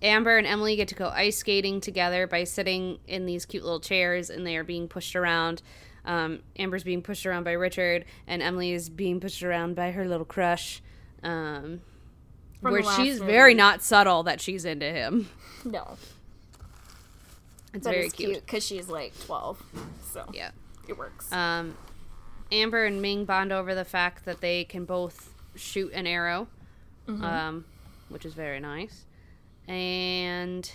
Amber 0.00 0.38
and 0.38 0.46
Emily 0.46 0.76
get 0.76 0.86
to 0.88 0.94
go 0.94 1.08
ice 1.08 1.36
skating 1.38 1.80
together 1.80 2.26
by 2.28 2.44
sitting 2.44 3.00
in 3.08 3.26
these 3.26 3.44
cute 3.44 3.64
little 3.64 3.80
chairs, 3.80 4.30
and 4.30 4.46
they 4.46 4.56
are 4.56 4.62
being 4.62 4.86
pushed 4.86 5.16
around. 5.16 5.62
Um, 6.04 6.40
Amber's 6.58 6.84
being 6.84 7.02
pushed 7.02 7.26
around 7.26 7.42
by 7.42 7.52
Richard, 7.52 8.04
and 8.28 8.40
Emily 8.40 8.72
is 8.72 8.88
being 8.88 9.18
pushed 9.18 9.42
around 9.42 9.74
by 9.74 9.90
her 9.90 10.06
little 10.06 10.24
crush. 10.24 10.80
Um, 11.24 11.80
where 12.60 12.82
she's 12.82 13.18
movie. 13.18 13.32
very 13.32 13.54
not 13.54 13.82
subtle 13.82 14.22
that 14.22 14.40
she's 14.40 14.64
into 14.64 14.86
him. 14.90 15.28
no. 15.64 15.96
It's 17.74 17.84
That 17.84 17.90
very 17.94 18.10
cute 18.10 18.46
because 18.46 18.64
she's 18.64 18.88
like 18.88 19.12
12. 19.26 19.60
So 20.12 20.24
Yeah. 20.32 20.50
It 20.88 20.96
works. 20.98 21.32
Um, 21.32 21.76
Amber 22.52 22.84
and 22.84 23.00
Ming 23.00 23.24
bond 23.24 23.52
over 23.52 23.74
the 23.74 23.84
fact 23.84 24.24
that 24.24 24.40
they 24.40 24.64
can 24.64 24.84
both 24.84 25.32
shoot 25.54 25.92
an 25.92 26.06
arrow, 26.06 26.48
um, 27.08 27.64
which 28.08 28.24
is 28.24 28.34
very 28.34 28.60
nice. 28.60 29.04
And 29.68 30.70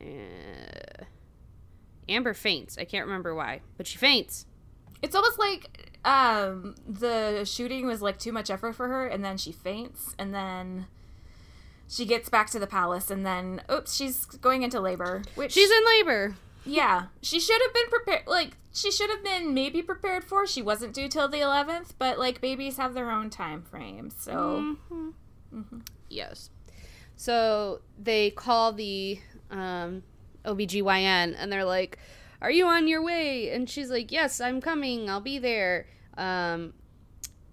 uh, 0.00 1.04
Amber 2.08 2.34
faints. 2.34 2.78
I 2.78 2.84
can't 2.84 3.06
remember 3.06 3.34
why, 3.34 3.60
but 3.76 3.86
she 3.86 3.98
faints. 3.98 4.46
it's 5.02 5.14
almost 5.14 5.38
like 5.38 5.98
um, 6.04 6.74
the 6.88 7.44
shooting 7.44 7.86
was 7.86 8.02
like 8.02 8.18
too 8.18 8.32
much 8.32 8.50
effort 8.50 8.74
for 8.74 8.88
her, 8.88 9.06
and 9.06 9.24
then 9.24 9.36
she 9.36 9.52
faints, 9.52 10.14
and 10.18 10.34
then 10.34 10.86
she 11.88 12.04
gets 12.04 12.28
back 12.28 12.50
to 12.50 12.58
the 12.58 12.66
palace, 12.66 13.10
and 13.10 13.24
then 13.24 13.62
oops, 13.70 13.94
she's 13.94 14.24
going 14.24 14.62
into 14.62 14.80
labor. 14.80 15.22
Which 15.34 15.52
She's 15.52 15.70
in 15.70 15.84
labor. 15.98 16.36
Yeah, 16.64 17.06
she 17.22 17.40
should 17.40 17.60
have 17.62 17.74
been 17.74 17.88
prepared. 17.90 18.26
Like 18.26 18.56
she 18.72 18.90
should 18.90 19.10
have 19.10 19.24
been 19.24 19.54
maybe 19.54 19.82
prepared 19.82 20.24
for. 20.24 20.46
She 20.46 20.62
wasn't 20.62 20.94
due 20.94 21.08
till 21.08 21.28
the 21.28 21.38
11th, 21.38 21.90
but 21.98 22.18
like 22.18 22.40
babies 22.40 22.76
have 22.76 22.94
their 22.94 23.10
own 23.10 23.30
time 23.30 23.62
frame, 23.62 24.10
so 24.10 24.76
Yes. 26.08 26.50
So 27.16 27.80
they 27.98 28.30
call 28.30 28.72
the 28.72 29.18
um, 29.50 30.02
OBGYN 30.44 31.34
and 31.36 31.52
they're 31.52 31.64
like, 31.64 31.98
Are 32.40 32.50
you 32.50 32.66
on 32.66 32.88
your 32.88 33.02
way? 33.02 33.50
And 33.50 33.68
she's 33.68 33.90
like, 33.90 34.10
Yes, 34.12 34.40
I'm 34.40 34.60
coming. 34.60 35.10
I'll 35.10 35.20
be 35.20 35.38
there. 35.38 35.86
Um, 36.16 36.74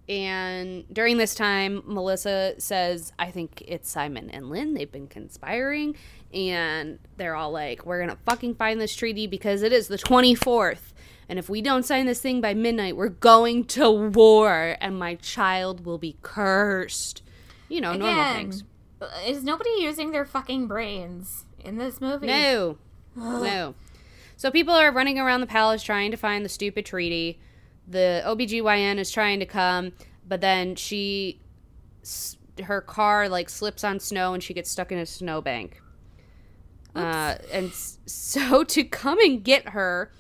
And 0.10 0.86
during 0.92 1.18
this 1.18 1.36
time, 1.36 1.84
Melissa 1.86 2.56
says, 2.60 3.12
I 3.20 3.30
think 3.30 3.64
it's 3.68 3.90
Simon 3.90 4.30
and 4.30 4.50
Lynn. 4.50 4.74
They've 4.74 4.92
been 4.92 5.08
conspiring. 5.08 5.96
And 6.34 7.00
they're 7.18 7.36
all 7.36 7.52
like, 7.52 7.86
we're 7.86 7.98
going 7.98 8.16
to 8.16 8.24
fucking 8.26 8.56
find 8.56 8.80
this 8.80 8.96
treaty 8.96 9.28
because 9.28 9.62
it 9.62 9.74
is 9.74 9.88
the 9.88 9.98
24th. 9.98 10.94
And 11.30 11.38
if 11.38 11.50
we 11.50 11.62
don't 11.62 11.84
sign 11.84 12.06
this 12.06 12.22
thing 12.22 12.40
by 12.40 12.54
midnight, 12.54 12.96
we're 12.96 13.10
going 13.10 13.66
to 13.66 13.92
war. 13.92 14.78
And 14.80 14.98
my 14.98 15.16
child 15.16 15.86
will 15.86 15.98
be 15.98 16.18
cursed. 16.22 17.22
You 17.68 17.82
know, 17.82 17.94
normal 17.94 18.34
things. 18.34 18.64
Uh, 19.02 19.08
is 19.26 19.44
nobody 19.44 19.70
using 19.80 20.12
their 20.12 20.26
fucking 20.26 20.68
brains 20.68 21.44
in 21.60 21.78
this 21.78 22.00
movie? 22.00 22.28
No. 22.28 22.78
no. 23.16 23.76
So 24.38 24.52
people 24.52 24.74
are 24.74 24.92
running 24.92 25.20
around 25.20 25.42
the 25.42 25.48
palace 25.48 25.84
trying 25.84 26.12
to 26.12 26.18
find 26.18 26.46
the 26.46 26.50
stupid 26.50 26.86
treaty. 26.86 27.40
The 27.88 28.22
OBGYN 28.26 28.98
is 28.98 29.12
trying 29.12 29.40
to 29.40 29.46
come, 29.46 29.94
but 30.28 30.42
then 30.42 30.76
she 30.76 31.42
her 32.64 32.82
car 32.82 33.30
like 33.30 33.50
slips 33.50 33.84
on 33.84 34.00
snow 34.00 34.34
and 34.34 34.42
she 34.42 34.54
gets 34.54 34.70
stuck 34.70 34.92
in 34.92 34.98
a 34.98 35.06
snowbank. 35.06 35.82
Uh, 36.96 37.36
and 37.52 37.72
so 37.74 38.64
to 38.66 38.84
come 38.84 39.20
and 39.20 39.44
get 39.44 39.70
her, 39.70 40.12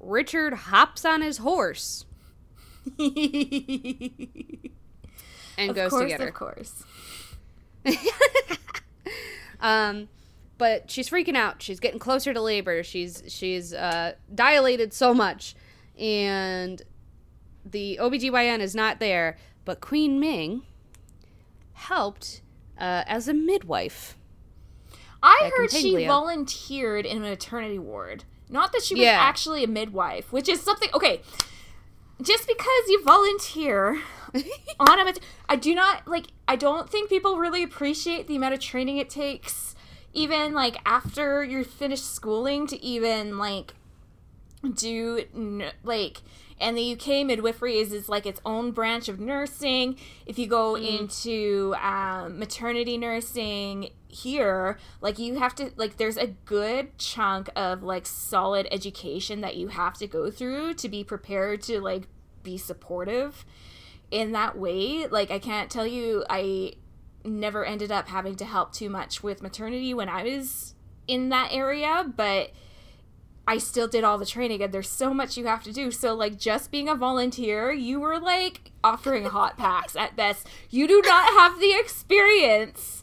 Richard 0.00 0.54
hops 0.54 1.04
on 1.04 1.20
his 1.22 1.38
horse 1.38 2.04
and 2.98 3.10
of 5.58 5.74
goes 5.74 5.90
course, 5.90 6.02
to 6.02 6.08
get 6.08 6.20
her. 6.20 6.28
Of 6.28 6.34
course. 6.34 6.84
Um, 9.64 10.08
but 10.58 10.90
she's 10.90 11.08
freaking 11.08 11.36
out. 11.36 11.62
She's 11.62 11.80
getting 11.80 11.98
closer 11.98 12.34
to 12.34 12.40
labor. 12.40 12.82
She's 12.82 13.22
she's 13.28 13.72
uh, 13.72 14.12
dilated 14.32 14.92
so 14.92 15.14
much, 15.14 15.56
and 15.98 16.82
the 17.64 17.98
OBGYN 18.00 18.60
is 18.60 18.74
not 18.74 19.00
there. 19.00 19.36
But 19.64 19.80
Queen 19.80 20.20
Ming 20.20 20.62
helped 21.72 22.42
uh, 22.78 23.04
as 23.06 23.28
a 23.28 23.34
midwife. 23.34 24.16
I 25.22 25.50
heard 25.56 25.70
she 25.70 26.06
volunteered 26.06 27.06
in 27.06 27.18
a 27.18 27.20
maternity 27.30 27.78
ward. 27.78 28.24
Not 28.50 28.72
that 28.72 28.82
she 28.82 28.94
was 28.94 29.04
Yeah. 29.04 29.16
actually 29.18 29.64
a 29.64 29.66
midwife, 29.66 30.30
which 30.32 30.48
is 30.50 30.60
something. 30.60 30.90
Okay, 30.92 31.22
just 32.20 32.46
because 32.46 32.88
you 32.88 33.02
volunteer 33.04 34.00
on 34.80 35.08
a, 35.08 35.14
I 35.48 35.56
do 35.56 35.74
not 35.74 36.06
like. 36.06 36.26
I 36.46 36.56
don't 36.56 36.90
think 36.90 37.08
people 37.08 37.38
really 37.38 37.62
appreciate 37.62 38.26
the 38.26 38.36
amount 38.36 38.52
of 38.52 38.60
training 38.60 38.98
it 38.98 39.08
takes, 39.08 39.74
even 40.12 40.52
like 40.52 40.76
after 40.84 41.42
you're 41.42 41.64
finished 41.64 42.14
schooling, 42.14 42.66
to 42.66 42.82
even 42.84 43.38
like 43.38 43.72
do 44.74 45.24
like 45.82 46.20
and 46.60 46.76
the 46.76 46.92
UK 46.92 47.26
midwifery 47.26 47.78
is, 47.78 47.92
is 47.92 48.08
like 48.08 48.26
its 48.26 48.40
own 48.44 48.70
branch 48.70 49.08
of 49.08 49.18
nursing. 49.18 49.96
If 50.24 50.38
you 50.38 50.46
go 50.46 50.76
into 50.76 51.74
um, 51.80 52.38
maternity 52.38 52.96
nursing 52.96 53.90
here, 54.08 54.78
like 55.00 55.18
you 55.18 55.36
have 55.36 55.54
to 55.56 55.72
like 55.76 55.96
there's 55.96 56.16
a 56.16 56.28
good 56.28 56.96
chunk 56.98 57.50
of 57.56 57.82
like 57.82 58.06
solid 58.06 58.68
education 58.70 59.40
that 59.40 59.56
you 59.56 59.68
have 59.68 59.94
to 59.94 60.06
go 60.06 60.30
through 60.30 60.74
to 60.74 60.88
be 60.88 61.02
prepared 61.02 61.62
to 61.62 61.80
like 61.80 62.04
be 62.42 62.56
supportive 62.56 63.44
in 64.10 64.32
that 64.32 64.56
way. 64.56 65.06
Like 65.08 65.30
I 65.30 65.40
can't 65.40 65.70
tell 65.70 65.86
you 65.86 66.24
I 66.30 66.74
never 67.24 67.64
ended 67.64 67.90
up 67.90 68.08
having 68.08 68.36
to 68.36 68.44
help 68.44 68.72
too 68.72 68.88
much 68.88 69.22
with 69.22 69.42
maternity 69.42 69.92
when 69.92 70.08
I 70.08 70.22
was 70.22 70.74
in 71.08 71.30
that 71.30 71.48
area, 71.52 72.10
but 72.16 72.52
I 73.46 73.58
still 73.58 73.86
did 73.88 74.04
all 74.04 74.16
the 74.16 74.24
training 74.26 74.62
and 74.62 74.72
there's 74.72 74.88
so 74.88 75.12
much 75.12 75.36
you 75.36 75.46
have 75.46 75.62
to 75.64 75.72
do. 75.72 75.90
So 75.90 76.14
like 76.14 76.38
just 76.38 76.70
being 76.70 76.88
a 76.88 76.94
volunteer, 76.94 77.70
you 77.72 78.00
were 78.00 78.18
like 78.18 78.70
offering 78.82 79.24
hot 79.26 79.56
packs 79.58 79.94
at 79.96 80.16
best. 80.16 80.46
You 80.70 80.88
do 80.88 81.02
not 81.04 81.28
have 81.34 81.60
the 81.60 81.78
experience 81.78 83.02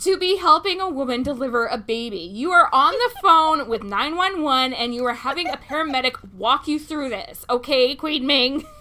to 0.00 0.16
be 0.16 0.36
helping 0.36 0.80
a 0.80 0.88
woman 0.88 1.22
deliver 1.22 1.66
a 1.66 1.78
baby. 1.78 2.18
You 2.18 2.50
are 2.52 2.68
on 2.72 2.92
the 2.92 3.10
phone 3.20 3.68
with 3.68 3.82
911 3.82 4.72
and 4.72 4.94
you 4.94 5.04
are 5.04 5.14
having 5.14 5.48
a 5.48 5.56
paramedic 5.56 6.32
walk 6.32 6.66
you 6.68 6.78
through 6.78 7.08
this. 7.10 7.44
Okay, 7.50 7.94
Queen 7.94 8.26
Ming. 8.26 8.64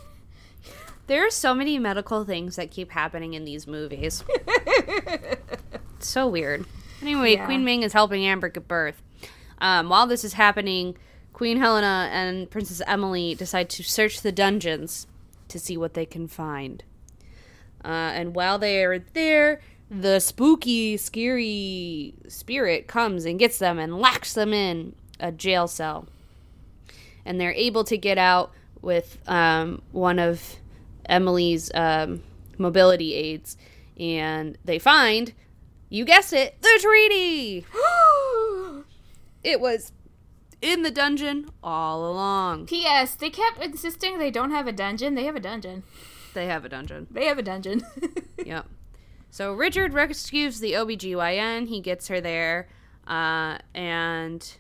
There 1.08 1.28
are 1.28 1.32
so 1.32 1.54
many 1.54 1.78
medical 1.78 2.24
things 2.24 2.56
that 2.56 2.72
keep 2.72 2.92
happening 2.92 3.34
in 3.34 3.44
these 3.44 3.68
movies. 3.68 4.24
So 6.00 6.28
weird. 6.28 6.66
Anyway, 7.02 7.34
Yeah. 7.34 7.46
Queen 7.46 7.64
Ming 7.64 7.84
is 7.84 7.94
helping 7.94 8.26
Amber 8.26 8.50
give 8.50 8.68
birth. 8.68 9.02
Um, 9.62 9.90
while 9.90 10.08
this 10.08 10.24
is 10.26 10.34
happening, 10.34 10.98
Queen 11.34 11.58
Helena 11.58 12.10
and 12.12 12.50
Princess 12.50 12.82
Emily 12.88 13.36
decide 13.36 13.70
to 13.70 13.84
search 13.84 14.22
the 14.22 14.32
dungeons 14.32 15.06
to 15.48 15.60
see 15.60 15.78
what 15.78 15.94
they 15.94 16.06
can 16.06 16.28
find. 16.28 16.84
Uh, 17.86 17.88
and 17.88 18.36
while 18.36 18.58
they 18.58 18.84
are 18.84 19.00
there, 19.00 19.62
the 19.90 20.20
spooky, 20.20 20.98
scary 20.98 22.16
spirit 22.28 22.88
comes 22.88 23.24
and 23.24 23.38
gets 23.38 23.60
them 23.60 23.78
and 23.78 24.00
locks 24.00 24.34
them 24.34 24.52
in 24.52 24.96
a 25.20 25.32
jail 25.32 25.68
cell. 25.68 26.08
And 27.24 27.40
they're 27.40 27.54
able 27.54 27.84
to 27.84 27.98
get 27.98 28.18
out 28.18 28.52
with 28.82 29.20
um, 29.28 29.84
one 29.92 30.18
of 30.18 30.56
Emily's 31.06 31.72
um, 31.76 32.24
mobility 32.58 33.14
aids. 33.14 33.58
And 34.00 34.58
they 34.66 34.80
find, 34.80 35.34
you 35.90 36.04
guessed 36.04 36.34
it, 36.34 36.60
the 36.62 36.80
treaty! 36.82 37.66
It 39.44 39.60
was 39.60 39.92
in 40.62 40.84
the 40.84 40.92
dungeon 40.92 41.50
all 41.64 42.10
along. 42.10 42.68
P.S. 42.68 43.16
They 43.16 43.30
kept 43.30 43.64
insisting 43.64 44.20
they 44.20 44.32
don't 44.32 44.52
have 44.52 44.68
a 44.68 44.72
dungeon. 44.72 45.16
They 45.16 45.26
have 45.26 45.36
a 45.36 45.40
dungeon. 45.40 45.84
They 46.34 46.46
have 46.46 46.64
a 46.64 46.70
dungeon. 46.70 47.08
They 47.12 47.26
have 47.26 47.38
a 47.38 47.44
dungeon. 47.44 47.84
Yep. 48.44 48.66
So 49.30 49.54
Richard 49.54 49.94
rescues 49.94 50.60
the 50.60 50.74
OBGYN. 50.74 51.68
He 51.68 51.80
gets 51.80 52.08
her 52.08 52.20
there. 52.20 52.68
Uh, 53.08 53.60
and 53.76 54.58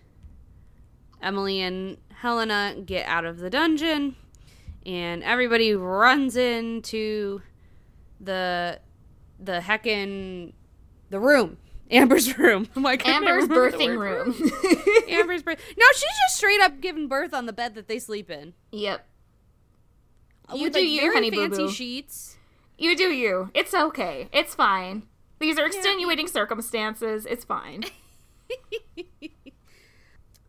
Emily 1.21 1.61
and 1.61 1.97
Helena 2.13 2.75
get 2.85 3.07
out 3.07 3.25
of 3.25 3.39
the 3.39 3.49
dungeon. 3.49 4.15
And 4.85 5.23
everybody 5.23 5.73
runs 5.73 6.35
into 6.35 7.41
the 8.19 8.79
the 9.39 9.61
heckin' 9.61 10.53
the 11.09 11.19
room. 11.19 11.57
Amber's 11.91 12.37
room. 12.37 12.67
I'm 12.75 12.83
like, 12.83 13.07
Amber's 13.07 13.47
birthing 13.47 13.97
word 13.97 14.27
room. 14.27 14.51
Amber's 15.09 15.43
birth. 15.43 15.59
No, 15.77 15.85
she's 15.93 16.01
just 16.03 16.37
straight 16.37 16.61
up 16.61 16.79
giving 16.81 17.07
birth 17.07 17.33
on 17.33 17.45
the 17.45 17.53
bed 17.53 17.75
that 17.75 17.87
they 17.87 17.99
sleep 17.99 18.31
in. 18.31 18.53
yep. 18.71 19.05
Uh, 20.49 20.55
you 20.55 20.63
With, 20.65 20.73
do 20.73 20.79
like, 20.79 20.89
you, 20.89 21.13
honey 21.13 21.29
fancy 21.31 21.61
boo-boo. 21.63 21.71
sheets. 21.71 22.37
You 22.77 22.95
do 22.95 23.11
you. 23.11 23.51
It's 23.53 23.73
okay. 23.73 24.27
It's 24.33 24.55
fine. 24.55 25.03
These 25.39 25.59
are 25.59 25.65
extenuating 25.65 26.27
circumstances. 26.27 27.25
It's 27.29 27.43
fine. 27.43 27.83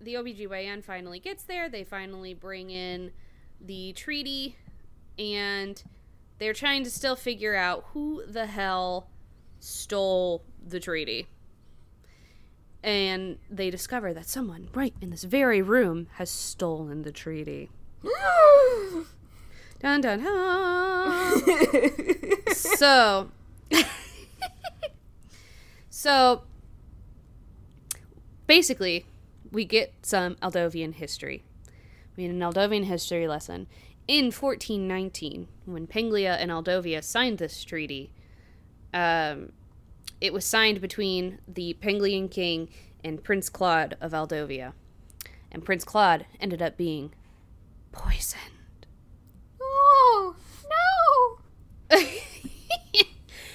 the 0.01 0.14
OBGYN 0.14 0.82
finally 0.84 1.18
gets 1.20 1.45
there. 1.45 1.68
They 1.68 1.84
finally 1.84 2.34
bring 2.34 2.70
in 2.70 3.12
the 3.61 3.93
treaty 3.93 4.57
and 5.18 5.82
they're 6.38 6.53
trying 6.53 6.84
to 6.84 6.90
still 6.90 7.16
figure 7.16 7.55
out 7.55 7.84
who 7.93 8.24
the 8.26 8.47
hell 8.47 9.09
stole 9.61 10.43
the 10.66 10.80
treaty. 10.80 11.28
And 12.82 13.38
they 13.48 13.70
discover 13.70 14.12
that 14.12 14.26
someone 14.26 14.68
right 14.74 14.94
in 15.00 15.10
this 15.10 15.22
very 15.24 15.62
room 15.62 16.08
has 16.14 16.30
stolen 16.30 17.02
the 17.02 17.12
treaty. 17.12 17.70
Dun 19.80 20.00
dun 20.00 20.22
dun. 20.22 21.42
so 22.54 23.30
so 25.90 26.42
basically 28.46 29.06
we 29.50 29.64
get 29.64 29.92
some 30.02 30.36
Aldovian 30.36 30.94
history. 30.94 31.42
We 32.16 32.24
had 32.24 32.32
an 32.32 32.40
Aldovian 32.40 32.84
history 32.84 33.28
lesson. 33.28 33.66
In 34.08 34.26
1419, 34.26 35.48
when 35.64 35.86
Penglia 35.86 36.34
and 36.34 36.50
Aldovia 36.50 37.02
signed 37.02 37.38
this 37.38 37.64
treaty, 37.64 38.10
um, 38.92 39.52
it 40.22 40.32
was 40.32 40.44
signed 40.44 40.80
between 40.80 41.40
the 41.48 41.74
Penglian 41.80 42.28
king 42.28 42.68
and 43.02 43.24
Prince 43.24 43.48
Claude 43.48 43.96
of 44.00 44.12
Aldovia. 44.12 44.72
And 45.50 45.64
Prince 45.64 45.84
Claude 45.84 46.26
ended 46.38 46.62
up 46.62 46.76
being 46.76 47.12
poisoned. 47.90 48.86
oh 49.60 50.36
no! 51.90 51.98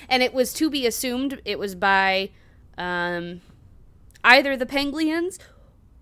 and 0.10 0.22
it 0.22 0.34
was 0.34 0.52
to 0.56 0.70
be 0.70 0.86
assumed 0.86 1.42
it 1.46 1.58
was 1.58 1.74
by 1.74 2.32
um, 2.78 3.40
either 4.26 4.58
the 4.58 4.66
Penglians 4.66 5.40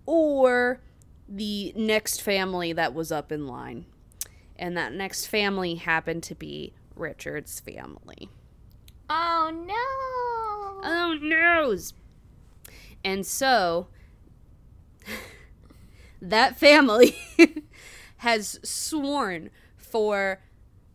or 0.08 0.82
the 1.30 1.74
next 1.76 2.24
family 2.24 2.74
that 2.74 2.96
was 2.96 3.12
up 3.12 3.32
in 3.32 3.46
line. 3.46 3.86
And 4.56 4.76
that 4.76 4.94
next 4.94 5.28
family 5.28 5.76
happened 5.76 6.24
to 6.24 6.34
be 6.34 6.74
Richard's 6.96 7.60
family. 7.60 8.30
Oh 9.08 9.52
no! 9.54 10.45
Oh, 10.86 11.18
noes! 11.22 11.94
And 13.04 13.26
so, 13.26 13.88
that 16.22 16.58
family 16.58 17.18
has 18.18 18.60
sworn 18.64 19.50
for 19.78 20.42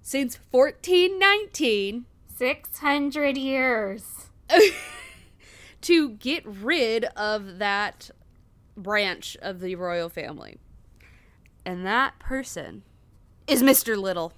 since 0.01 0.38
1419 0.51 2.07
600 2.36 3.36
years. 3.36 4.30
to 5.82 6.11
get 6.11 6.45
rid 6.47 7.05
of 7.16 7.59
that 7.59 8.11
branch 8.76 9.36
of 9.43 9.61
the 9.61 9.74
royal 9.74 10.09
family. 10.09 10.59
And 11.64 11.84
that 11.86 12.18
person 12.18 12.82
is 13.47 13.62
Mr. 13.62 13.97
Little. 13.97 14.32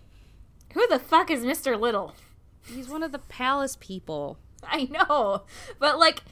Who 0.74 0.86
the 0.88 0.98
fuck 0.98 1.30
is 1.30 1.44
Mr. 1.44 1.78
Little? 1.78 2.14
He's 2.66 2.88
one 2.88 3.02
of 3.02 3.12
the 3.12 3.18
palace 3.18 3.76
people. 3.78 4.38
I 4.66 4.84
know. 4.84 5.42
But 5.78 5.98
like 5.98 6.22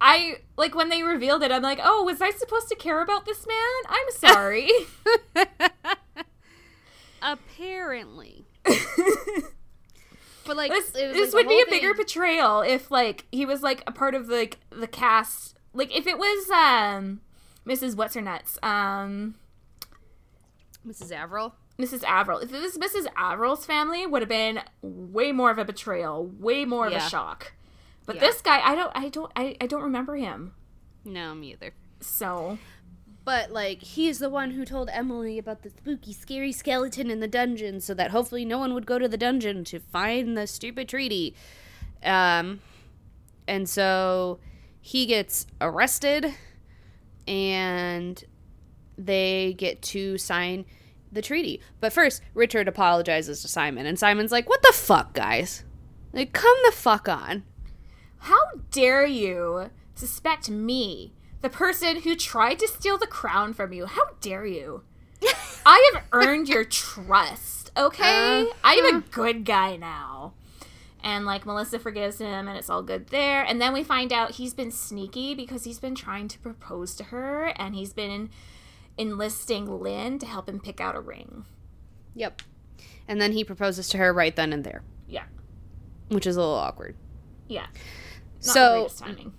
I 0.00 0.36
like 0.56 0.74
when 0.74 0.88
they 0.88 1.02
revealed 1.02 1.42
it, 1.42 1.52
I'm 1.52 1.62
like, 1.62 1.80
"Oh, 1.82 2.04
was 2.04 2.20
I 2.20 2.30
supposed 2.30 2.68
to 2.68 2.74
care 2.74 3.02
about 3.02 3.26
this 3.26 3.46
man? 3.46 3.56
I'm 3.88 4.10
sorry." 4.10 4.70
Apparently. 7.22 8.46
but 8.64 10.56
like 10.56 10.70
this, 10.70 10.94
it 10.94 11.08
was, 11.08 11.16
this 11.16 11.34
like, 11.34 11.46
would 11.46 11.50
be 11.50 11.60
a 11.60 11.70
bigger 11.70 11.94
thing- 11.94 12.04
betrayal 12.04 12.62
if 12.62 12.90
like 12.90 13.26
he 13.30 13.44
was 13.44 13.62
like 13.62 13.82
a 13.86 13.92
part 13.92 14.14
of 14.14 14.28
like 14.28 14.58
the 14.70 14.86
cast. 14.86 15.56
Like 15.74 15.94
if 15.96 16.06
it 16.06 16.18
was 16.18 16.50
um 16.50 17.20
Mrs. 17.66 17.94
What's 17.94 18.14
her 18.14 18.22
nuts? 18.22 18.58
Um 18.62 19.34
Mrs. 20.86 21.12
Averill. 21.12 21.54
Mrs. 21.80 22.02
Averill. 22.04 22.38
If 22.38 22.52
it 22.52 22.60
was 22.60 22.76
Mrs. 22.78 23.06
Averill's 23.16 23.64
family, 23.66 24.06
would 24.06 24.22
have 24.22 24.28
been 24.28 24.60
way 24.82 25.32
more 25.32 25.50
of 25.50 25.58
a 25.58 25.64
betrayal, 25.64 26.26
way 26.26 26.64
more 26.64 26.86
of 26.86 26.92
a 26.92 27.00
shock. 27.00 27.52
But 28.06 28.16
Yeah. 28.16 28.20
this 28.22 28.40
guy, 28.42 28.60
I 28.60 28.74
don't, 28.74 28.92
I 28.94 29.08
don't, 29.08 29.32
I, 29.36 29.56
I 29.60 29.66
don't 29.66 29.82
remember 29.82 30.16
him. 30.16 30.52
No, 31.04 31.34
me 31.34 31.52
either. 31.52 31.72
So 32.00 32.58
But 33.24 33.52
like 33.52 33.82
he's 33.82 34.18
the 34.18 34.30
one 34.30 34.52
who 34.52 34.64
told 34.64 34.88
Emily 34.92 35.38
about 35.38 35.62
the 35.62 35.70
spooky, 35.70 36.12
scary 36.12 36.52
skeleton 36.52 37.10
in 37.10 37.20
the 37.20 37.28
dungeon, 37.28 37.80
so 37.80 37.94
that 37.94 38.10
hopefully 38.10 38.44
no 38.44 38.58
one 38.58 38.74
would 38.74 38.86
go 38.86 38.98
to 38.98 39.06
the 39.08 39.16
dungeon 39.18 39.64
to 39.64 39.78
find 39.80 40.36
the 40.36 40.46
stupid 40.46 40.88
treaty. 40.88 41.34
Um, 42.02 42.60
and 43.46 43.68
so 43.68 44.40
he 44.80 45.04
gets 45.06 45.46
arrested, 45.60 46.34
and 47.28 48.22
they 48.96 49.54
get 49.56 49.82
to 49.82 50.18
sign 50.18 50.64
the 51.12 51.22
treaty. 51.22 51.60
But 51.80 51.92
first, 51.92 52.22
Richard 52.34 52.68
apologizes 52.68 53.42
to 53.42 53.48
Simon, 53.48 53.86
and 53.86 53.98
Simon's 53.98 54.32
like, 54.32 54.48
"What 54.48 54.62
the 54.62 54.72
fuck, 54.72 55.12
guys? 55.12 55.64
Like, 56.12 56.32
come 56.32 56.56
the 56.64 56.72
fuck 56.72 57.08
on." 57.08 57.44
how 58.24 58.38
dare 58.70 59.06
you 59.06 59.70
suspect 59.94 60.50
me, 60.50 61.14
the 61.40 61.48
person 61.48 62.02
who 62.02 62.14
tried 62.14 62.58
to 62.58 62.68
steal 62.68 62.98
the 62.98 63.06
crown 63.06 63.54
from 63.54 63.72
you? 63.72 63.86
How 63.86 64.02
dare 64.20 64.44
you? 64.44 64.82
I 65.66 65.90
have 65.94 66.04
earned 66.12 66.48
your 66.48 66.64
trust. 66.64 67.70
Okay, 67.76 68.42
Uh, 68.42 68.52
I 68.62 68.74
am 68.74 68.96
a 68.96 69.00
good 69.00 69.44
guy 69.46 69.76
now. 69.76 70.34
And 71.02 71.24
like 71.24 71.46
Melissa 71.46 71.78
forgives 71.78 72.18
him, 72.20 72.46
and 72.46 72.58
it's 72.58 72.68
all 72.68 72.82
good 72.82 73.06
there. 73.06 73.42
And 73.42 73.58
then 73.58 73.72
we 73.72 73.82
find 73.82 74.12
out 74.12 74.32
he's 74.32 74.52
been 74.52 74.70
sneaky 74.70 75.34
because 75.34 75.64
he's 75.64 75.78
been 75.78 75.94
trying 75.94 76.28
to 76.28 76.38
propose 76.40 76.94
to 76.96 77.04
her, 77.04 77.46
and 77.56 77.74
he's 77.74 77.94
been 77.94 78.28
enlisting 78.98 79.80
Lynn 79.80 80.18
to 80.18 80.26
help 80.26 80.48
him 80.48 80.60
pick 80.60 80.80
out 80.80 80.94
a 80.96 81.00
ring. 81.00 81.44
Yep. 82.14 82.42
And 83.08 83.20
then 83.20 83.32
he 83.32 83.44
proposes 83.44 83.88
to 83.90 83.98
her 83.98 84.12
right 84.12 84.34
then 84.34 84.52
and 84.52 84.62
there, 84.64 84.82
Yeah, 85.08 85.24
which 86.08 86.26
is 86.26 86.36
a 86.36 86.40
little 86.40 86.54
awkward. 86.54 86.96
yeah. 87.48 87.66
Not 88.42 88.54
so 88.54 88.88
timing. 88.96 89.34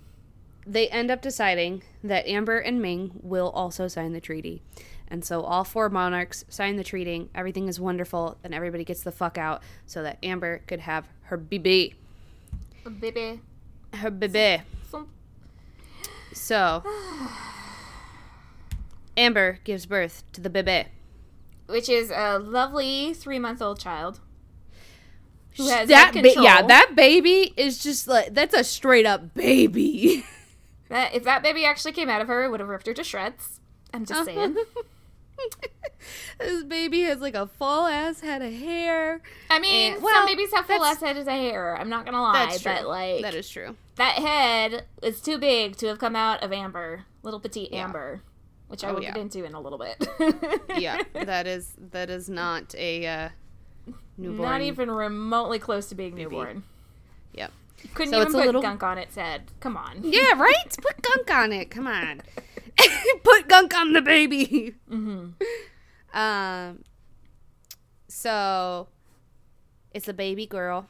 they 0.66 0.88
end 0.88 1.10
up 1.10 1.22
deciding 1.22 1.82
that 2.04 2.26
Amber 2.28 2.58
and 2.58 2.80
Ming 2.80 3.10
will 3.22 3.50
also 3.50 3.88
sign 3.88 4.12
the 4.12 4.20
treaty. 4.20 4.62
And 5.08 5.24
so 5.24 5.42
all 5.42 5.64
four 5.64 5.88
monarchs 5.90 6.44
sign 6.48 6.76
the 6.76 6.84
treaty. 6.84 7.28
Everything 7.34 7.66
is 7.68 7.80
wonderful. 7.80 8.38
Then 8.42 8.54
everybody 8.54 8.84
gets 8.84 9.02
the 9.02 9.12
fuck 9.12 9.36
out 9.36 9.62
so 9.86 10.02
that 10.04 10.18
Amber 10.22 10.58
could 10.66 10.80
have 10.80 11.08
her 11.24 11.36
baby. 11.36 11.94
Baby. 13.00 13.40
Her 13.92 14.10
baby. 14.10 14.62
So 16.32 16.82
Amber 19.16 19.58
gives 19.64 19.86
birth 19.86 20.22
to 20.32 20.40
the 20.40 20.50
bebe, 20.50 20.88
which 21.66 21.88
is 21.88 22.10
a 22.10 22.38
lovely 22.38 23.14
three 23.14 23.38
month 23.38 23.60
old 23.60 23.78
child 23.78 24.20
who 25.56 25.68
has 25.68 25.88
that 25.88 26.14
ba- 26.14 26.32
yeah, 26.36 26.62
that 26.62 26.94
baby 26.96 27.52
is 27.56 27.82
just 27.82 28.08
like 28.08 28.32
that's 28.34 28.54
a 28.54 28.64
straight 28.64 29.06
up 29.06 29.34
baby. 29.34 30.24
That- 30.88 31.14
if 31.14 31.24
that 31.24 31.42
baby 31.42 31.64
actually 31.64 31.92
came 31.92 32.10
out 32.10 32.20
of 32.20 32.28
her, 32.28 32.44
it 32.44 32.50
would 32.50 32.60
have 32.60 32.68
ripped 32.68 32.86
her 32.86 32.92
to 32.92 33.02
shreds. 33.02 33.60
I'm 33.94 34.04
just 34.04 34.28
uh-huh. 34.28 34.36
saying. 34.36 34.56
this 36.38 36.64
baby 36.64 37.00
has 37.02 37.18
like 37.20 37.34
a 37.34 37.46
full 37.46 37.86
ass 37.86 38.20
head 38.20 38.42
of 38.42 38.52
hair. 38.52 39.22
I 39.48 39.58
mean, 39.58 39.94
And- 39.94 40.02
well, 40.02 40.14
some 40.14 40.26
babies 40.26 40.52
have 40.52 40.66
full 40.66 40.84
ass 40.84 41.00
heads 41.00 41.20
of 41.20 41.26
hair. 41.28 41.78
I'm 41.78 41.88
not 41.88 42.04
gonna 42.04 42.20
lie, 42.20 42.46
That's 42.46 42.60
true. 42.62 42.72
but 42.74 42.86
like 42.88 43.22
that 43.22 43.34
is 43.34 43.48
true. 43.48 43.74
that 43.96 44.16
head 44.16 44.84
is 45.02 45.22
too 45.22 45.38
big 45.38 45.76
to 45.76 45.86
have 45.86 45.98
come 45.98 46.14
out 46.14 46.42
of 46.42 46.52
Amber, 46.52 47.06
little 47.22 47.40
petite 47.40 47.72
Yeah. 47.72 47.84
Amber, 47.84 48.20
which 48.72 48.82
I 48.82 48.88
Oh, 48.90 48.94
will 48.94 49.02
yeah. 49.02 49.12
get 49.12 49.20
into 49.20 49.44
in 49.44 49.54
a 49.54 49.60
little 49.60 49.78
bit. 49.78 50.04
yeah, 50.80 51.00
that 51.12 51.46
is 51.46 51.74
that 51.92 52.10
is 52.10 52.28
not 52.28 52.74
a 52.74 53.06
uh, 53.06 53.28
newborn. 54.18 54.48
Not 54.50 54.60
even 54.62 54.90
remotely 54.90 55.58
close 55.60 55.88
to 55.90 55.94
being 55.94 56.16
Baby. 56.16 56.22
newborn. 56.24 56.62
Yep. 57.34 57.52
Couldn't 57.94 58.12
So 58.12 58.20
even 58.22 58.32
put 58.32 58.46
little- 58.46 58.62
gunk 58.62 58.82
on 58.82 58.96
it. 58.98 59.12
Said, 59.12 59.42
Come 59.60 59.76
on. 59.76 60.00
Yeah, 60.02 60.32
right. 60.40 60.76
Put 60.80 61.02
gunk 61.02 61.30
on 61.30 61.52
it. 61.52 61.70
Come 61.70 61.86
on. 61.86 62.22
Put 63.24 63.48
gunk 63.48 63.74
on 63.76 63.92
the 63.92 64.00
baby. 64.02 64.74
Mm-hmm. 64.90 66.18
Um. 66.18 66.84
So, 68.08 68.88
it's 69.92 70.08
a 70.08 70.12
baby 70.14 70.46
girl. 70.46 70.86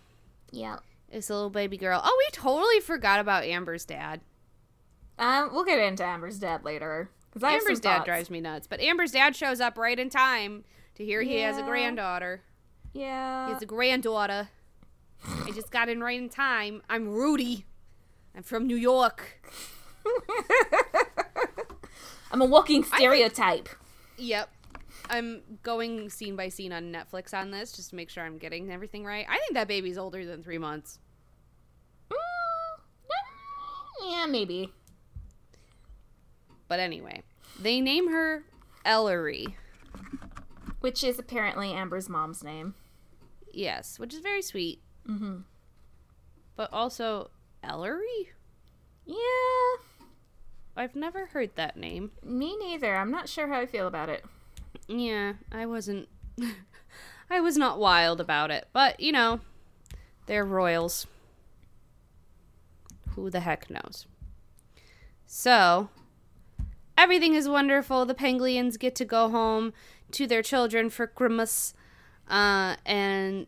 Yeah. 0.51 0.77
It's 1.11 1.31
a 1.31 1.35
little 1.35 1.51
baby 1.51 1.77
girl. 1.77 2.01
Oh, 2.03 2.17
we 2.27 2.31
totally 2.33 2.81
forgot 2.81 3.21
about 3.21 3.45
Amber's 3.45 3.85
dad. 3.85 4.21
Um, 5.19 5.51
we'll 5.53 5.65
get 5.65 5.79
into 5.79 6.05
Amber's 6.05 6.39
dad 6.39 6.65
later. 6.65 7.11
'Cause 7.33 7.43
Amber's 7.43 7.81
dad 7.81 7.99
thoughts. 7.99 8.07
drives 8.07 8.31
me 8.31 8.41
nuts, 8.41 8.67
but 8.67 8.81
Amber's 8.81 9.13
dad 9.13 9.35
shows 9.37 9.61
up 9.61 9.79
right 9.79 9.99
in 9.99 10.11
time 10.11 10.65
to 10.97 11.05
hear 11.05 11.23
he 11.23 11.37
has 11.41 11.57
a 11.59 11.63
granddaughter. 11.63 12.43
Yeah. 12.93 13.47
He 13.47 13.53
has 13.55 13.63
a 13.63 13.67
granddaughter. 13.67 14.49
I 15.25 15.51
just 15.53 15.71
got 15.71 15.89
in 15.89 16.03
right 16.03 16.19
in 16.21 16.29
time. 16.29 16.83
I'm 16.91 17.09
Rudy. 17.09 17.65
I'm 18.35 18.43
from 18.43 18.67
New 18.67 18.77
York. 18.77 19.41
I'm 22.33 22.41
a 22.41 22.45
walking 22.47 22.83
stereotype. 22.85 23.69
Yep. 24.17 24.49
I'm 25.11 25.43
going 25.63 26.09
scene 26.11 26.37
by 26.37 26.49
scene 26.49 26.73
on 26.73 26.93
Netflix 26.93 27.35
on 27.39 27.51
this 27.51 27.73
just 27.73 27.91
to 27.91 27.97
make 27.97 28.09
sure 28.09 28.25
I'm 28.25 28.39
getting 28.39 28.71
everything 28.71 29.05
right. 29.05 29.27
I 29.29 29.39
think 29.39 29.55
that 29.55 29.69
baby's 29.69 29.99
older 29.99 30.25
than 30.25 30.43
three 30.43 30.59
months. 30.59 30.99
Mm, 32.11 32.17
yeah, 34.11 34.27
maybe. 34.27 34.73
But 36.73 36.81
anyway, 36.81 37.23
they 37.61 37.83
name 37.83 38.11
her 38.11 38.45
Ellery. 38.83 39.59
Which 40.81 41.05
is 41.05 41.19
apparently 41.19 41.71
Amber's 41.71 42.09
mom's 42.09 42.43
name. 42.43 42.77
Yes, 43.53 43.99
which 43.99 44.15
is 44.15 44.21
very 44.21 44.41
sweet. 44.41 44.81
Mm-hmm. 45.07 45.41
But 46.57 46.73
also, 46.73 47.29
Ellery? 47.63 48.31
Yeah, 49.05 49.83
I've 50.75 50.97
never 50.97 51.27
heard 51.27 51.57
that 51.57 51.77
name. 51.77 52.13
me 52.25 52.57
neither. 52.57 52.97
I'm 52.97 53.11
not 53.11 53.29
sure 53.29 53.49
how 53.49 53.61
I 53.61 53.67
feel 53.67 53.87
about 53.87 54.09
it. 54.09 54.25
Yeah, 54.89 55.35
I 55.53 55.67
wasn't. 55.67 56.09
I 57.31 57.41
was 57.41 57.59
not 57.59 57.81
wild 57.81 58.19
about 58.19 58.51
it. 58.51 58.67
But, 58.73 58.99
you 58.99 59.13
know, 59.13 59.41
they're 60.25 60.47
royals. 60.47 61.07
Who 63.11 63.29
the 63.29 63.41
heck 63.41 63.69
knows? 63.69 64.07
So, 65.27 65.91
everything 66.99 67.35
is 67.35 67.49
wonderful. 67.49 68.05
The 68.07 68.15
Penguins 68.15 68.77
get 68.77 68.95
to 68.97 69.05
go 69.05 69.29
home 69.29 69.73
to 70.13 70.27
their 70.27 70.43
children 70.43 70.91
for 70.91 71.07
Christmas. 71.07 71.75
Uh, 72.29 72.77
and 72.87 73.47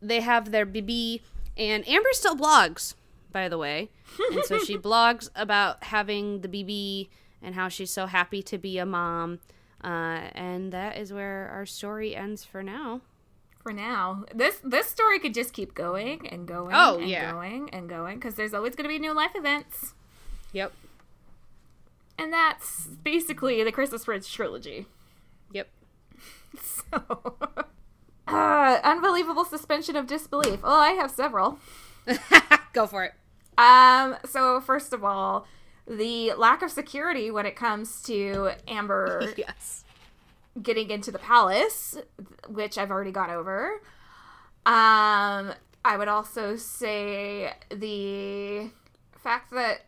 they 0.00 0.20
have 0.20 0.50
their 0.50 0.66
BB. 0.66 1.20
And 1.56 1.86
Amber 1.88 2.10
still 2.12 2.36
blogs, 2.36 2.94
by 3.32 3.48
the 3.48 3.58
way. 3.58 3.90
And 4.32 4.44
so 4.44 4.58
she 4.58 4.76
blogs 4.78 5.30
about 5.34 5.84
having 5.84 6.40
the 6.42 6.48
BB 6.48 7.08
and 7.42 7.54
how 7.54 7.68
she's 7.68 7.90
so 7.90 8.06
happy 8.06 8.42
to 8.42 8.58
be 8.58 8.78
a 8.78 8.86
mom. 8.86 9.40
Uh, 9.84 10.28
and 10.34 10.72
that 10.72 10.96
is 10.96 11.12
where 11.12 11.48
our 11.52 11.66
story 11.66 12.16
ends 12.16 12.44
for 12.44 12.62
now. 12.62 13.00
For 13.62 13.72
now, 13.72 14.24
this 14.34 14.60
this 14.62 14.86
story 14.86 15.18
could 15.18 15.34
just 15.34 15.52
keep 15.52 15.74
going 15.74 16.28
and 16.28 16.46
going 16.46 16.72
Oh, 16.72 16.98
and 16.98 17.08
yeah. 17.08 17.32
going 17.32 17.68
and 17.72 17.88
going 17.88 18.16
because 18.16 18.36
there's 18.36 18.54
always 18.54 18.76
going 18.76 18.84
to 18.84 18.88
be 18.88 18.98
new 19.00 19.12
life 19.12 19.32
events, 19.34 19.92
Yep. 20.52 20.72
And 22.18 22.32
that's 22.32 22.86
basically 22.86 23.62
the 23.64 23.72
Christmas 23.72 24.04
Bridge 24.04 24.32
trilogy. 24.32 24.86
Yep. 25.52 25.68
So, 26.58 27.36
uh, 28.26 28.78
unbelievable 28.82 29.44
suspension 29.44 29.94
of 29.94 30.06
disbelief. 30.06 30.60
Oh, 30.64 30.80
I 30.80 30.92
have 30.92 31.10
several. 31.10 31.58
Go 32.72 32.86
for 32.86 33.04
it. 33.04 33.12
Um, 33.58 34.16
so 34.24 34.60
first 34.60 34.92
of 34.92 35.04
all, 35.04 35.46
the 35.86 36.32
lack 36.34 36.62
of 36.62 36.70
security 36.70 37.30
when 37.30 37.44
it 37.46 37.56
comes 37.56 38.02
to 38.04 38.50
Amber 38.66 39.32
Yes. 39.36 39.84
getting 40.62 40.90
into 40.90 41.10
the 41.10 41.18
palace, 41.18 41.98
which 42.48 42.78
I've 42.78 42.90
already 42.90 43.12
gone 43.12 43.30
over. 43.30 43.82
Um, 44.64 45.52
I 45.84 45.96
would 45.96 46.08
also 46.08 46.56
say 46.56 47.52
the 47.70 48.70
fact 49.18 49.50
that 49.52 49.82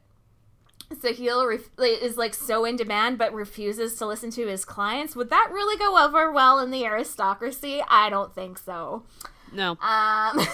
Sahil 0.94 1.48
ref- 1.48 1.70
is 1.78 2.16
like 2.16 2.34
so 2.34 2.64
in 2.64 2.76
demand 2.76 3.18
but 3.18 3.32
refuses 3.32 3.94
to 3.96 4.06
listen 4.06 4.30
to 4.32 4.46
his 4.46 4.64
clients. 4.64 5.14
Would 5.14 5.30
that 5.30 5.50
really 5.52 5.76
go 5.76 6.04
over 6.04 6.32
well 6.32 6.58
in 6.58 6.70
the 6.70 6.84
aristocracy? 6.84 7.82
I 7.88 8.10
don't 8.10 8.34
think 8.34 8.58
so. 8.58 9.04
No. 9.52 9.78
Um, 9.80 10.46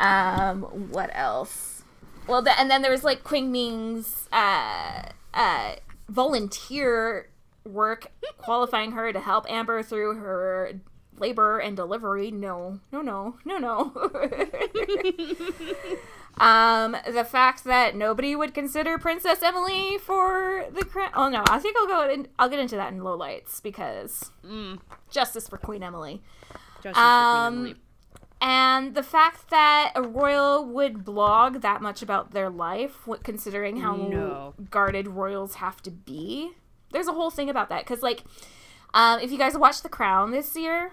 um, 0.00 0.62
what 0.90 1.10
else? 1.12 1.82
Well, 2.26 2.42
the, 2.42 2.58
and 2.58 2.70
then 2.70 2.82
there 2.82 2.90
was 2.90 3.04
like 3.04 3.24
Queen 3.24 3.52
Ming's 3.52 4.28
uh, 4.32 5.02
uh, 5.34 5.76
volunteer 6.08 7.28
work 7.64 8.10
qualifying 8.38 8.92
her 8.92 9.12
to 9.12 9.20
help 9.20 9.50
Amber 9.50 9.82
through 9.82 10.14
her 10.16 10.72
labor 11.18 11.58
and 11.58 11.76
delivery. 11.76 12.30
No, 12.30 12.80
no, 12.92 13.02
no, 13.02 13.36
no, 13.44 13.58
no. 13.58 13.92
um, 16.38 16.96
the 17.10 17.24
fact 17.24 17.64
that 17.64 17.96
nobody 17.96 18.36
would 18.36 18.52
consider 18.54 18.98
Princess 18.98 19.42
Emily 19.42 19.98
for 19.98 20.66
the 20.72 20.84
crown. 20.84 21.10
Oh 21.14 21.28
no, 21.28 21.42
I 21.48 21.58
think 21.58 21.76
I'll 21.78 21.86
go. 21.86 22.08
In, 22.08 22.28
I'll 22.38 22.48
get 22.48 22.58
into 22.58 22.76
that 22.76 22.92
in 22.92 23.00
lowlights 23.00 23.62
because 23.62 24.30
justice 25.10 25.48
for 25.48 25.56
Queen 25.58 25.82
Emily. 25.82 26.22
Justice 26.82 26.92
for 26.92 26.92
Queen 26.92 27.04
Um, 27.04 27.54
Emily. 27.54 27.74
And 28.38 28.94
the 28.94 29.02
fact 29.02 29.48
that 29.48 29.92
a 29.94 30.02
royal 30.02 30.66
would 30.66 31.04
blog 31.06 31.62
that 31.62 31.80
much 31.80 32.02
about 32.02 32.32
their 32.32 32.50
life, 32.50 33.08
considering 33.22 33.78
how 33.78 33.96
No. 33.96 34.54
guarded 34.70 35.08
royals 35.08 35.54
have 35.56 35.80
to 35.84 35.90
be, 35.90 36.50
there's 36.92 37.08
a 37.08 37.12
whole 37.14 37.30
thing 37.30 37.48
about 37.48 37.70
that. 37.70 37.84
Because, 37.84 38.02
like, 38.02 38.24
um, 38.92 39.20
if 39.20 39.32
you 39.32 39.38
guys 39.38 39.56
watched 39.56 39.82
The 39.82 39.88
Crown 39.88 40.32
this 40.32 40.54
year, 40.54 40.92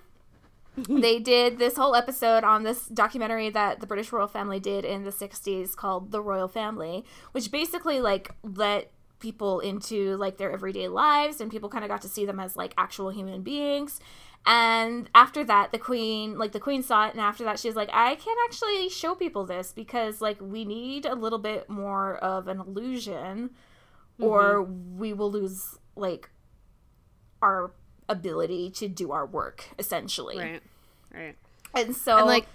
they 0.90 1.20
did 1.20 1.60
this 1.60 1.76
whole 1.76 1.96
episode 1.96 2.44
on 2.44 2.64
this 2.64 2.88
documentary 2.88 3.50
that 3.52 3.80
the 3.80 3.88
British 3.88 4.12
royal 4.12 4.28
family 4.28 4.60
did 4.60 4.86
in 4.86 5.04
the 5.04 5.12
60s 5.12 5.76
called 5.76 6.12
The 6.12 6.22
Royal 6.22 6.48
Family, 6.48 7.06
which 7.32 7.52
basically, 7.52 8.00
like, 8.00 8.32
let 8.44 8.92
people 9.24 9.62
into 9.62 10.18
like 10.18 10.36
their 10.36 10.52
everyday 10.52 10.90
lives 10.90 11.40
and 11.40 11.50
people 11.50 11.70
kind 11.70 11.86
of 11.86 11.90
got 11.90 12.02
to 12.02 12.10
see 12.10 12.26
them 12.26 12.42
as 12.42 12.58
like 12.58 12.74
actual 12.78 13.10
human 13.10 13.42
beings. 13.42 14.02
And 14.46 15.10
after 15.16 15.46
that 15.46 15.72
the 15.72 15.80
queen 15.80 16.38
like 16.38 16.52
the 16.52 16.60
queen 16.60 16.84
saw 16.84 17.08
it 17.08 17.14
and 17.14 17.22
after 17.22 17.46
that 17.46 17.58
she 17.58 17.70
was 17.70 17.78
like 17.78 17.90
i 17.94 18.16
can't 18.16 18.40
actually 18.44 18.90
show 18.90 19.16
people 19.16 19.46
this 19.46 19.72
because 19.72 20.20
like 20.20 20.38
we 20.42 20.66
need 20.66 21.06
a 21.06 21.16
little 21.16 21.40
bit 21.40 21.70
more 21.70 22.18
of 22.18 22.50
an 22.50 22.60
illusion 22.60 23.52
or 24.20 24.66
mm-hmm. 24.66 25.00
we 25.00 25.14
will 25.14 25.32
lose 25.32 25.78
like 25.96 26.30
our 27.42 27.72
ability 28.10 28.70
to 28.72 28.88
do 28.88 29.12
our 29.12 29.26
work 29.26 29.70
essentially 29.80 30.38
Right. 30.38 30.62
Right. 31.14 31.36
and 31.74 31.96
so 31.96 32.18
And 32.18 32.28
like 32.28 32.48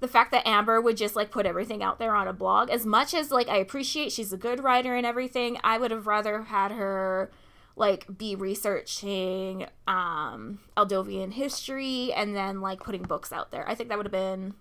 the 0.00 0.08
fact 0.08 0.32
that 0.32 0.46
Amber 0.46 0.80
would 0.80 0.96
just 0.96 1.14
like 1.14 1.30
put 1.30 1.46
everything 1.46 1.82
out 1.82 1.98
there 2.00 2.14
on 2.16 2.26
a 2.26 2.32
blog, 2.32 2.70
as 2.70 2.84
much 2.84 3.14
as 3.14 3.30
like 3.30 3.48
I 3.48 3.56
appreciate 3.58 4.10
she's 4.10 4.32
a 4.32 4.36
good 4.36 4.62
writer 4.64 4.96
and 4.96 5.06
everything, 5.06 5.58
I 5.62 5.78
would 5.78 5.92
have 5.92 6.06
rather 6.08 6.42
had 6.42 6.72
her 6.72 7.30
like 7.76 8.18
be 8.18 8.34
researching 8.34 9.66
um 9.86 10.58
Aldovian 10.76 11.32
history 11.32 12.12
and 12.12 12.34
then 12.34 12.60
like 12.60 12.80
putting 12.82 13.02
books 13.02 13.32
out 13.32 13.50
there. 13.52 13.68
I 13.68 13.74
think 13.76 13.88
that 13.90 13.96
would 13.96 14.06
have 14.06 14.12
been 14.12 14.54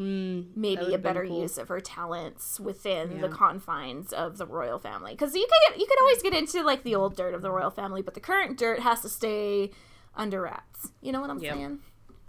hmm, 0.00 0.40
maybe 0.56 0.94
a 0.94 0.98
better 0.98 1.26
cool. 1.26 1.42
use 1.42 1.58
of 1.58 1.68
her 1.68 1.78
talents 1.80 2.58
within 2.58 3.20
the 3.20 3.28
confines 3.28 4.12
of 4.14 4.38
the 4.38 4.46
royal 4.46 4.78
family. 4.78 5.12
Because 5.12 5.34
you 5.34 5.42
could 5.46 5.72
get, 5.74 5.80
you 5.80 5.86
could 5.86 6.00
always 6.00 6.22
get 6.22 6.32
into 6.32 6.62
like 6.62 6.82
the 6.84 6.94
old 6.94 7.16
dirt 7.16 7.34
of 7.34 7.42
the 7.42 7.50
royal 7.50 7.70
family, 7.70 8.00
but 8.00 8.14
the 8.14 8.20
current 8.20 8.58
dirt 8.58 8.80
has 8.80 9.02
to 9.02 9.08
stay 9.10 9.70
under 10.16 10.40
wraps. 10.40 10.88
You 11.02 11.12
know 11.12 11.20
what 11.20 11.28
I'm 11.28 11.38
Yep. 11.38 11.54
saying? 11.54 11.78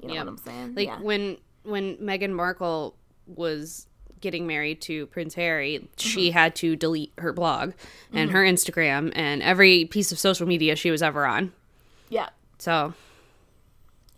You 0.01 0.07
know 0.09 0.13
Yep. 0.15 0.25
what 0.25 0.31
I'm 0.31 0.37
saying? 0.37 0.75
like 0.75 0.87
yeah. 0.87 0.99
when 1.01 1.37
when 1.63 1.95
Meghan 1.97 2.31
Markle 2.31 2.95
was 3.27 3.87
getting 4.19 4.45
married 4.47 4.81
to 4.81 5.05
Prince 5.07 5.35
Harry, 5.35 5.77
Mm-hmm. 5.79 5.87
she 5.97 6.31
had 6.31 6.55
to 6.57 6.75
delete 6.75 7.13
her 7.19 7.31
blog 7.31 7.71
and 8.11 8.31
her 8.31 8.43
Instagram 8.43 9.11
and 9.15 9.41
every 9.41 9.85
piece 9.85 10.11
of 10.11 10.19
social 10.19 10.45
media 10.47 10.75
she 10.75 10.91
was 10.91 11.01
ever 11.01 11.25
on. 11.25 11.53
yeah. 12.09 12.29
So 12.57 12.93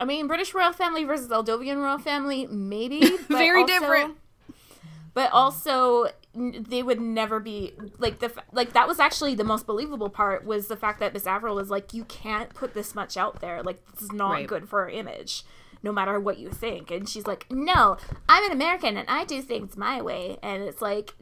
I 0.03 0.05
mean, 0.05 0.27
British 0.27 0.53
royal 0.53 0.73
family 0.73 1.03
versus 1.05 1.29
Aldovian 1.29 1.77
royal 1.77 1.97
family, 1.97 2.45
maybe 2.47 2.99
Very 3.29 3.61
also- 3.61 3.73
different. 3.79 4.17
But 5.13 5.31
also, 5.31 6.07
they 6.33 6.81
would 6.81 6.99
never 6.99 7.39
be 7.39 7.73
like 7.99 8.17
the 8.19 8.31
like 8.51 8.73
that 8.73 8.87
was 8.87 8.99
actually 8.99 9.35
the 9.35 9.43
most 9.43 9.67
believable 9.67 10.09
part 10.09 10.43
was 10.43 10.67
the 10.67 10.75
fact 10.75 10.99
that 11.01 11.13
Miss 11.13 11.27
Averill 11.27 11.53
was 11.55 11.69
like, 11.69 11.93
you 11.93 12.03
can't 12.05 12.53
put 12.55 12.73
this 12.73 12.95
much 12.95 13.15
out 13.15 13.39
there. 13.39 13.61
Like, 13.61 13.79
this 13.91 14.01
is 14.03 14.11
not 14.11 14.31
Right. 14.31 14.47
good 14.47 14.67
for 14.67 14.81
our 14.81 14.89
image, 14.89 15.43
no 15.83 15.91
matter 15.91 16.19
what 16.19 16.39
you 16.39 16.49
think. 16.49 16.89
And 16.89 17.07
she's 17.07 17.27
like, 17.27 17.45
no, 17.51 17.97
I'm 18.27 18.43
an 18.45 18.51
American 18.51 18.97
and 18.97 19.07
I 19.07 19.23
do 19.23 19.41
things 19.43 19.77
my 19.77 20.01
way. 20.01 20.37
And 20.41 20.63
it's 20.63 20.81
like, 20.81 21.13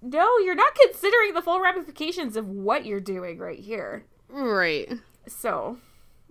no, 0.00 0.38
you're 0.38 0.54
not 0.54 0.74
considering 0.74 1.34
the 1.34 1.42
full 1.42 1.60
ramifications 1.60 2.36
of 2.36 2.48
what 2.48 2.86
you're 2.86 3.00
doing 3.00 3.38
right 3.38 3.60
here. 3.60 4.06
right. 4.30 4.90
So, 5.28 5.76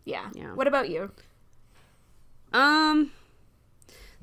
yeah. 0.06 0.30
Yeah. 0.34 0.54
What 0.56 0.66
about 0.68 0.90
you? 0.90 1.12
Um 2.56 3.12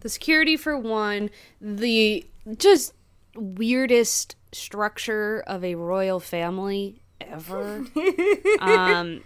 the 0.01 0.09
security 0.09 0.57
for 0.57 0.76
one, 0.76 1.30
the 1.61 2.26
just 2.57 2.95
weirdest 3.37 4.37
structure 4.53 5.43
of 5.47 5.64
a 5.64 5.76
royal 5.76 6.20
family 6.20 7.03
ever. 7.20 7.85
um 8.61 9.22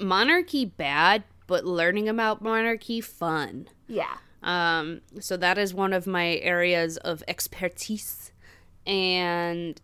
monarchy 0.00 0.64
bad, 0.64 1.24
but 1.46 1.64
learning 1.64 2.08
about 2.08 2.42
monarchy 2.42 3.00
fun. 3.00 3.68
Yeah. 3.86 4.16
Um, 4.42 5.00
so 5.20 5.36
that 5.38 5.56
is 5.58 5.72
one 5.72 5.92
of 5.92 6.06
my 6.06 6.36
areas 6.36 6.96
of 6.98 7.22
expertise. 7.26 8.32
And 8.86 9.80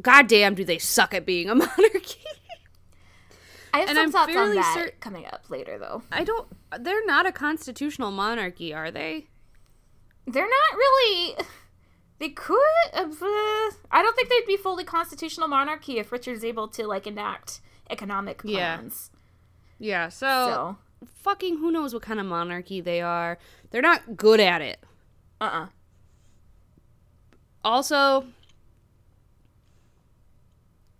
goddamn, 0.00 0.54
do 0.54 0.64
they 0.64 0.78
suck 0.78 1.14
at 1.14 1.24
being 1.24 1.48
a 1.48 1.54
monarchy? 1.56 2.20
I 3.72 3.78
have 3.80 3.88
And 3.88 3.96
some 3.96 4.06
I'm 4.06 4.12
thoughts 4.12 4.36
on 4.36 4.54
that 4.54 4.74
cer- 4.74 4.92
coming 5.00 5.26
up 5.26 5.48
later, 5.48 5.78
though. 5.78 6.02
I 6.10 6.24
don't. 6.24 6.48
They're 6.78 7.04
not 7.06 7.26
a 7.26 7.32
constitutional 7.32 8.10
monarchy, 8.10 8.72
are 8.74 8.90
they? 8.90 9.28
They're 10.26 10.48
not 10.48 10.76
really. 10.76 11.36
They 12.18 12.28
could. 12.28 12.58
Uh, 12.92 13.06
I 13.90 14.02
don't 14.02 14.14
think 14.14 14.28
they'd 14.28 14.46
be 14.46 14.56
fully 14.56 14.84
constitutional 14.84 15.48
monarchy 15.48 15.98
if 15.98 16.12
Richard's 16.12 16.44
able 16.44 16.68
to 16.68 16.86
like 16.86 17.06
enact 17.06 17.60
economic 17.88 18.38
plans. 18.42 19.10
Yeah. 19.78 20.08
So, 20.10 20.26
So, 20.26 21.06
fucking 21.22 21.58
who 21.58 21.70
knows 21.72 21.94
what 21.94 22.02
kind 22.02 22.20
of 22.20 22.26
monarchy 22.26 22.80
they 22.80 23.00
are? 23.00 23.38
They're 23.70 23.80
not 23.82 24.16
good 24.16 24.38
at 24.40 24.60
it. 24.60 24.80
uh, 25.40 25.44
uh 25.44 25.66
Also, 27.64 28.26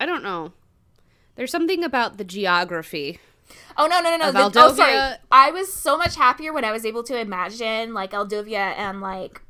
I 0.00 0.06
don't 0.06 0.22
know. 0.22 0.52
There's 1.40 1.50
something 1.50 1.82
about 1.82 2.18
the 2.18 2.24
geography. 2.24 3.18
Oh 3.78 3.86
no 3.86 4.02
no 4.02 4.14
no 4.14 4.30
no! 4.30 4.50
The, 4.50 4.60
oh 4.60 4.74
sorry, 4.74 5.16
I 5.30 5.50
was 5.50 5.72
so 5.72 5.96
much 5.96 6.14
happier 6.14 6.52
when 6.52 6.66
I 6.66 6.70
was 6.70 6.84
able 6.84 7.02
to 7.04 7.18
imagine 7.18 7.94
like 7.94 8.10
Aldovia 8.10 8.74
and 8.76 9.00
like 9.00 9.40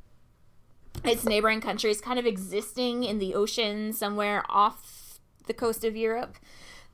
its 1.02 1.24
neighboring 1.24 1.60
countries 1.60 2.00
kind 2.00 2.16
of 2.20 2.26
existing 2.26 3.02
in 3.02 3.18
the 3.18 3.34
ocean 3.34 3.92
somewhere 3.92 4.44
off 4.48 5.18
the 5.48 5.52
coast 5.52 5.84
of 5.84 5.96
Europe. 5.96 6.36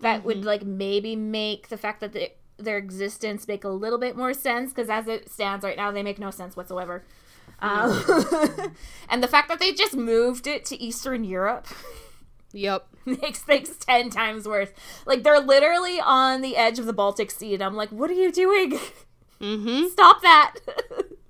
That 0.01 0.24
would 0.24 0.38
Mm-hmm. 0.38 0.47
like 0.47 0.64
maybe 0.64 1.14
make 1.14 1.68
the 1.68 1.76
fact 1.76 2.01
that 2.01 2.14
the, 2.14 2.30
their 2.57 2.78
existence 2.78 3.47
make 3.47 3.64
a 3.64 3.68
little 3.68 3.99
bit 3.99 4.16
more 4.16 4.32
sense 4.32 4.72
because 4.72 4.88
as 4.88 5.09
it 5.09 5.30
stands 5.30 5.62
right 5.62 5.76
now, 5.76 5.90
they 5.90 6.03
make 6.03 6.18
no 6.18 6.30
sense 6.30 6.57
whatsoever. 6.57 7.05
Um, 7.61 8.03
and 9.11 9.22
the 9.22 9.28
fact 9.28 9.51
that 9.51 9.59
they 9.59 9.74
just 9.74 9.94
moved 9.94 10.47
it 10.47 10.64
to 10.64 10.82
Eastern 10.82 11.22
Europe. 11.22 11.66
Yep. 12.53 12.86
makes 13.07 13.40
things 13.40 13.76
10 13.76 14.11
times 14.11 14.47
worse. 14.49 14.70
Like, 15.05 15.22
they're 15.22 15.40
literally 15.40 16.01
on 16.01 16.40
the 16.40 16.57
edge 16.57 16.78
of 16.78 16.86
the 16.86 16.92
Baltic 16.92 17.30
Sea, 17.30 17.55
and 17.55 17.62
I'm 17.62 17.74
like, 17.76 17.90
what 17.90 18.11
are 18.11 18.14
you 18.14 18.32
doing? 18.32 18.78
Mm-hmm. 19.40 19.86
Stop 19.92 20.22
that. 20.22 20.55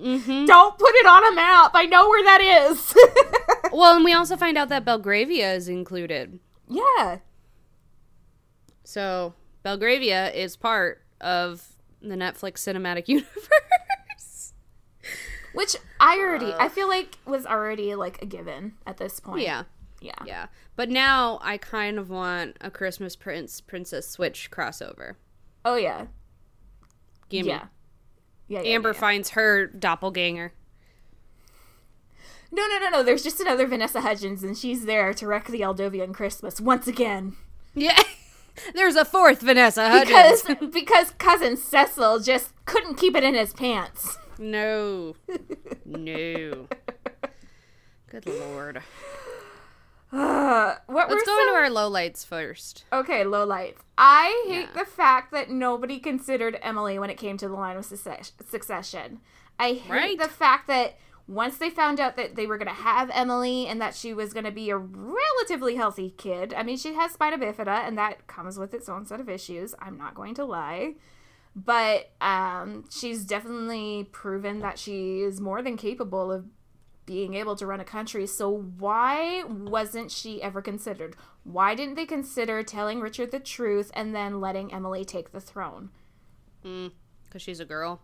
Mm-hmm. 0.01 0.45
Don't 0.47 0.79
put 0.79 0.95
it 0.95 1.07
on 1.07 1.33
a 1.33 1.35
map. 1.35 1.73
I 1.75 1.87
know 1.87 2.09
where 2.09 2.23
that 2.25 2.41
is. 2.41 2.95
Well, 3.73 3.97
and 3.97 4.05
we 4.05 4.13
also 4.13 4.37
find 4.37 4.57
out 4.57 4.69
that 4.69 4.85
Belgravia 4.85 5.53
is 5.55 5.69
included. 5.69 6.39
yeah. 6.69 7.19
So 8.85 9.35
Belgravia 9.65 10.31
is 10.33 10.57
part 10.57 11.03
of 11.21 11.67
the 12.01 12.15
Netflix 12.15 12.59
cinematic 12.59 13.09
universe. 13.09 14.53
Which 15.55 15.75
I 15.99 16.19
already, 16.19 16.53
I 16.53 16.69
feel 16.69 16.87
like 16.87 17.19
was 17.27 17.47
already 17.47 17.95
like 17.95 18.23
a 18.23 18.27
given 18.27 18.75
at 18.87 18.99
this 18.99 19.19
point. 19.21 19.43
yeah. 19.43 19.65
Yeah. 20.01 20.15
Yeah. 20.25 20.47
But 20.75 20.91
now 20.91 21.39
I 21.43 21.59
kind 21.59 21.99
of 21.99 22.11
want 22.11 22.57
a 22.61 22.71
Christmas 22.71 23.17
Prince 23.17 23.61
Princess 23.61 24.09
Switch 24.09 24.51
crossover. 24.51 25.15
Oh, 25.65 25.77
yeah. 25.77 26.07
Gimme. 27.29 27.49
Yeah. 27.49 27.67
Yeah. 28.49 28.61
yeah, 28.63 28.71
Amber 28.75 28.91
yeah, 28.91 28.95
yeah. 28.95 29.01
finds 29.01 29.31
her 29.31 29.67
doppelganger. 29.67 30.53
No, 32.53 32.67
no, 32.69 32.79
no, 32.79 32.89
no. 32.91 33.03
There's 33.03 33.25
just 33.25 33.41
another 33.41 33.67
Vanessa 33.67 34.01
Hudgens, 34.03 34.43
and 34.45 34.57
she's 34.57 34.85
there 34.85 35.13
to 35.15 35.27
wreck 35.27 35.49
the 35.49 35.61
Aldovian 35.61 36.15
Christmas 36.15 36.61
once 36.61 36.87
again. 36.87 37.37
Yeah. 37.75 38.01
There's 38.75 38.97
a 38.97 39.05
fourth 39.05 39.43
Vanessa 39.43 39.89
Hudgens. 39.91 40.43
because 40.43 40.71
because 40.73 41.11
cousin 41.19 41.57
Cecil 41.57 42.21
just 42.21 42.53
couldn't 42.65 42.95
keep 42.95 43.15
it 43.17 43.25
in 43.25 43.35
his 43.35 43.53
pants. 43.53 44.17
no. 44.39 45.17
No. 45.85 46.69
Good 48.09 48.27
lord. 48.27 48.83
Uh, 50.19 50.77
what 50.87 51.11
Let's 51.11 51.23
were 51.23 51.27
go 51.27 51.41
into 51.41 51.55
our 51.55 51.69
lowlights 51.69 52.25
first. 52.27 52.85
Okay, 52.93 53.25
lowlights. 53.25 53.77
I 53.99 54.45
hate 54.47 54.69
Yeah. 54.75 54.85
the 54.85 54.91
fact 54.91 55.33
that 55.33 55.51
nobody 55.51 55.99
considered 55.99 56.59
Emily 56.63 56.99
when 56.99 57.11
it 57.11 57.17
came 57.17 57.37
to 57.39 57.49
the 57.49 57.55
line 57.55 57.77
of 57.77 57.85
succession. 57.85 59.21
I 59.59 59.73
hate 59.73 59.91
Right. 59.91 60.19
the 60.19 60.29
fact 60.29 60.67
that 60.69 60.99
once 61.29 61.59
they 61.59 61.71
found 61.71 61.99
out 61.99 62.17
that 62.17 62.37
they 62.37 62.47
were 62.47 62.57
going 62.59 62.69
to 62.69 62.75
have 62.75 63.11
Emily 63.13 63.67
and 63.67 63.81
that 63.81 63.95
she 63.95 64.15
was 64.15 64.33
going 64.33 64.45
to 64.45 64.53
be 64.53 64.71
a 64.71 64.77
relatively 64.77 65.75
healthy 65.75 66.11
kid. 66.17 66.55
I 66.55 66.63
mean, 66.63 66.77
she 66.77 66.95
has 66.95 67.13
spina 67.13 67.37
bifida 67.39 67.87
and 67.87 67.99
that 67.99 68.27
comes 68.29 68.59
with 68.59 68.73
its 68.75 68.89
own 68.89 69.07
set 69.07 69.19
of 69.19 69.29
issues. 69.29 69.75
I'm 69.81 69.99
not 69.99 70.15
going 70.15 70.35
to 70.37 70.45
lie. 70.45 70.95
But 71.57 72.11
um, 72.21 72.85
she's 72.91 73.25
definitely 73.25 74.09
proven 74.13 74.61
that 74.61 74.79
she 74.79 75.21
is 75.23 75.41
more 75.41 75.63
than 75.63 75.77
capable 75.79 76.31
of 76.31 76.45
being 77.07 77.35
able 77.35 77.57
to 77.57 77.67
run 77.67 77.81
a 77.81 77.85
country. 77.85 78.27
So 78.27 78.51
why 78.51 79.45
wasn't 79.45 80.11
she 80.11 80.43
ever 80.43 80.61
considered? 80.61 81.17
Why 81.45 81.75
didn't 81.75 81.95
they 81.95 82.05
consider 82.07 82.63
telling 82.63 83.01
Richard 83.01 83.31
the 83.31 83.39
truth 83.41 83.91
and 83.95 84.15
then 84.15 84.41
letting 84.41 84.73
Emily 84.75 85.05
take 85.05 85.31
the 85.33 85.41
throne? 85.41 85.91
Because 86.63 87.43
she's 87.43 87.61
a 87.61 87.65
girl 87.65 88.03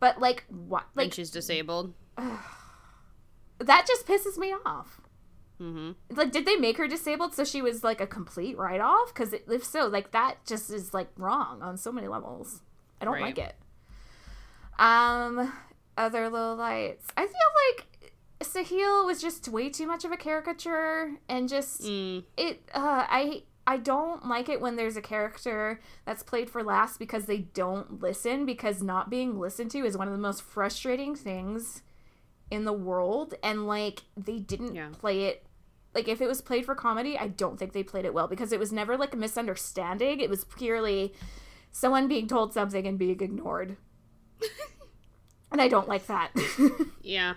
But 0.00 0.20
like 0.20 0.44
what? 0.48 0.84
and 0.94 1.04
Like 1.06 1.14
she's 1.14 1.30
disabled. 1.30 1.94
that 3.58 3.86
just 3.86 4.06
pisses 4.06 4.36
me 4.36 4.54
off. 4.66 5.00
hmm 5.58 5.92
Like, 6.10 6.30
did 6.32 6.44
they 6.44 6.56
make 6.56 6.76
her 6.76 6.86
disabled 6.88 7.34
so 7.34 7.44
she 7.44 7.62
was 7.62 7.82
like 7.82 8.00
a 8.02 8.06
complete 8.06 8.58
write 8.58 8.80
off? 8.82 9.14
Because 9.14 9.32
if 9.32 9.64
so, 9.64 9.86
like 9.86 10.10
that 10.12 10.44
just 10.46 10.70
is 10.70 10.92
like 10.92 11.08
wrong 11.16 11.62
on 11.62 11.78
so 11.78 11.90
many 11.90 12.08
levels. 12.08 12.60
I 13.00 13.04
don't 13.06 13.14
Right. 13.14 13.22
like 13.22 13.38
it. 13.38 13.54
Um, 14.78 15.52
other 15.96 16.28
little 16.28 16.56
lights. 16.56 17.06
I 17.16 17.22
feel 17.22 17.32
like 17.76 17.86
Sahil 18.40 19.06
was 19.06 19.20
just 19.20 19.48
way 19.48 19.68
too 19.70 19.86
much 19.86 20.04
of 20.04 20.12
a 20.12 20.16
caricature 20.16 21.12
and 21.28 21.48
just 21.48 21.82
Mm. 21.82 22.24
it. 22.36 22.62
Uh, 22.74 23.06
I 23.08 23.42
I 23.68 23.78
don't 23.78 24.28
like 24.28 24.48
it 24.48 24.60
when 24.60 24.76
there's 24.76 24.96
a 24.96 25.02
character 25.02 25.80
that's 26.04 26.22
played 26.22 26.48
for 26.48 26.62
laughs 26.62 26.96
because 26.96 27.24
they 27.26 27.38
don't 27.38 28.00
listen 28.00 28.46
because 28.46 28.80
not 28.82 29.10
being 29.10 29.40
listened 29.40 29.72
to 29.72 29.78
is 29.84 29.96
one 29.96 30.06
of 30.06 30.12
the 30.12 30.18
most 30.20 30.42
frustrating 30.42 31.16
things 31.16 31.82
in 32.48 32.64
the 32.64 32.72
world 32.72 33.34
and 33.42 33.66
like 33.66 34.02
they 34.16 34.38
didn't 34.38 34.74
Yeah. 34.76 34.90
play 34.92 35.24
it 35.24 35.44
like 35.96 36.06
if 36.06 36.20
it 36.20 36.28
was 36.28 36.40
played 36.40 36.64
for 36.64 36.76
comedy 36.76 37.18
i 37.18 37.26
don't 37.26 37.58
think 37.58 37.72
they 37.72 37.82
played 37.82 38.04
it 38.04 38.14
well 38.14 38.28
because 38.28 38.52
it 38.52 38.60
was 38.60 38.72
never 38.72 38.96
like 38.96 39.14
a 39.14 39.16
misunderstanding 39.16 40.20
it 40.20 40.30
was 40.30 40.44
purely 40.44 41.12
someone 41.72 42.06
being 42.06 42.28
told 42.28 42.52
something 42.54 42.86
and 42.86 43.00
being 43.00 43.20
ignored 43.20 43.76
and 45.50 45.60
i 45.60 45.66
don't 45.66 45.88
like 45.88 46.06
that 46.06 46.30
Yeah. 47.02 47.34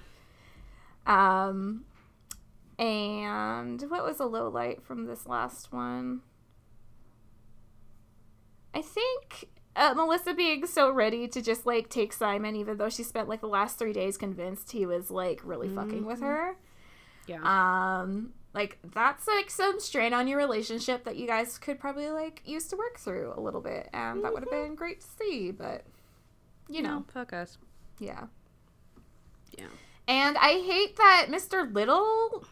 Um 1.10 1.84
and 2.78 3.82
what 3.90 4.04
was 4.06 4.20
a 4.20 4.26
low 4.26 4.48
light 4.48 4.82
from 4.84 5.06
this 5.06 5.26
last 5.26 5.74
one 5.74 6.22
i 8.74 8.82
think 8.82 9.50
uh, 9.76 9.94
melissa 9.96 10.34
being 10.34 10.66
so 10.66 10.92
ready 10.92 11.28
to 11.28 11.42
just 11.42 11.66
like 11.66 11.90
take 11.90 12.14
simon 12.14 12.56
even 12.56 12.78
though 12.78 12.90
she 12.90 13.04
spent 13.04 13.28
like 13.28 13.42
the 13.42 13.48
last 13.48 13.78
three 13.80 13.94
days 13.94 14.18
convinced 14.18 14.72
he 14.72 14.86
was 14.86 15.10
like 15.12 15.42
really 15.44 15.68
fucking 15.70 16.06
with 16.06 16.22
her 16.22 16.56
Yeah. 17.28 18.02
um 18.02 18.34
like 18.54 18.78
that's 18.94 19.28
like 19.28 19.50
some 19.50 19.80
strain 19.80 20.14
on 20.14 20.28
your 20.28 20.38
relationship 20.38 21.04
that 21.06 21.16
you 21.18 21.28
guys 21.28 21.58
could 21.58 21.80
probably 21.80 22.10
like 22.10 22.42
use 22.46 22.68
to 22.68 22.78
work 22.78 22.98
through 23.00 23.34
a 23.36 23.40
little 23.42 23.62
bit 23.62 23.90
and 23.94 24.24
that 24.24 24.34
would 24.34 24.44
have 24.44 24.52
been 24.52 24.76
great 24.76 25.02
to 25.02 25.08
see 25.08 25.52
but 25.52 25.84
you 26.68 26.82
know 26.82 27.00
no, 27.00 27.06
fuck 27.14 27.34
us. 27.34 27.58
yeah 28.00 28.26
Yeah. 29.58 29.66
And 30.10 30.38
i 30.40 30.62
hate 30.66 30.98
that 30.98 31.28
mr 31.30 31.74
little 31.74 32.44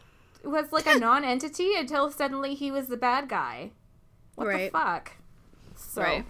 was 0.44 0.72
like 0.72 0.86
a 0.86 0.98
non-entity 0.98 1.74
until 1.76 2.10
suddenly 2.10 2.54
he 2.54 2.70
was 2.70 2.86
the 2.88 2.96
bad 2.96 3.28
guy 3.28 3.70
what 4.36 4.46
Right. 4.46 4.72
the 4.72 4.78
fuck 4.78 5.12
so 5.76 6.00
Right. 6.02 6.24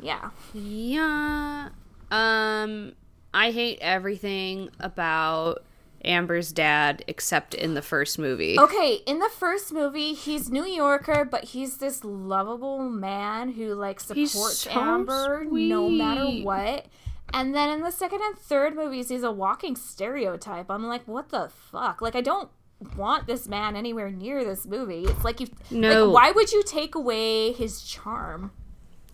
yeah 0.00 0.30
Yeah. 0.54 1.70
Um, 2.10 2.92
I 3.34 3.50
hate 3.50 3.78
everything 3.82 4.70
about 4.80 5.62
Amber's 6.04 6.52
dad 6.52 7.04
except 7.06 7.52
in 7.52 7.74
the 7.74 7.82
first 7.82 8.18
movie. 8.18 8.58
Okay, 8.58 9.00
in 9.06 9.18
the 9.18 9.28
first 9.28 9.72
movie, 9.74 10.14
he's 10.14 10.48
New 10.48 10.64
Yorker, 10.64 11.26
but 11.26 11.44
he's 11.44 11.76
this 11.78 12.02
lovable 12.04 12.78
man 12.78 13.52
who 13.52 13.74
like 13.74 14.00
supports 14.00 14.60
so 14.60 14.70
Amber 14.70 15.44
no 15.50 15.90
matter 15.90 16.24
what. 16.42 16.86
And 17.32 17.54
then 17.54 17.70
in 17.70 17.82
the 17.82 17.90
second 17.90 18.20
and 18.22 18.38
third 18.38 18.74
movies, 18.74 19.08
he's 19.08 19.22
a 19.22 19.30
walking 19.30 19.76
stereotype. 19.76 20.70
I'm 20.70 20.86
like, 20.86 21.06
what 21.06 21.28
the 21.28 21.50
fuck? 21.50 22.00
Like, 22.00 22.16
I 22.16 22.20
don't 22.20 22.48
want 22.96 23.26
this 23.26 23.48
man 23.48 23.76
anywhere 23.76 24.10
near 24.10 24.44
this 24.44 24.66
movie. 24.66 25.04
It's 25.04 25.24
like 25.24 25.40
you, 25.40 25.48
No. 25.70 26.06
Like, 26.06 26.14
why 26.14 26.30
would 26.32 26.52
you 26.52 26.62
take 26.62 26.94
away 26.94 27.52
his 27.52 27.82
charm? 27.82 28.52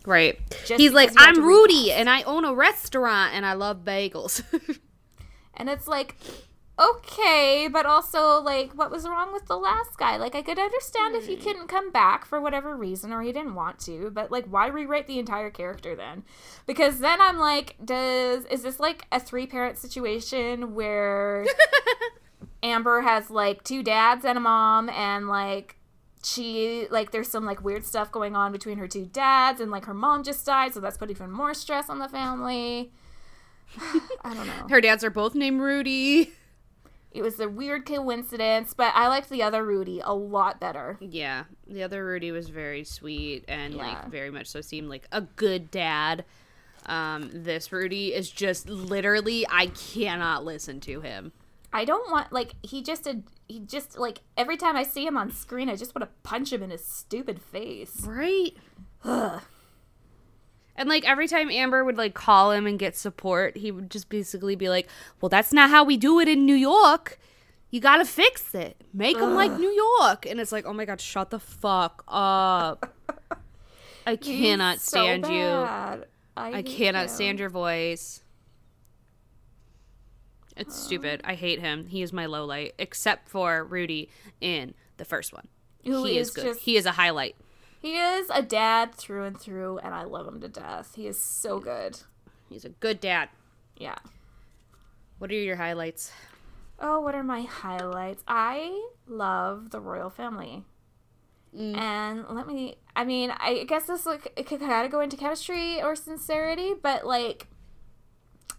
Right. 0.06 0.38
Just 0.66 0.80
He's 0.80 0.92
like, 0.92 1.10
because 1.10 1.24
you 1.24 1.32
had 1.32 1.38
I'm 1.38 1.46
Rudy 1.46 1.92
and 1.92 2.08
I 2.10 2.22
own 2.22 2.44
a 2.44 2.54
restaurant 2.54 3.34
and 3.34 3.44
I 3.44 3.54
love 3.54 3.78
bagels. 3.84 4.42
And 5.56 5.68
it's 5.70 5.86
like, 5.86 6.16
okay, 6.78 7.68
but 7.70 7.86
also 7.86 8.40
like, 8.40 8.72
what 8.72 8.90
was 8.90 9.06
wrong 9.06 9.32
with 9.32 9.46
the 9.46 9.56
last 9.56 9.96
guy? 9.96 10.16
Like, 10.16 10.34
I 10.34 10.42
could 10.42 10.58
understand 10.58 11.14
if 11.14 11.26
he 11.26 11.36
hmm. 11.36 11.42
couldn't 11.42 11.68
come 11.68 11.90
back 11.90 12.24
for 12.24 12.40
whatever 12.40 12.76
reason 12.76 13.12
or 13.12 13.22
he 13.22 13.32
didn't 13.32 13.54
want 13.54 13.78
to, 13.80 14.10
but 14.10 14.30
like, 14.30 14.46
why 14.46 14.66
rewrite 14.66 15.06
the 15.06 15.18
entire 15.18 15.50
character 15.50 15.94
then? 15.94 16.24
Because 16.66 16.98
then 16.98 17.20
I'm 17.20 17.38
like, 17.38 17.76
does 17.84 18.44
is 18.46 18.62
this 18.62 18.80
like 18.80 19.06
a 19.12 19.20
three 19.20 19.46
parent 19.46 19.78
situation 19.78 20.74
where 20.74 21.46
Amber 22.62 23.02
has 23.02 23.30
like 23.30 23.62
two 23.62 23.82
dads 23.82 24.24
and 24.24 24.38
a 24.38 24.40
mom 24.40 24.88
and 24.88 25.28
like 25.28 25.76
she 26.24 26.86
like 26.90 27.10
there's 27.10 27.28
some 27.28 27.44
like 27.44 27.62
weird 27.62 27.84
stuff 27.84 28.10
going 28.10 28.34
on 28.34 28.50
between 28.50 28.78
her 28.78 28.88
two 28.88 29.04
dads 29.04 29.60
and 29.60 29.70
like 29.70 29.84
her 29.84 29.92
mom 29.92 30.22
just 30.22 30.46
died 30.46 30.72
so 30.72 30.80
that's 30.80 30.96
put 30.96 31.10
even 31.10 31.30
more 31.30 31.52
stress 31.52 31.90
on 31.90 31.98
the 31.98 32.08
family 32.08 32.90
i 34.24 34.32
don't 34.32 34.46
know 34.46 34.68
Her 34.70 34.80
dads 34.80 35.04
are 35.04 35.10
both 35.10 35.34
named 35.34 35.60
Rudy. 35.60 36.32
It 37.14 37.22
was 37.22 37.38
a 37.40 37.48
weird 37.48 37.86
coincidence, 37.86 38.74
but 38.74 38.92
I 38.94 39.08
liked 39.08 39.30
the 39.30 39.42
other 39.42 39.64
Rudy 39.64 40.00
a 40.04 40.12
lot 40.12 40.60
better. 40.60 40.98
Yeah. 41.00 41.44
The 41.66 41.82
other 41.84 42.04
Rudy 42.04 42.32
was 42.32 42.48
very 42.50 42.84
sweet 42.84 43.44
and 43.48 43.74
Yeah. 43.74 43.86
like 43.86 44.08
very 44.10 44.30
much 44.30 44.48
so 44.48 44.60
seemed 44.60 44.88
like 44.90 45.06
a 45.12 45.22
good 45.22 45.70
dad. 45.70 46.24
Um, 46.86 47.30
this 47.32 47.72
Rudy 47.72 48.12
is 48.12 48.28
just 48.30 48.68
literally 48.68 49.46
I 49.48 49.68
cannot 49.68 50.44
listen 50.44 50.80
to 50.80 51.00
him. 51.00 51.32
I 51.72 51.84
don't 51.84 52.10
want 52.10 52.32
like 52.32 52.54
he 52.62 52.82
just 52.82 53.06
a, 53.06 53.22
he 53.48 53.60
just 53.60 53.98
like 53.98 54.20
every 54.36 54.56
time 54.56 54.76
I 54.76 54.82
see 54.82 55.06
him 55.06 55.16
on 55.16 55.30
screen, 55.30 55.68
I 55.70 55.76
just 55.76 55.94
want 55.94 56.02
to 56.08 56.14
punch 56.28 56.52
him 56.52 56.62
in 56.62 56.70
his 56.70 56.84
stupid 56.84 57.40
face. 57.40 58.02
Right? 58.04 58.52
Ugh. 59.04 59.40
And 60.76 60.88
like 60.88 61.04
every 61.08 61.28
time 61.28 61.50
Amber 61.50 61.84
would 61.84 61.96
like 61.96 62.14
call 62.14 62.50
him 62.50 62.66
and 62.66 62.78
get 62.78 62.96
support, 62.96 63.56
he 63.56 63.70
would 63.70 63.90
just 63.90 64.08
basically 64.08 64.56
be 64.56 64.68
like, 64.68 64.88
"Well, 65.20 65.28
that's 65.28 65.52
not 65.52 65.70
how 65.70 65.84
we 65.84 65.96
do 65.96 66.18
it 66.20 66.28
in 66.28 66.44
New 66.46 66.54
York. 66.54 67.18
You 67.70 67.80
got 67.80 67.96
to 67.98 68.04
fix 68.04 68.54
it. 68.54 68.76
Make 68.92 69.18
them 69.18 69.34
like 69.34 69.52
New 69.52 69.70
York." 69.70 70.26
And 70.26 70.40
it's 70.40 70.50
like, 70.52 70.66
"Oh 70.66 70.72
my 70.72 70.84
god, 70.84 71.00
shut 71.00 71.30
the 71.30 71.38
fuck 71.38 72.02
up." 72.08 72.94
I 74.06 74.16
cannot 74.16 74.80
so 74.80 74.98
stand 75.00 75.26
you. 75.26 75.44
I, 75.46 75.98
I 76.36 76.62
cannot 76.62 77.04
him. 77.04 77.08
stand 77.08 77.38
your 77.38 77.48
voice. 77.48 78.22
It's 80.56 80.76
stupid. 80.76 81.20
I 81.24 81.34
hate 81.34 81.60
him. 81.60 81.86
He 81.86 82.02
is 82.02 82.12
my 82.12 82.26
low 82.26 82.44
light, 82.44 82.74
except 82.78 83.28
for 83.28 83.64
Rudy 83.64 84.08
in 84.40 84.74
the 84.98 85.04
first 85.04 85.32
one. 85.32 85.48
Who 85.84 86.04
he 86.04 86.18
is, 86.18 86.28
is 86.28 86.34
good. 86.34 86.44
just- 86.44 86.60
He 86.60 86.76
is 86.76 86.86
a 86.86 86.92
highlight. 86.92 87.36
He 87.84 87.98
is 87.98 88.30
a 88.32 88.40
dad 88.40 88.94
through 88.94 89.24
and 89.24 89.38
through, 89.38 89.76
and 89.76 89.92
I 89.92 90.04
love 90.04 90.26
him 90.26 90.40
to 90.40 90.48
death. 90.48 90.94
He 90.94 91.06
is 91.06 91.20
so 91.20 91.58
good. 91.58 92.00
He's 92.48 92.64
a 92.64 92.70
good 92.70 92.98
dad. 92.98 93.28
Yeah. 93.76 93.98
What 95.18 95.30
are 95.30 95.34
your 95.34 95.56
highlights? 95.56 96.10
Oh, 96.78 97.00
what 97.00 97.14
are 97.14 97.22
my 97.22 97.42
highlights? 97.42 98.24
I 98.26 98.88
love 99.06 99.68
the 99.68 99.80
royal 99.80 100.08
family. 100.08 100.64
Mm. 101.54 101.76
And 101.76 102.24
let 102.30 102.46
me 102.46 102.76
I 102.96 103.04
mean, 103.04 103.34
I 103.38 103.64
guess 103.68 103.84
this 103.84 104.06
like 104.06 104.32
it 104.34 104.46
could 104.46 104.60
kind 104.60 104.86
of 104.86 104.90
go 104.90 105.00
into 105.00 105.18
chemistry 105.18 105.82
or 105.82 105.94
sincerity, 105.94 106.72
but 106.82 107.06
like 107.06 107.48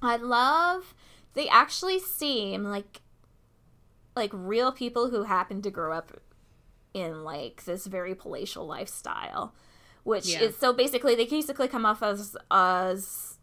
I 0.03 0.17
love 0.17 0.93
they 1.33 1.49
actually 1.49 1.97
seem 1.97 2.63
like 2.63 3.01
like 4.15 4.29
real 4.31 4.71
people 4.71 5.09
who 5.09 5.23
happen 5.23 5.63
to 5.63 5.71
grow 5.71 5.97
up 5.97 6.21
in 6.95 7.23
like 7.25 7.65
this 7.65 7.85
very 7.85 8.15
palatial 8.15 8.65
lifestyle, 8.65 9.53
which 10.03 10.27
Yeah. 10.27 10.43
is 10.43 10.57
so 10.57 10.71
basically 10.71 11.13
they 11.13 11.25
basically 11.25 11.67
come 11.67 11.85
off 11.85 12.01
as 12.01 12.37
as 12.49 13.37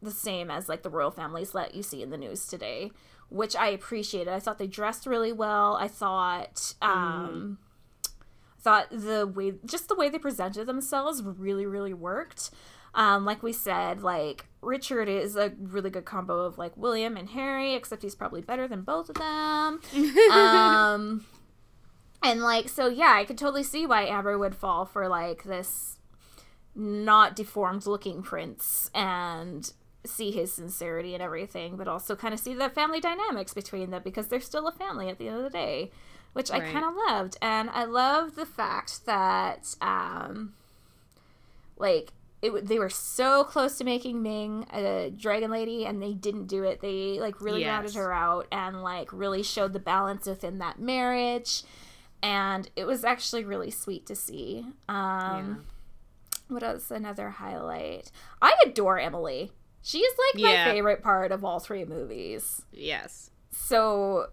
the 0.00 0.12
same 0.12 0.50
as 0.50 0.68
like 0.68 0.82
the 0.82 0.90
royal 0.90 1.10
families 1.10 1.50
that 1.52 1.74
you 1.74 1.82
see 1.82 2.02
in 2.02 2.10
the 2.10 2.16
news 2.16 2.46
today, 2.46 2.92
which 3.30 3.56
I 3.56 3.68
appreciated. 3.68 4.32
I 4.32 4.38
thought 4.38 4.58
they 4.58 4.68
dressed 4.68 5.06
really 5.06 5.32
well. 5.32 5.74
I 5.76 5.88
thought 5.88 6.74
um 6.80 7.58
I 8.06 8.60
thought 8.62 8.86
the 8.90 9.26
way 9.26 9.54
just 9.66 9.88
the 9.88 9.96
way 9.96 10.08
they 10.08 10.18
presented 10.18 10.66
themselves 10.66 11.22
really 11.22 11.66
really 11.66 11.94
worked. 11.94 12.50
Um, 12.94 13.24
like 13.24 13.42
we 13.42 13.52
said, 13.52 14.02
like 14.02 14.46
Richard 14.62 15.08
is 15.08 15.34
a 15.34 15.52
really 15.60 15.90
good 15.90 16.04
combo 16.04 16.44
of 16.44 16.58
like 16.58 16.76
William 16.76 17.16
and 17.16 17.28
Harry, 17.30 17.74
except 17.74 18.02
he's 18.04 18.14
probably 18.14 18.40
better 18.40 18.68
than 18.68 18.82
both 18.82 19.08
of 19.08 19.16
them. 19.16 19.80
um, 20.30 21.26
and 22.24 22.40
like 22.42 22.68
so, 22.68 22.88
yeah, 22.88 23.12
I 23.14 23.24
could 23.24 23.38
totally 23.38 23.62
see 23.62 23.86
why 23.86 24.06
Amber 24.06 24.38
would 24.38 24.54
fall 24.54 24.84
for 24.86 25.08
like 25.08 25.44
this 25.44 25.98
not 26.74 27.36
deformed 27.36 27.86
looking 27.86 28.22
prince 28.22 28.90
and 28.94 29.72
see 30.04 30.30
his 30.32 30.52
sincerity 30.52 31.14
and 31.14 31.22
everything, 31.22 31.76
but 31.76 31.88
also 31.88 32.16
kind 32.16 32.34
of 32.34 32.40
see 32.40 32.52
the 32.54 32.68
family 32.68 33.00
dynamics 33.00 33.54
between 33.54 33.90
them 33.90 34.02
because 34.04 34.28
they're 34.28 34.40
still 34.40 34.66
a 34.66 34.72
family 34.72 35.08
at 35.08 35.18
the 35.18 35.28
end 35.28 35.36
of 35.38 35.44
the 35.44 35.50
day, 35.50 35.90
which 36.32 36.50
I 36.50 36.58
kind 36.72 36.84
of 36.84 36.94
loved. 37.08 37.36
And 37.40 37.70
I 37.70 37.84
love 37.84 38.34
the 38.34 38.44
fact 38.44 39.06
that, 39.06 39.74
um, 39.80 40.54
like, 41.76 42.12
it, 42.42 42.66
they 42.66 42.78
were 42.78 42.90
so 42.90 43.44
close 43.44 43.78
to 43.78 43.84
making 43.84 44.22
Ming 44.22 44.66
a 44.72 45.10
dragon 45.16 45.50
lady 45.50 45.86
and 45.86 46.02
they 46.02 46.12
didn't 46.12 46.46
do 46.46 46.64
it. 46.64 46.80
They, 46.80 47.18
like, 47.18 47.40
really 47.40 47.60
Yes. 47.60 47.68
rounded 47.70 47.94
her 47.94 48.12
out 48.12 48.46
and, 48.52 48.82
like, 48.82 49.10
really 49.12 49.42
showed 49.42 49.72
the 49.72 49.78
balance 49.78 50.26
within 50.26 50.58
that 50.58 50.78
marriage. 50.78 51.62
And 52.24 52.70
it 52.74 52.86
was 52.86 53.04
actually 53.04 53.44
really 53.44 53.70
sweet 53.70 54.06
to 54.06 54.14
see. 54.16 54.66
Um, 54.88 55.66
what 56.48 56.62
else? 56.62 56.90
Another 56.90 57.28
highlight. 57.28 58.10
I 58.40 58.54
adore 58.64 58.98
Emily. 58.98 59.52
She 59.82 59.98
is 59.98 60.14
like 60.32 60.42
my 60.42 60.52
Yeah. 60.52 60.64
favorite 60.72 61.02
part 61.02 61.32
of 61.32 61.44
all 61.44 61.60
three 61.60 61.84
movies. 61.84 62.62
Yes. 62.72 63.30
So, 63.50 64.28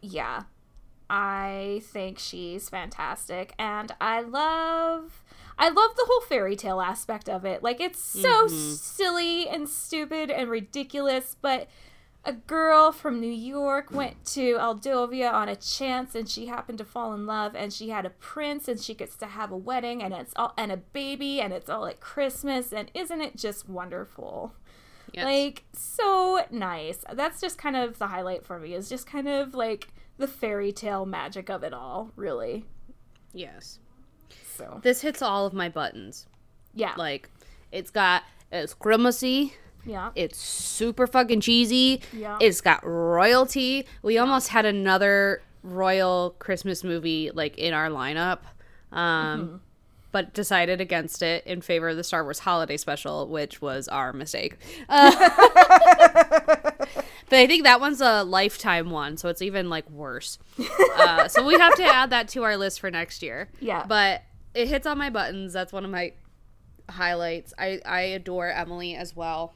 yeah, 0.00 0.44
I 1.10 1.82
think 1.86 2.20
she's 2.20 2.68
fantastic, 2.68 3.54
and 3.58 3.92
I 4.00 4.20
love, 4.20 5.24
I 5.58 5.68
love 5.68 5.96
the 5.96 6.04
whole 6.06 6.20
fairy 6.22 6.54
tale 6.54 6.80
aspect 6.80 7.28
of 7.28 7.44
it. 7.44 7.60
Like 7.62 7.80
it's 7.80 7.98
so 8.00 8.46
silly 8.46 9.48
and 9.48 9.68
stupid 9.68 10.30
and 10.30 10.48
ridiculous, 10.48 11.36
but 11.40 11.68
a 12.26 12.32
girl 12.32 12.92
from 12.92 13.20
New 13.20 13.30
York 13.32 13.90
went 13.90 14.24
to 14.26 14.54
Aldovia 14.56 15.32
on 15.32 15.48
a 15.48 15.56
chance, 15.56 16.14
and 16.14 16.28
she 16.28 16.46
happened 16.46 16.78
to 16.78 16.84
fall 16.84 17.14
in 17.14 17.24
love, 17.26 17.54
and 17.54 17.72
she 17.72 17.88
had 17.88 18.04
a 18.04 18.10
prince, 18.10 18.68
and 18.68 18.78
she 18.80 18.92
gets 18.94 19.16
to 19.16 19.26
have 19.26 19.50
a 19.50 19.56
wedding, 19.56 20.02
and 20.02 20.12
it's 20.12 20.32
all 20.36 20.52
and 20.58 20.70
a 20.72 20.76
baby, 20.76 21.40
and 21.40 21.52
it's 21.52 21.70
all 21.70 21.86
at 21.86 22.00
Christmas, 22.00 22.72
and 22.72 22.90
isn't 22.94 23.20
it 23.22 23.36
just 23.36 23.68
wonderful? 23.68 24.52
Yes. 25.12 25.24
Like 25.24 25.64
so 25.72 26.44
nice. 26.50 26.98
That's 27.12 27.40
just 27.40 27.56
kind 27.58 27.76
of 27.76 27.98
the 27.98 28.08
highlight 28.08 28.44
for 28.44 28.58
me. 28.58 28.74
Is 28.74 28.88
just 28.88 29.06
kind 29.06 29.28
of 29.28 29.54
like 29.54 29.88
the 30.18 30.26
fairy 30.26 30.72
tale 30.72 31.06
magic 31.06 31.48
of 31.48 31.62
it 31.62 31.72
all, 31.72 32.10
really. 32.16 32.64
yes. 33.32 33.78
So 34.56 34.80
This 34.82 35.02
hits 35.02 35.20
all 35.22 35.46
of 35.46 35.52
my 35.52 35.68
buttons. 35.68 36.26
yeah, 36.74 36.94
Like, 36.96 37.30
it's 37.72 37.90
got 37.90 38.22
it's 38.50 38.72
grimacy. 38.74 39.52
Yeah, 39.86 40.10
It's 40.14 40.38
super 40.38 41.06
fucking 41.06 41.40
cheesy. 41.40 42.02
Yeah. 42.12 42.36
It's 42.40 42.60
got 42.60 42.84
royalty. 42.84 43.86
We 44.02 44.18
almost 44.18 44.48
had 44.48 44.66
another 44.66 45.42
royal 45.62 46.36
Christmas 46.38 46.84
movie 46.84 47.30
like 47.32 47.56
in 47.58 47.72
our 47.74 47.88
lineup. 47.88 48.40
Um 48.92 49.40
Mm-hmm. 49.40 49.56
but 50.12 50.32
decided 50.32 50.80
against 50.80 51.22
it 51.22 51.44
in 51.46 51.60
favor 51.60 51.88
of 51.90 51.96
the 51.96 52.04
Star 52.04 52.22
Wars 52.24 52.38
holiday 52.38 52.76
special, 52.76 53.26
which 53.28 53.60
was 53.60 53.86
our 53.88 54.12
mistake. 54.12 54.56
Uh, 54.88 55.10
but 57.28 57.38
I 57.38 57.46
think 57.46 57.64
that 57.64 57.80
one's 57.80 58.00
a 58.00 58.22
lifetime 58.24 58.90
one, 58.90 59.16
so 59.16 59.28
it's 59.28 59.42
even 59.42 59.68
like 59.68 59.88
worse. 59.90 60.38
Uh, 60.98 61.28
so 61.28 61.46
we 61.46 61.52
have 61.58 61.74
to 61.74 61.84
add 61.84 62.08
that 62.10 62.26
to 62.26 62.42
our 62.42 62.56
list 62.56 62.80
for 62.80 62.90
next 62.90 63.22
year. 63.22 63.48
Yeah. 63.60 63.84
But 63.86 64.22
it 64.54 64.66
hits 64.66 64.86
on 64.86 64.96
my 64.96 65.10
buttons. 65.10 65.52
That's 65.52 65.70
one 65.72 65.84
of 65.84 65.90
my 65.90 66.14
highlights. 66.88 67.52
I, 67.58 67.80
I 67.84 68.00
adore 68.00 68.48
Emily 68.50 68.94
as 68.96 69.14
well. 69.14 69.54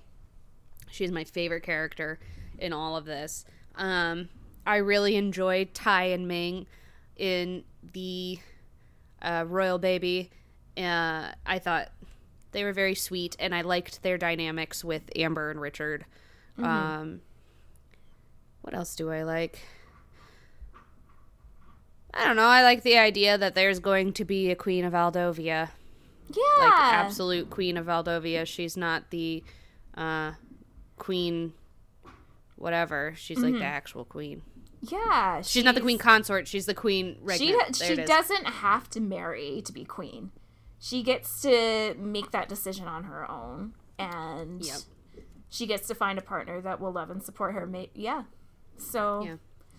She's 0.91 1.11
my 1.11 1.25
favorite 1.25 1.63
character 1.63 2.19
in 2.59 2.73
all 2.73 2.97
of 2.97 3.05
this. 3.05 3.45
Um, 3.77 4.29
I 4.67 4.77
really 4.77 5.17
enjoyed 5.17 5.75
Tai 5.75 6.05
and 6.05 6.29
Ming 6.29 6.67
in 7.17 7.65
the 7.93 8.39
uh, 9.23 9.45
Royal 9.47 9.79
Baby. 9.79 10.31
Uh, 10.77 11.33
I 11.47 11.59
thought 11.59 11.91
they 12.53 12.65
were 12.65 12.73
very 12.73 12.95
sweet, 12.95 13.37
and 13.39 13.55
I 13.55 13.63
liked 13.63 14.03
their 14.03 14.19
dynamics 14.19 14.85
with 14.85 15.03
Amber 15.17 15.51
and 15.51 15.61
Richard. 15.61 16.05
Um, 16.59 17.23
what 18.61 18.75
else 18.75 18.95
do 18.95 19.11
I 19.11 19.23
like? 19.23 19.61
I 22.13 22.27
don't 22.27 22.37
know. 22.37 22.43
I 22.43 22.63
like 22.63 22.83
the 22.83 22.99
idea 22.99 23.39
that 23.39 23.55
there's 23.55 23.79
going 23.79 24.13
to 24.15 24.25
be 24.25 24.51
a 24.51 24.57
Queen 24.57 24.85
of 24.85 24.93
Aldovia 24.93 25.71
yeah, 26.37 26.65
like 26.65 26.73
absolute 26.73 27.51
queen 27.51 27.77
of 27.77 27.87
Aldovia. 27.87 28.47
She's 28.47 28.77
not 28.77 29.11
the 29.11 29.43
uh, 29.95 30.33
queen, 31.01 31.53
whatever. 32.57 33.15
She's 33.17 33.39
like 33.39 33.55
the 33.55 33.65
actual 33.65 34.05
queen. 34.05 34.43
yeah. 34.83 35.43
She's, 35.43 35.65
not 35.65 35.75
the 35.75 35.81
queen 35.81 35.99
consort. 35.99 36.47
She's 36.47 36.67
the 36.67 36.75
queen 36.75 37.17
She 37.37 37.53
regnant. 37.53 37.79
There 37.79 37.97
she 37.97 38.05
doesn't 38.05 38.45
have 38.47 38.89
to 38.91 39.01
marry 39.01 39.63
to 39.65 39.73
be 39.73 39.85
queen. 39.85 40.31
She 40.79 41.03
gets 41.03 41.43
to 41.43 41.95
make 41.99 42.31
that 42.31 42.49
decision 42.49 42.87
on 42.87 43.05
her 43.05 43.29
own, 43.31 43.75
and 43.99 44.65
Yep. 44.65 44.79
she 45.51 45.67
gets 45.67 45.87
to 45.89 45.95
find 45.95 46.19
a 46.19 46.23
partner 46.23 46.61
that 46.61 46.81
will 46.81 46.93
love 46.93 47.11
and 47.11 47.23
support 47.23 47.55
her. 47.55 47.69
Yeah. 47.95 48.25
So 48.79 49.23
Yeah. 49.25 49.37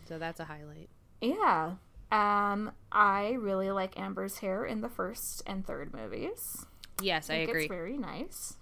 So 0.07 0.19
that's 0.19 0.39
a 0.39 0.45
highlight. 0.45 0.89
Yeah. 1.21 1.75
Um, 2.11 2.71
I 2.91 3.37
really 3.39 3.71
like 3.71 3.97
Amber's 3.97 4.39
hair 4.39 4.65
in 4.65 4.81
the 4.81 4.89
first 4.89 5.41
and 5.47 5.65
third 5.65 5.93
movies. 5.93 6.65
Yes, 7.01 7.29
I 7.29 7.37
think 7.37 7.49
agree. 7.49 7.63
It's 7.63 7.69
very 7.73 7.97
nice. 7.97 8.57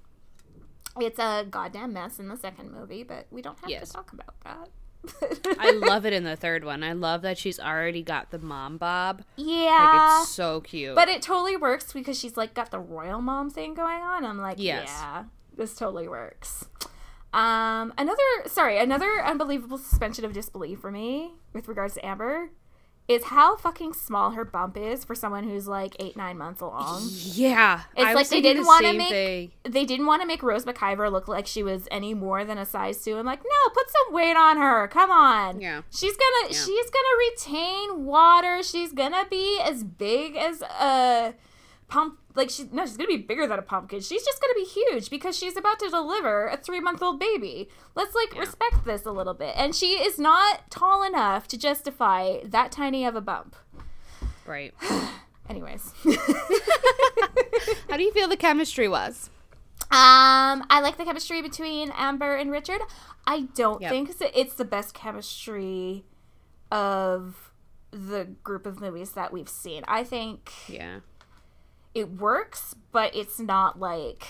It's 1.02 1.20
a 1.20 1.46
goddamn 1.50 1.94
mess 1.94 2.20
in 2.20 2.28
the 2.28 2.38
second 2.38 2.72
movie, 2.72 3.04
but 3.04 3.28
we 3.32 3.42
don't 3.42 3.58
have 3.60 3.70
Yes. 3.70 3.90
to 3.90 3.94
talk 3.96 4.14
about 4.14 4.40
that. 4.44 4.70
I 5.60 5.72
love 5.72 6.06
it 6.06 6.12
in 6.12 6.24
the 6.26 6.36
third 6.36 6.66
one. 6.66 6.84
I 6.84 6.92
love 6.94 7.22
that 7.22 7.38
she's 7.38 7.58
already 7.60 8.04
got 8.04 8.32
the 8.32 8.40
mom 8.40 8.78
bob. 8.78 9.20
Like 9.38 9.48
Yeah. 9.48 10.22
it's 10.22 10.30
so 10.32 10.60
cute. 10.62 10.94
but 10.96 11.08
it 11.08 11.22
totally 11.22 11.56
works 11.56 11.94
because 11.94 12.20
she's 12.20 12.36
like 12.36 12.54
got 12.54 12.70
the 12.72 12.80
royal 12.80 13.22
mom 13.22 13.50
thing 13.50 13.74
going 13.74 14.02
on. 14.02 14.26
I'm 14.26 14.40
like, 14.40 14.58
Yes. 14.60 14.90
yeah, 14.90 15.24
this 15.56 15.74
totally 15.76 16.08
works. 16.10 16.66
Um, 17.32 17.94
another 17.98 18.24
sorry, 18.48 18.80
another 18.80 19.24
unbelievable 19.24 19.78
suspension 19.78 20.26
of 20.26 20.34
disbelief 20.34 20.80
for 20.80 20.92
me 20.92 21.34
with 21.54 21.68
regards 21.68 21.94
to 21.94 22.06
Amber 22.06 22.50
is 23.10 23.26
how 23.26 23.58
fucking 23.58 23.92
small 23.92 24.32
her 24.32 24.46
bump 24.46 24.78
is 24.78 25.04
for 25.04 25.16
someone 25.16 25.44
who's 25.44 25.68
like 25.68 25.96
eight, 26.00 26.16
nine 26.16 26.38
months 26.38 26.62
along. 26.62 27.02
yeah, 27.12 27.82
It's 27.98 28.06
I 28.06 28.14
like 28.14 28.30
they 28.30 28.40
didn't 28.40 28.62
the 28.64 28.68
wanna 28.68 28.94
make- 28.94 29.10
thing. 29.10 29.52
they 29.64 29.84
didn't 29.84 30.06
want 30.06 30.22
to 30.22 30.28
make 30.28 30.44
Rose 30.44 30.64
McIver 30.64 31.12
look 31.12 31.28
like 31.28 31.48
she 31.48 31.64
was 31.64 31.88
any 31.90 32.14
more 32.14 32.46
than 32.46 32.58
a 32.60 32.66
size 32.68 33.04
two. 33.04 33.18
I'm 33.18 33.26
like, 33.26 33.42
no, 33.44 33.74
put 33.74 33.86
some 33.90 34.14
weight 34.14 34.38
on 34.38 34.58
her. 34.58 34.88
Come 34.90 35.10
on. 35.10 35.60
Yeah. 35.60 35.82
She's 35.90 36.16
gonna 36.16 36.54
Yeah. 36.54 36.58
she's 36.66 36.90
gonna 36.92 37.18
retain 37.32 38.06
water. 38.06 38.62
She's 38.62 38.94
gonna 38.94 39.26
be 39.30 39.60
as 39.60 39.84
big 39.84 40.36
as 40.36 40.62
a 40.62 41.34
pump. 41.90 42.20
Like 42.36 42.50
she 42.50 42.70
no, 42.72 42.86
she's 42.86 42.96
gonna 42.98 43.08
be 43.08 43.18
bigger 43.18 43.46
than 43.48 43.60
a 43.60 43.64
pumpkin. 43.64 44.00
She's 44.02 44.24
just 44.24 44.40
gonna 44.42 44.54
be 44.56 44.64
huge 44.66 45.10
because 45.10 45.38
she's 45.38 45.58
about 45.58 45.80
to 45.80 45.90
deliver 45.90 46.48
a 46.48 46.58
three 46.58 46.80
month 46.80 47.02
old 47.02 47.20
baby. 47.20 47.70
Let's 47.96 48.16
like 48.16 48.40
respect 48.40 48.86
this 48.86 49.06
a 49.06 49.12
little 49.12 49.34
bit. 49.34 49.54
And 49.58 49.76
she 49.76 49.94
is 49.94 50.18
not 50.20 50.70
tall 50.72 51.04
enough 51.04 51.48
to 51.50 51.58
justify 51.58 52.38
that 52.46 52.72
tiny 52.72 53.06
of 53.06 53.16
a 53.16 53.22
bump. 53.22 53.56
Right. 54.46 54.74
Anyways. 55.50 55.94
How 57.90 57.98
do 57.98 58.04
you 58.04 58.12
feel 58.14 58.28
the 58.28 58.38
chemistry 58.38 58.88
was? 58.88 59.30
Um, 59.92 60.66
I 60.70 60.80
like 60.82 60.98
the 60.98 61.04
chemistry 61.06 61.42
between 61.42 61.92
Amber 61.98 62.36
and 62.36 62.52
Richard. 62.52 62.82
I 63.26 63.48
don't 63.56 63.82
Yep. 63.82 63.92
think 63.92 64.12
it's 64.36 64.54
the 64.54 64.66
best 64.66 64.94
chemistry 64.94 66.06
of 66.72 67.52
the 67.92 68.26
group 68.44 68.68
of 68.68 68.80
movies 68.80 69.14
that 69.14 69.34
we've 69.34 69.50
seen. 69.50 69.84
I 69.88 70.04
think 70.04 70.52
Yeah. 70.68 71.00
It 71.94 72.12
works, 72.20 72.76
but 72.92 73.16
it's 73.16 73.40
not 73.40 73.80
like 73.80 74.26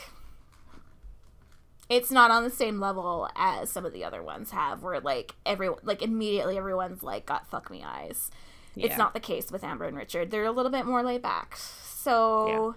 it's 1.89 2.11
not 2.11 2.29
on 2.29 2.43
the 2.43 2.49
same 2.49 2.79
level 2.79 3.27
as 3.35 3.69
some 3.71 3.85
of 3.85 3.93
the 3.93 4.03
other 4.03 4.21
ones 4.21 4.51
have 4.51 4.83
where 4.83 4.99
like 4.99 5.33
everyone 5.45 5.79
like 5.83 6.01
immediately 6.01 6.57
everyone's 6.57 7.01
like 7.03 7.25
got 7.25 7.49
fuck 7.49 7.71
me 7.71 7.83
eyes. 7.83 8.29
Yeah. 8.75 8.87
It's 8.87 8.97
not 8.97 9.13
the 9.13 9.19
case 9.19 9.51
with 9.51 9.63
Amber 9.63 9.85
and 9.85 9.97
Richard. 9.97 10.29
They're 10.31 10.45
a 10.45 10.51
little 10.51 10.71
bit 10.71 10.85
more 10.85 11.01
laid 11.03 11.21
back. 11.23 11.55
So 11.57 12.75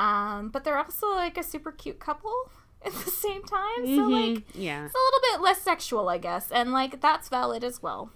um 0.00 0.48
but 0.48 0.64
they're 0.64 0.78
also 0.78 1.08
like 1.14 1.38
a 1.38 1.42
super 1.44 1.70
cute 1.70 2.00
couple 2.00 2.34
at 2.84 2.92
the 2.92 3.10
same 3.10 3.42
time. 3.44 3.86
So 3.86 4.08
like 4.08 4.44
Yeah. 4.54 4.84
it's 4.86 4.94
a 4.94 4.98
little 4.98 5.20
bit 5.32 5.40
less 5.40 5.62
sexual, 5.62 6.08
I 6.08 6.18
guess, 6.18 6.50
and 6.50 6.72
like 6.72 7.00
that's 7.00 7.28
valid 7.28 7.62
as 7.62 7.82
well. 7.82 8.10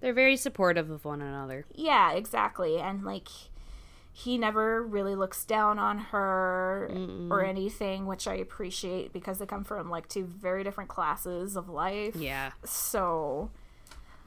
They're 0.00 0.14
very 0.14 0.36
supportive 0.36 0.88
of 0.90 1.04
one 1.04 1.20
another. 1.20 1.66
Yeah, 1.74 2.12
exactly. 2.12 2.78
And 2.78 3.04
like 3.04 3.28
he 4.24 4.36
never 4.36 4.82
really 4.82 5.14
looks 5.14 5.44
down 5.44 5.78
on 5.78 5.98
her 5.98 6.90
or 7.30 7.44
anything, 7.44 8.06
which 8.06 8.26
I 8.26 8.34
appreciate 8.34 9.12
because 9.12 9.38
they 9.38 9.46
come 9.46 9.62
from 9.62 9.88
like 9.90 10.08
two 10.08 10.24
very 10.24 10.64
different 10.64 10.90
classes 10.90 11.54
of 11.56 11.68
life. 11.68 12.16
Yeah. 12.16 12.50
So 12.64 13.52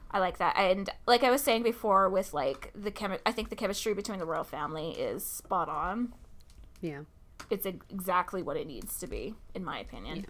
I 0.10 0.20
like 0.20 0.38
that. 0.38 0.56
And 0.56 0.90
like 1.06 1.24
I 1.24 1.30
was 1.30 1.42
saying 1.42 1.64
before, 1.64 2.08
with 2.10 2.34
like 2.34 2.72
the 2.74 2.90
chemi- 2.90 3.20
I 3.26 3.34
think 3.34 3.50
the 3.50 3.56
chemistry 3.58 3.94
between 3.94 4.20
the 4.20 4.26
royal 4.26 4.46
family 4.46 4.92
is 4.92 5.26
spot 5.26 5.68
on. 5.68 6.14
Yeah. 6.80 7.02
It's 7.50 7.66
ex- 7.66 7.86
exactly 7.90 8.42
what 8.42 8.56
it 8.56 8.68
needs 8.68 8.98
to 9.00 9.08
be, 9.08 9.36
in 9.54 9.66
my 9.66 9.80
opinion. 9.80 10.26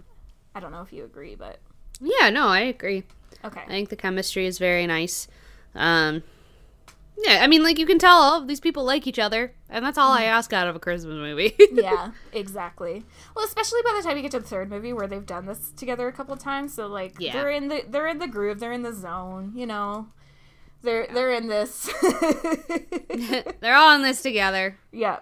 I 0.56 0.60
don't 0.60 0.72
know 0.72 0.82
if 0.82 0.92
you 0.92 1.04
agree, 1.04 1.36
but 1.36 1.60
Yeah, 2.00 2.32
no, 2.32 2.48
I 2.48 2.62
agree. 2.62 3.04
okay. 3.46 3.62
I 3.62 3.68
think 3.68 3.90
the 3.90 3.96
chemistry 3.96 4.48
is 4.48 4.58
very 4.58 4.88
nice. 4.88 5.28
Um, 5.76 6.24
yeah, 7.24 7.44
I 7.44 7.48
mean, 7.48 7.64
like 7.64 7.78
you 7.78 7.86
can 7.86 8.00
tell 8.00 8.18
all 8.18 8.42
of 8.42 8.48
these 8.48 8.60
people 8.60 8.84
like 8.84 9.06
each 9.06 9.20
other, 9.20 9.54
and 9.70 9.86
that's 9.86 9.98
all 9.98 10.12
I 10.12 10.22
mm-hmm. 10.22 10.34
ask 10.34 10.54
out 10.54 10.68
of 10.68 10.76
a 10.76 10.80
Christmas 10.80 11.16
movie. 11.16 11.56
yeah, 11.72 12.12
exactly. 12.34 13.04
Well, 13.36 13.46
especially 13.46 13.82
by 13.84 13.94
the 13.96 14.08
time 14.08 14.18
you 14.18 14.24
get 14.24 14.32
to 14.32 14.40
the 14.40 14.48
third 14.48 14.70
movie 14.70 14.94
where 14.94 15.08
they've 15.08 15.26
done 15.26 15.46
this 15.46 15.72
together 15.72 16.08
a 16.08 16.12
couple 16.12 16.34
of 16.34 16.40
times, 16.40 16.74
so 16.74 16.88
like 16.88 17.16
Yeah. 17.20 17.34
they're 17.34 17.52
in 17.52 17.68
the 17.68 17.84
they're 17.88 18.08
in 18.08 18.18
the 18.20 18.28
groove, 18.28 18.60
they're 18.60 18.72
in 18.72 18.82
the 18.82 18.94
zone, 18.94 19.54
you 19.56 19.66
know. 19.66 20.08
They're 20.84 21.08
they're 21.14 21.32
in 21.34 21.48
this. 21.48 21.92
They're 23.60 23.76
all 23.76 23.94
in 23.94 24.02
this 24.02 24.24
together. 24.24 24.78
yeah. 24.92 25.20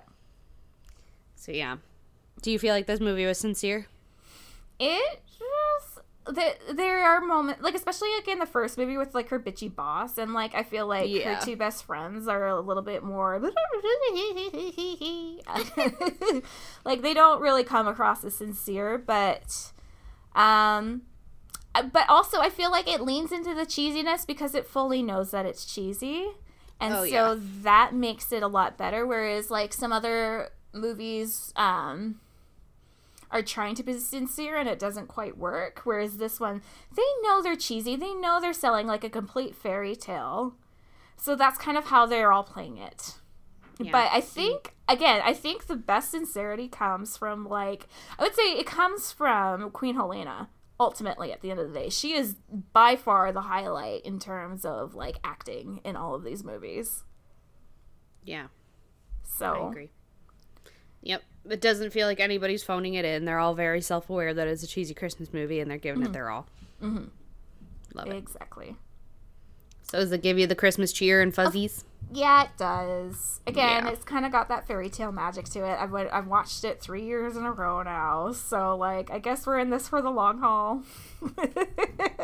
So 1.36 1.52
yeah. 1.52 1.78
Do 2.42 2.50
you 2.50 2.58
feel 2.60 2.74
like 2.74 2.86
this 2.86 3.02
movie 3.02 3.26
was 3.26 3.38
sincere? 3.38 3.88
It 4.80 5.20
that 6.26 6.58
there 6.76 7.04
are 7.04 7.22
moments 7.22 7.62
like 7.64 7.74
especially 7.74 8.10
like 8.16 8.28
in 8.28 8.40
the 8.40 8.46
first 8.46 8.78
movie 8.78 8.98
with 8.98 9.16
like 9.16 9.30
her 9.30 9.40
bitchy 9.40 9.74
boss 9.74 10.18
and 10.18 10.34
like 10.34 10.54
I 10.54 10.64
feel 10.64 10.86
like 10.86 11.10
Yeah. 11.10 11.36
her 11.40 11.46
two 11.46 11.56
best 11.56 11.86
friends 11.86 12.28
are 12.28 12.48
a 12.48 12.60
little 12.60 12.84
bit 12.84 13.04
more 13.04 13.40
like 16.86 17.02
they 17.02 17.14
don't 17.14 17.42
really 17.42 17.64
come 17.64 17.88
across 17.88 18.24
as 18.24 18.36
sincere 18.36 18.98
but 18.98 19.72
um 20.36 21.04
but 21.92 22.06
also 22.10 22.40
I 22.40 22.50
feel 22.50 22.72
like 22.72 22.88
it 22.88 23.02
leans 23.02 23.32
into 23.32 23.54
the 23.56 23.66
cheesiness 23.66 24.26
because 24.28 24.54
it 24.56 24.68
fully 24.68 25.02
knows 25.02 25.32
that 25.32 25.46
it's 25.46 25.66
cheesy 25.66 26.28
and 26.80 26.94
Oh, 26.94 27.06
so 27.06 27.34
yeah. 27.34 27.36
that 27.64 27.94
makes 27.94 28.32
it 28.32 28.44
a 28.44 28.48
lot 28.48 28.78
better 28.78 29.06
whereas 29.06 29.50
like 29.50 29.74
some 29.74 29.92
other 29.94 30.50
movies 30.74 31.54
um 31.56 32.20
are 33.32 33.42
trying 33.42 33.76
to 33.76 33.84
be 33.84 33.98
sincere 33.98 34.58
and 34.58 34.68
it 34.68 34.80
doesn't 34.80 35.08
quite 35.08 35.38
work. 35.38 35.82
Whereas 35.84 36.18
this 36.18 36.40
one, 36.40 36.62
they 36.96 37.04
know 37.22 37.42
they're 37.42 37.56
cheesy. 37.56 37.96
They 37.96 38.14
know 38.14 38.40
they're 38.40 38.54
selling 38.54 38.88
like 38.88 39.04
a 39.04 39.10
complete 39.10 39.56
fairy 39.56 39.96
tale. 39.96 40.56
So 41.18 41.36
that's 41.36 41.58
kind 41.58 41.78
of 41.78 41.86
how 41.86 42.06
they're 42.06 42.32
all 42.32 42.44
playing 42.44 42.78
it. 42.78 43.16
Yeah. 43.80 43.92
But 43.92 44.10
I 44.12 44.22
mm. 44.22 44.26
think, 44.26 44.74
again, 44.88 45.22
I 45.24 45.34
think 45.34 45.68
the 45.68 45.76
best 45.76 46.12
sincerity 46.12 46.68
comes 46.68 47.18
from 47.18 47.48
like, 47.48 47.88
I 48.18 48.24
would 48.24 48.36
say 48.36 48.54
it 48.54 48.66
comes 48.66 49.12
from 49.12 49.72
Queen 49.72 49.96
Helena. 49.96 50.50
Ultimately, 50.82 51.34
at 51.34 51.42
the 51.42 51.52
end 51.52 51.60
of 51.60 51.68
the 51.68 51.78
day, 51.78 51.90
she 51.90 52.14
is 52.14 52.38
by 52.72 52.96
far 52.96 53.34
the 53.34 53.42
highlight 53.42 54.06
in 54.06 54.18
terms 54.18 54.64
of 54.64 54.96
like 54.96 55.18
acting 55.26 55.82
in 55.84 55.98
all 55.98 56.16
of 56.16 56.24
these 56.24 56.42
movies. 56.42 57.04
Yeah, 58.24 58.48
So 59.24 59.54
I 59.54 59.70
agree. 59.70 59.90
Yep. 61.02 61.24
It 61.48 61.62
doesn't 61.62 61.92
feel 61.92 62.08
like 62.08 62.20
anybody's 62.20 62.64
phoning 62.64 62.96
it 62.96 63.06
in. 63.06 63.26
They're 63.26 63.40
all 63.40 63.54
very 63.56 63.82
self 63.82 64.10
aware 64.10 64.34
that 64.34 64.48
it's 64.48 64.64
a 64.64 64.68
cheesy 64.68 64.94
Christmas 64.94 65.34
movie 65.34 65.60
and 65.60 65.70
they're 65.70 65.78
giving 65.78 66.04
it 66.04 66.14
their 66.14 66.30
all. 66.30 66.48
Mm-hmm. 66.82 67.06
Love 67.94 68.08
it. 68.08 68.16
exactly. 68.16 68.76
So 69.92 69.98
does 70.00 70.12
it 70.12 70.22
give 70.22 70.38
you 70.38 70.46
the 70.46 70.54
Christmas 70.56 70.92
cheer 70.94 71.20
and 71.22 71.34
fuzzies? 71.34 71.84
Yeah, 72.14 72.44
it 72.44 72.50
does. 72.58 73.40
Again, 73.48 73.86
Yeah. 73.86 73.92
it's 73.92 74.04
kind 74.04 74.24
of 74.26 74.32
got 74.32 74.48
that 74.50 74.68
fairy 74.68 74.90
tale 74.90 75.12
magic 75.12 75.46
to 75.50 75.60
it. 75.66 75.80
I've 75.80 75.94
I've 75.94 76.28
watched 76.28 76.64
it 76.64 76.80
three 76.80 77.04
years 77.06 77.36
in 77.36 77.44
a 77.44 77.52
row 77.52 77.82
now, 77.82 78.32
so 78.32 78.76
like 78.78 79.10
I 79.10 79.18
guess 79.18 79.48
we're 79.48 79.58
in 79.58 79.72
this 79.72 79.88
for 79.88 80.02
the 80.04 80.12
long 80.12 80.40
haul. 80.40 80.84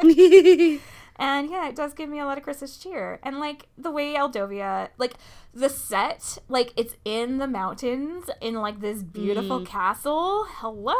and 1.17 1.49
yeah, 1.49 1.67
it 1.69 1.75
does 1.75 1.93
give 1.93 2.09
me 2.09 2.19
a 2.19 2.25
lot 2.25 2.37
of 2.37 2.43
Christmas 2.43 2.77
cheer. 2.77 3.19
And 3.23 3.39
like 3.39 3.67
the 3.77 3.91
way 3.91 4.15
Aldovia, 4.15 4.89
like 4.97 5.13
the 5.53 5.69
set, 5.69 6.37
like 6.49 6.73
it's 6.75 6.95
in 7.05 7.37
the 7.37 7.47
mountains 7.47 8.29
in 8.41 8.55
like 8.55 8.81
this 8.81 9.01
beautiful 9.01 9.61
mm. 9.61 9.65
castle. 9.65 10.45
Hello. 10.49 10.95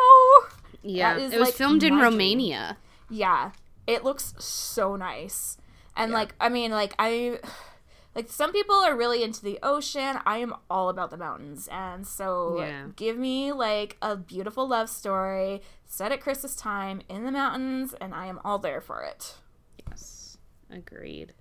yeah. 0.82 1.18
is, 1.18 1.34
It 1.34 1.40
was 1.40 1.50
like, 1.50 1.56
filmed 1.56 1.84
in. 1.84 1.98
Romania. 1.98 2.78
Yeah, 3.10 3.52
it 3.88 4.04
looks 4.04 4.34
so 4.40 4.96
nice. 4.96 5.58
And 5.98 6.12
Yeah. 6.12 6.18
like, 6.18 6.36
I 6.40 6.50
mean, 6.50 6.72
like 6.72 6.94
I 6.98 7.40
like 8.16 8.30
some 8.32 8.54
people 8.54 8.76
are 8.76 8.96
really 8.96 9.22
into 9.22 9.42
the 9.44 9.60
ocean. 9.62 10.20
I 10.26 10.38
am 10.38 10.56
all 10.70 10.88
about 10.88 11.12
the 11.12 11.18
mountains. 11.18 11.68
And 11.70 12.08
so 12.08 12.60
Yeah. 12.60 12.86
give 12.96 13.18
me 13.18 13.52
like 13.52 13.98
a 14.02 14.16
beautiful 14.16 14.66
love 14.66 14.90
story 14.90 15.62
set 15.86 16.14
at 16.14 16.22
Christmas 16.22 16.56
time 16.56 17.02
in 17.10 17.26
the 17.26 17.32
mountains 17.32 17.94
and 18.00 18.14
I 18.14 18.28
am 18.28 18.40
all 18.46 18.60
there 18.60 18.80
for 18.80 19.04
it. 19.04 19.36
Agreed. 20.76 21.34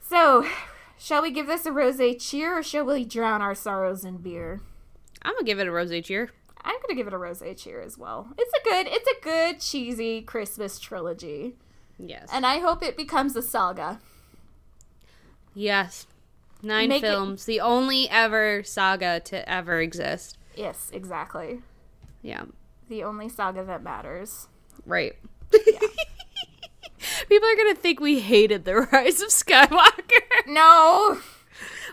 So, 0.00 0.46
shall 0.98 1.22
we 1.22 1.30
give 1.30 1.46
this 1.46 1.66
a 1.66 1.70
rosé 1.70 2.20
cheer 2.20 2.58
or 2.58 2.62
shall 2.62 2.84
we 2.84 3.04
drown 3.04 3.40
our 3.42 3.54
sorrows 3.54 4.04
in 4.04 4.18
beer? 4.18 4.60
I'm 5.22 5.34
gonna 5.34 5.44
give 5.44 5.58
it 5.58 5.66
a 5.66 5.70
rose 5.70 5.90
cheer. 6.04 6.30
I'm 6.64 6.74
going 6.82 6.88
to 6.88 6.94
give 6.96 7.06
it 7.06 7.14
a 7.14 7.18
rosé 7.18 7.56
cheer 7.56 7.80
as 7.80 7.96
well. 7.96 8.28
It's 8.36 8.52
a 8.52 8.64
good 8.68 8.86
it's 8.90 9.08
a 9.08 9.22
good 9.22 9.60
cheesy 9.60 10.20
Christmas 10.22 10.78
trilogy. 10.78 11.54
Yes. 11.98 12.28
And 12.32 12.44
I 12.44 12.58
hope 12.58 12.82
it 12.82 12.96
becomes 12.96 13.36
a 13.36 13.42
saga. 13.42 14.00
yes. 15.54 16.06
Nine 16.62 16.88
Make 16.88 17.02
it- 17.04 17.06
films. 17.06 17.44
The 17.44 17.60
only 17.60 18.10
ever 18.10 18.62
saga 18.64 19.20
to 19.20 19.48
ever 19.48 19.80
exist. 19.80 20.36
Yes, 20.56 20.90
exactly. 20.92 21.62
Yeah. 22.22 22.44
The 22.88 23.04
only 23.04 23.28
saga 23.28 23.62
that 23.64 23.82
matters. 23.84 24.48
Right. 24.84 25.14
People 27.28 27.48
are 27.48 27.56
gonna 27.56 27.74
think 27.74 28.00
we 28.00 28.20
hated 28.20 28.64
the 28.64 28.76
Rise 28.92 29.20
of 29.20 29.28
Skywalker. 29.28 30.46
No! 30.46 31.18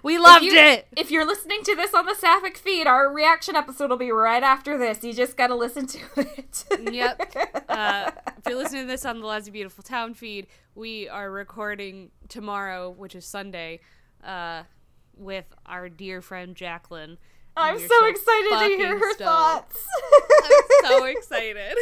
We 0.04 0.20
loved 0.20 0.46
If 0.46 0.54
you- 0.54 0.60
it. 0.60 0.88
If 0.96 1.10
you're 1.12 1.26
listening 1.26 1.64
to 1.64 1.76
this 1.76 1.94
on 1.96 2.06
the 2.06 2.14
Sapphic 2.14 2.58
feed, 2.58 2.86
our 2.86 3.12
reaction 3.12 3.56
episode 3.56 3.90
will 3.90 3.98
be 3.98 4.12
right 4.12 4.44
after 4.44 4.78
this. 4.78 5.04
You 5.04 5.14
just 5.14 5.36
gotta 5.36 5.56
listen 5.56 5.88
to 5.88 6.00
it. 6.18 6.66
Yep. 6.94 7.36
Uh, 7.68 8.10
if 8.38 8.46
you're 8.48 8.56
listening 8.58 8.84
to 8.84 8.88
this 8.88 9.04
on 9.06 9.20
the 9.20 9.28
Lazy 9.28 9.52
Beautiful 9.52 9.84
Town 9.84 10.14
feed, 10.14 10.48
we 10.76 11.10
are 11.10 11.30
recording 11.30 12.12
tomorrow, 12.30 12.90
which 12.90 13.16
is 13.16 13.26
Sunday, 13.26 13.82
uh, 14.24 14.64
with 15.18 15.46
our 15.66 15.90
dear 15.90 16.22
friend 16.22 16.56
Jacqueline. 16.56 17.18
I'm 17.58 17.80
so 17.80 18.06
excited 18.06 18.50
to 18.50 18.76
hear 18.78 18.98
her 19.00 19.14
stoked. 19.14 19.22
thoughts. 19.22 19.84
I'm 20.44 20.52
so 20.90 21.04
excited. 21.06 21.78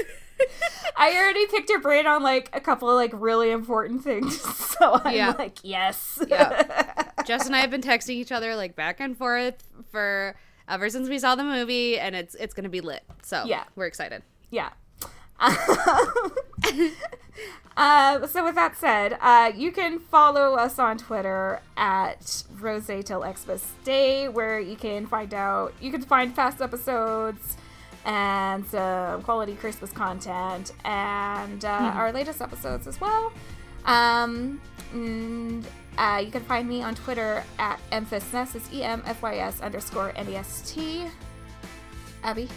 I 0.97 1.15
already 1.17 1.45
picked 1.47 1.71
her 1.71 1.79
brain 1.79 2.05
on 2.07 2.21
like 2.23 2.49
a 2.53 2.59
couple 2.59 2.89
of 2.89 2.95
like 2.95 3.11
really 3.13 3.51
important 3.51 4.03
things. 4.03 4.41
So 4.73 4.99
I'm 5.05 5.15
Yeah. 5.15 5.35
like, 5.37 5.59
yes. 5.63 6.19
Yeah. 6.27 7.03
Jess 7.25 7.45
and 7.45 7.55
I 7.55 7.59
have 7.59 7.69
been 7.69 7.81
texting 7.83 8.15
each 8.15 8.31
other 8.31 8.55
like 8.55 8.75
back 8.75 8.99
and 8.99 9.15
forth 9.15 9.63
for 9.91 10.35
ever 10.67 10.89
since 10.89 11.09
we 11.09 11.19
saw 11.19 11.35
the 11.35 11.43
movie, 11.43 11.99
and 11.99 12.15
it's 12.15 12.33
it's 12.35 12.53
gonna 12.55 12.69
be 12.69 12.81
lit. 12.81 13.03
So 13.21 13.43
Yeah. 13.45 13.65
we're 13.75 13.85
excited. 13.85 14.23
Yeah. 14.49 14.69
Um, 15.39 15.55
uh, 17.77 18.27
so 18.27 18.43
with 18.43 18.55
that 18.55 18.77
said, 18.77 19.17
uh, 19.21 19.51
you 19.55 19.71
can 19.71 19.99
follow 19.99 20.55
us 20.55 20.79
on 20.79 20.97
Twitter 20.97 21.61
at 21.77 22.43
Rose 22.59 22.87
Till 22.87 23.21
Xmas 23.21 23.73
Day, 23.83 24.29
where 24.29 24.59
you 24.59 24.75
can 24.75 25.05
find 25.05 25.33
out 25.33 25.73
you 25.81 25.91
can 25.91 26.01
find 26.01 26.35
past 26.35 26.61
episodes 26.61 27.57
and 28.05 28.65
some 28.67 29.21
quality 29.23 29.55
Christmas 29.55 29.91
content 29.91 30.73
and 30.83 31.63
uh, 31.63 31.93
our 31.95 32.11
latest 32.11 32.41
episodes 32.41 32.87
as 32.87 32.99
well. 32.99 33.31
Um, 33.85 34.61
and 34.93 35.65
uh, 35.97 36.21
you 36.23 36.31
can 36.31 36.43
find 36.43 36.67
me 36.67 36.81
on 36.81 36.95
Twitter 36.95 37.43
at 37.59 37.79
emfysnest. 37.91 38.55
It's 38.55 38.71
E 38.73 38.83
M 38.83 39.03
F 39.05 39.21
Y 39.21 39.37
S 39.37 39.61
underscore 39.61 40.13
N 40.15 40.29
E 40.29 40.35
S 40.35 40.73
T. 40.73 41.05
Abby. 42.23 42.47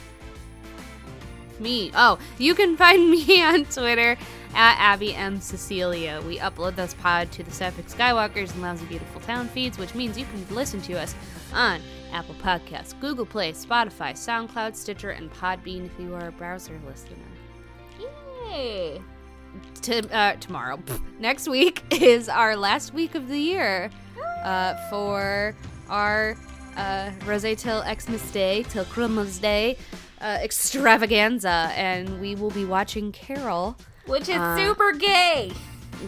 Me. 1.59 1.91
Oh, 1.95 2.19
you 2.39 2.55
can 2.55 2.77
find 2.77 3.11
me 3.11 3.43
on 3.45 3.65
Twitter 3.65 4.17
at 4.55 4.77
Abby 4.79 5.15
M. 5.15 5.41
Cecilia. 5.41 6.23
We 6.27 6.39
upload 6.39 6.77
this 6.77 6.95
pod 6.95 7.31
to 7.33 7.43
the 7.43 7.51
Sapphic 7.51 7.87
Skywalkers 7.87 8.53
and 8.53 8.63
Lousy 8.63 8.87
Beautiful 8.87 9.21
Town 9.21 9.49
feeds, 9.49 9.79
which 9.79 9.95
means 9.95 10.19
you 10.19 10.25
can 10.27 10.55
listen 10.55 10.81
to 10.83 10.99
us 10.99 11.15
on 11.53 11.81
Apple 12.13 12.35
Podcasts, 12.37 12.99
Google 13.01 13.27
Play, 13.27 13.53
Spotify, 13.53 14.13
SoundCloud, 14.13 14.77
Stitcher, 14.77 15.11
and 15.11 15.33
Podbean 15.33 15.87
if 15.87 15.93
you 15.99 16.15
are 16.15 16.29
a 16.29 16.33
browser 16.33 16.79
listener. 16.87 17.17
Yay! 18.51 19.01
To, 19.83 20.15
uh, 20.15 20.37
tomorrow, 20.37 20.79
next 21.19 21.49
week 21.49 21.83
is 21.91 22.29
our 22.29 22.57
last 22.57 22.93
week 22.93 23.15
of 23.15 23.29
the 23.29 23.39
year 23.39 23.91
uh, 24.45 24.75
for 24.91 25.55
our 25.89 26.37
uh, 26.77 27.11
Rose 27.25 27.43
till 27.57 27.83
Xmas 27.83 28.31
Day, 28.33 28.63
till 28.65 28.85
Christmas 28.85 29.39
Day 29.39 29.79
uh, 30.21 30.39
extravaganza, 30.43 31.71
and 31.75 32.21
we 32.21 32.35
will 32.35 32.51
be 32.51 32.65
watching 32.65 33.13
Carol. 33.13 33.77
Which 34.07 34.29
is 34.29 34.37
Uh, 34.37 34.57
super 34.57 34.93
gay. 34.93 35.53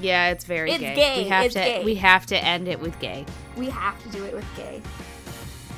Yeah, 0.01 0.29
it's 0.29 0.45
very 0.45 0.71
It's 0.71 0.81
gay. 0.81 0.95
gay, 0.95 1.23
We 1.25 1.29
have 1.29 1.45
it's 1.47 1.55
to 1.55 1.61
gay. 1.61 1.85
we 1.85 1.95
have 1.97 2.27
to 2.27 2.37
end 2.45 2.69
it 2.69 2.79
with 2.79 2.99
gay. 3.01 3.25
We 3.57 3.71
have 3.71 4.01
to 4.03 4.09
do 4.11 4.25
it 4.25 4.35
with 4.35 4.45
gay. 4.57 4.81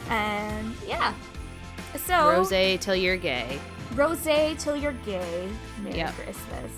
And 0.08 0.74
yeah. 0.86 1.14
So 2.06 2.30
Rose 2.30 2.48
till 2.80 2.94
you're 2.96 3.16
gay. 3.16 3.58
Rose 3.94 4.22
till 4.58 4.76
you're 4.76 4.92
gay. 5.04 5.48
Merry 5.82 5.96
Yep. 5.98 6.14
Christmas. 6.14 6.72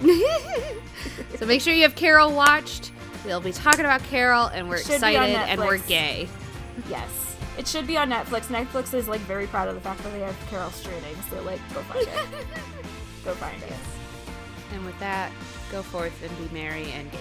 So 1.38 1.46
make 1.46 1.60
sure 1.60 1.72
you 1.72 1.82
have 1.82 1.94
Carol 1.94 2.32
watched. 2.32 2.90
We'll 3.24 3.40
be 3.40 3.52
talking 3.52 3.80
about 3.84 4.02
Carol, 4.04 4.46
and 4.46 4.68
we're 4.68 4.76
excited 4.76 5.34
and 5.34 5.60
we're 5.60 5.78
gay. 5.78 6.28
Yes. 6.88 7.27
It 7.58 7.66
should 7.66 7.88
be 7.88 7.96
on 7.96 8.08
Netflix. 8.08 8.46
Netflix 8.46 8.94
is 8.94 9.08
like 9.08 9.20
very 9.22 9.48
proud 9.48 9.66
of 9.66 9.74
the 9.74 9.80
fact 9.80 10.00
that 10.04 10.12
they 10.12 10.20
have 10.20 10.36
Carol 10.48 10.70
streaming, 10.70 11.16
so 11.28 11.42
like 11.42 11.60
go 11.74 11.80
find 11.82 12.06
it. 12.06 12.46
go 13.24 13.34
find 13.34 13.60
it. 13.60 13.72
And 14.72 14.84
with 14.86 14.98
that, 15.00 15.32
go 15.72 15.82
forth 15.82 16.22
and 16.22 16.30
be 16.38 16.54
merry 16.54 16.92
and 16.92 17.10
gay. 17.10 17.18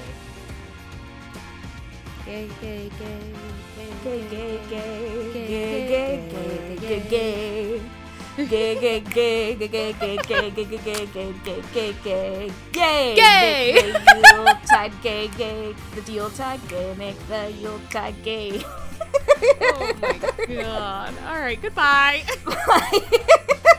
Gay, 2.26 2.50
gay, 2.62 2.92
gay, 3.00 3.20
Gay, 3.78 3.90
gay, 4.04 4.28
gay, 4.30 4.60
gay, 4.70 5.34
Gay, 5.34 5.88
gay, 5.88 6.30
gay, 6.30 6.78
gay, 6.78 7.10
gay, 7.10 7.77
gay. 8.38 8.76
Gay, 8.76 8.76
gay, 8.76 9.00
gay, 9.00 9.56
gay, 9.56 9.68
gay, 9.68 9.94
gay, 9.94 10.18
gay, 10.22 10.52
gay, 10.54 10.66
gay, 10.66 10.66
gay, 10.66 10.76
gay, 10.76 11.34
gay, 11.44 11.62
gay, 11.74 11.94
gay, 12.04 12.52
gay, 12.72 13.16
Gay. 13.16 13.74
Make 13.74 13.94
the 13.94 14.34
Yuletide 14.36 15.02
gay, 15.02 15.28
gay, 15.38 15.76
the 15.96 16.12
Yuletide 16.12 16.68
gay, 16.68 16.94
make 16.98 17.28
the 17.28 17.52
Yuletide 17.60 18.24
gay. 18.24 18.64
Oh 19.62 19.94
my 20.02 20.20
god. 20.48 21.14
All 21.28 21.40
right, 21.40 21.62
goodbye. 21.62 22.24
Bye. 22.46 23.74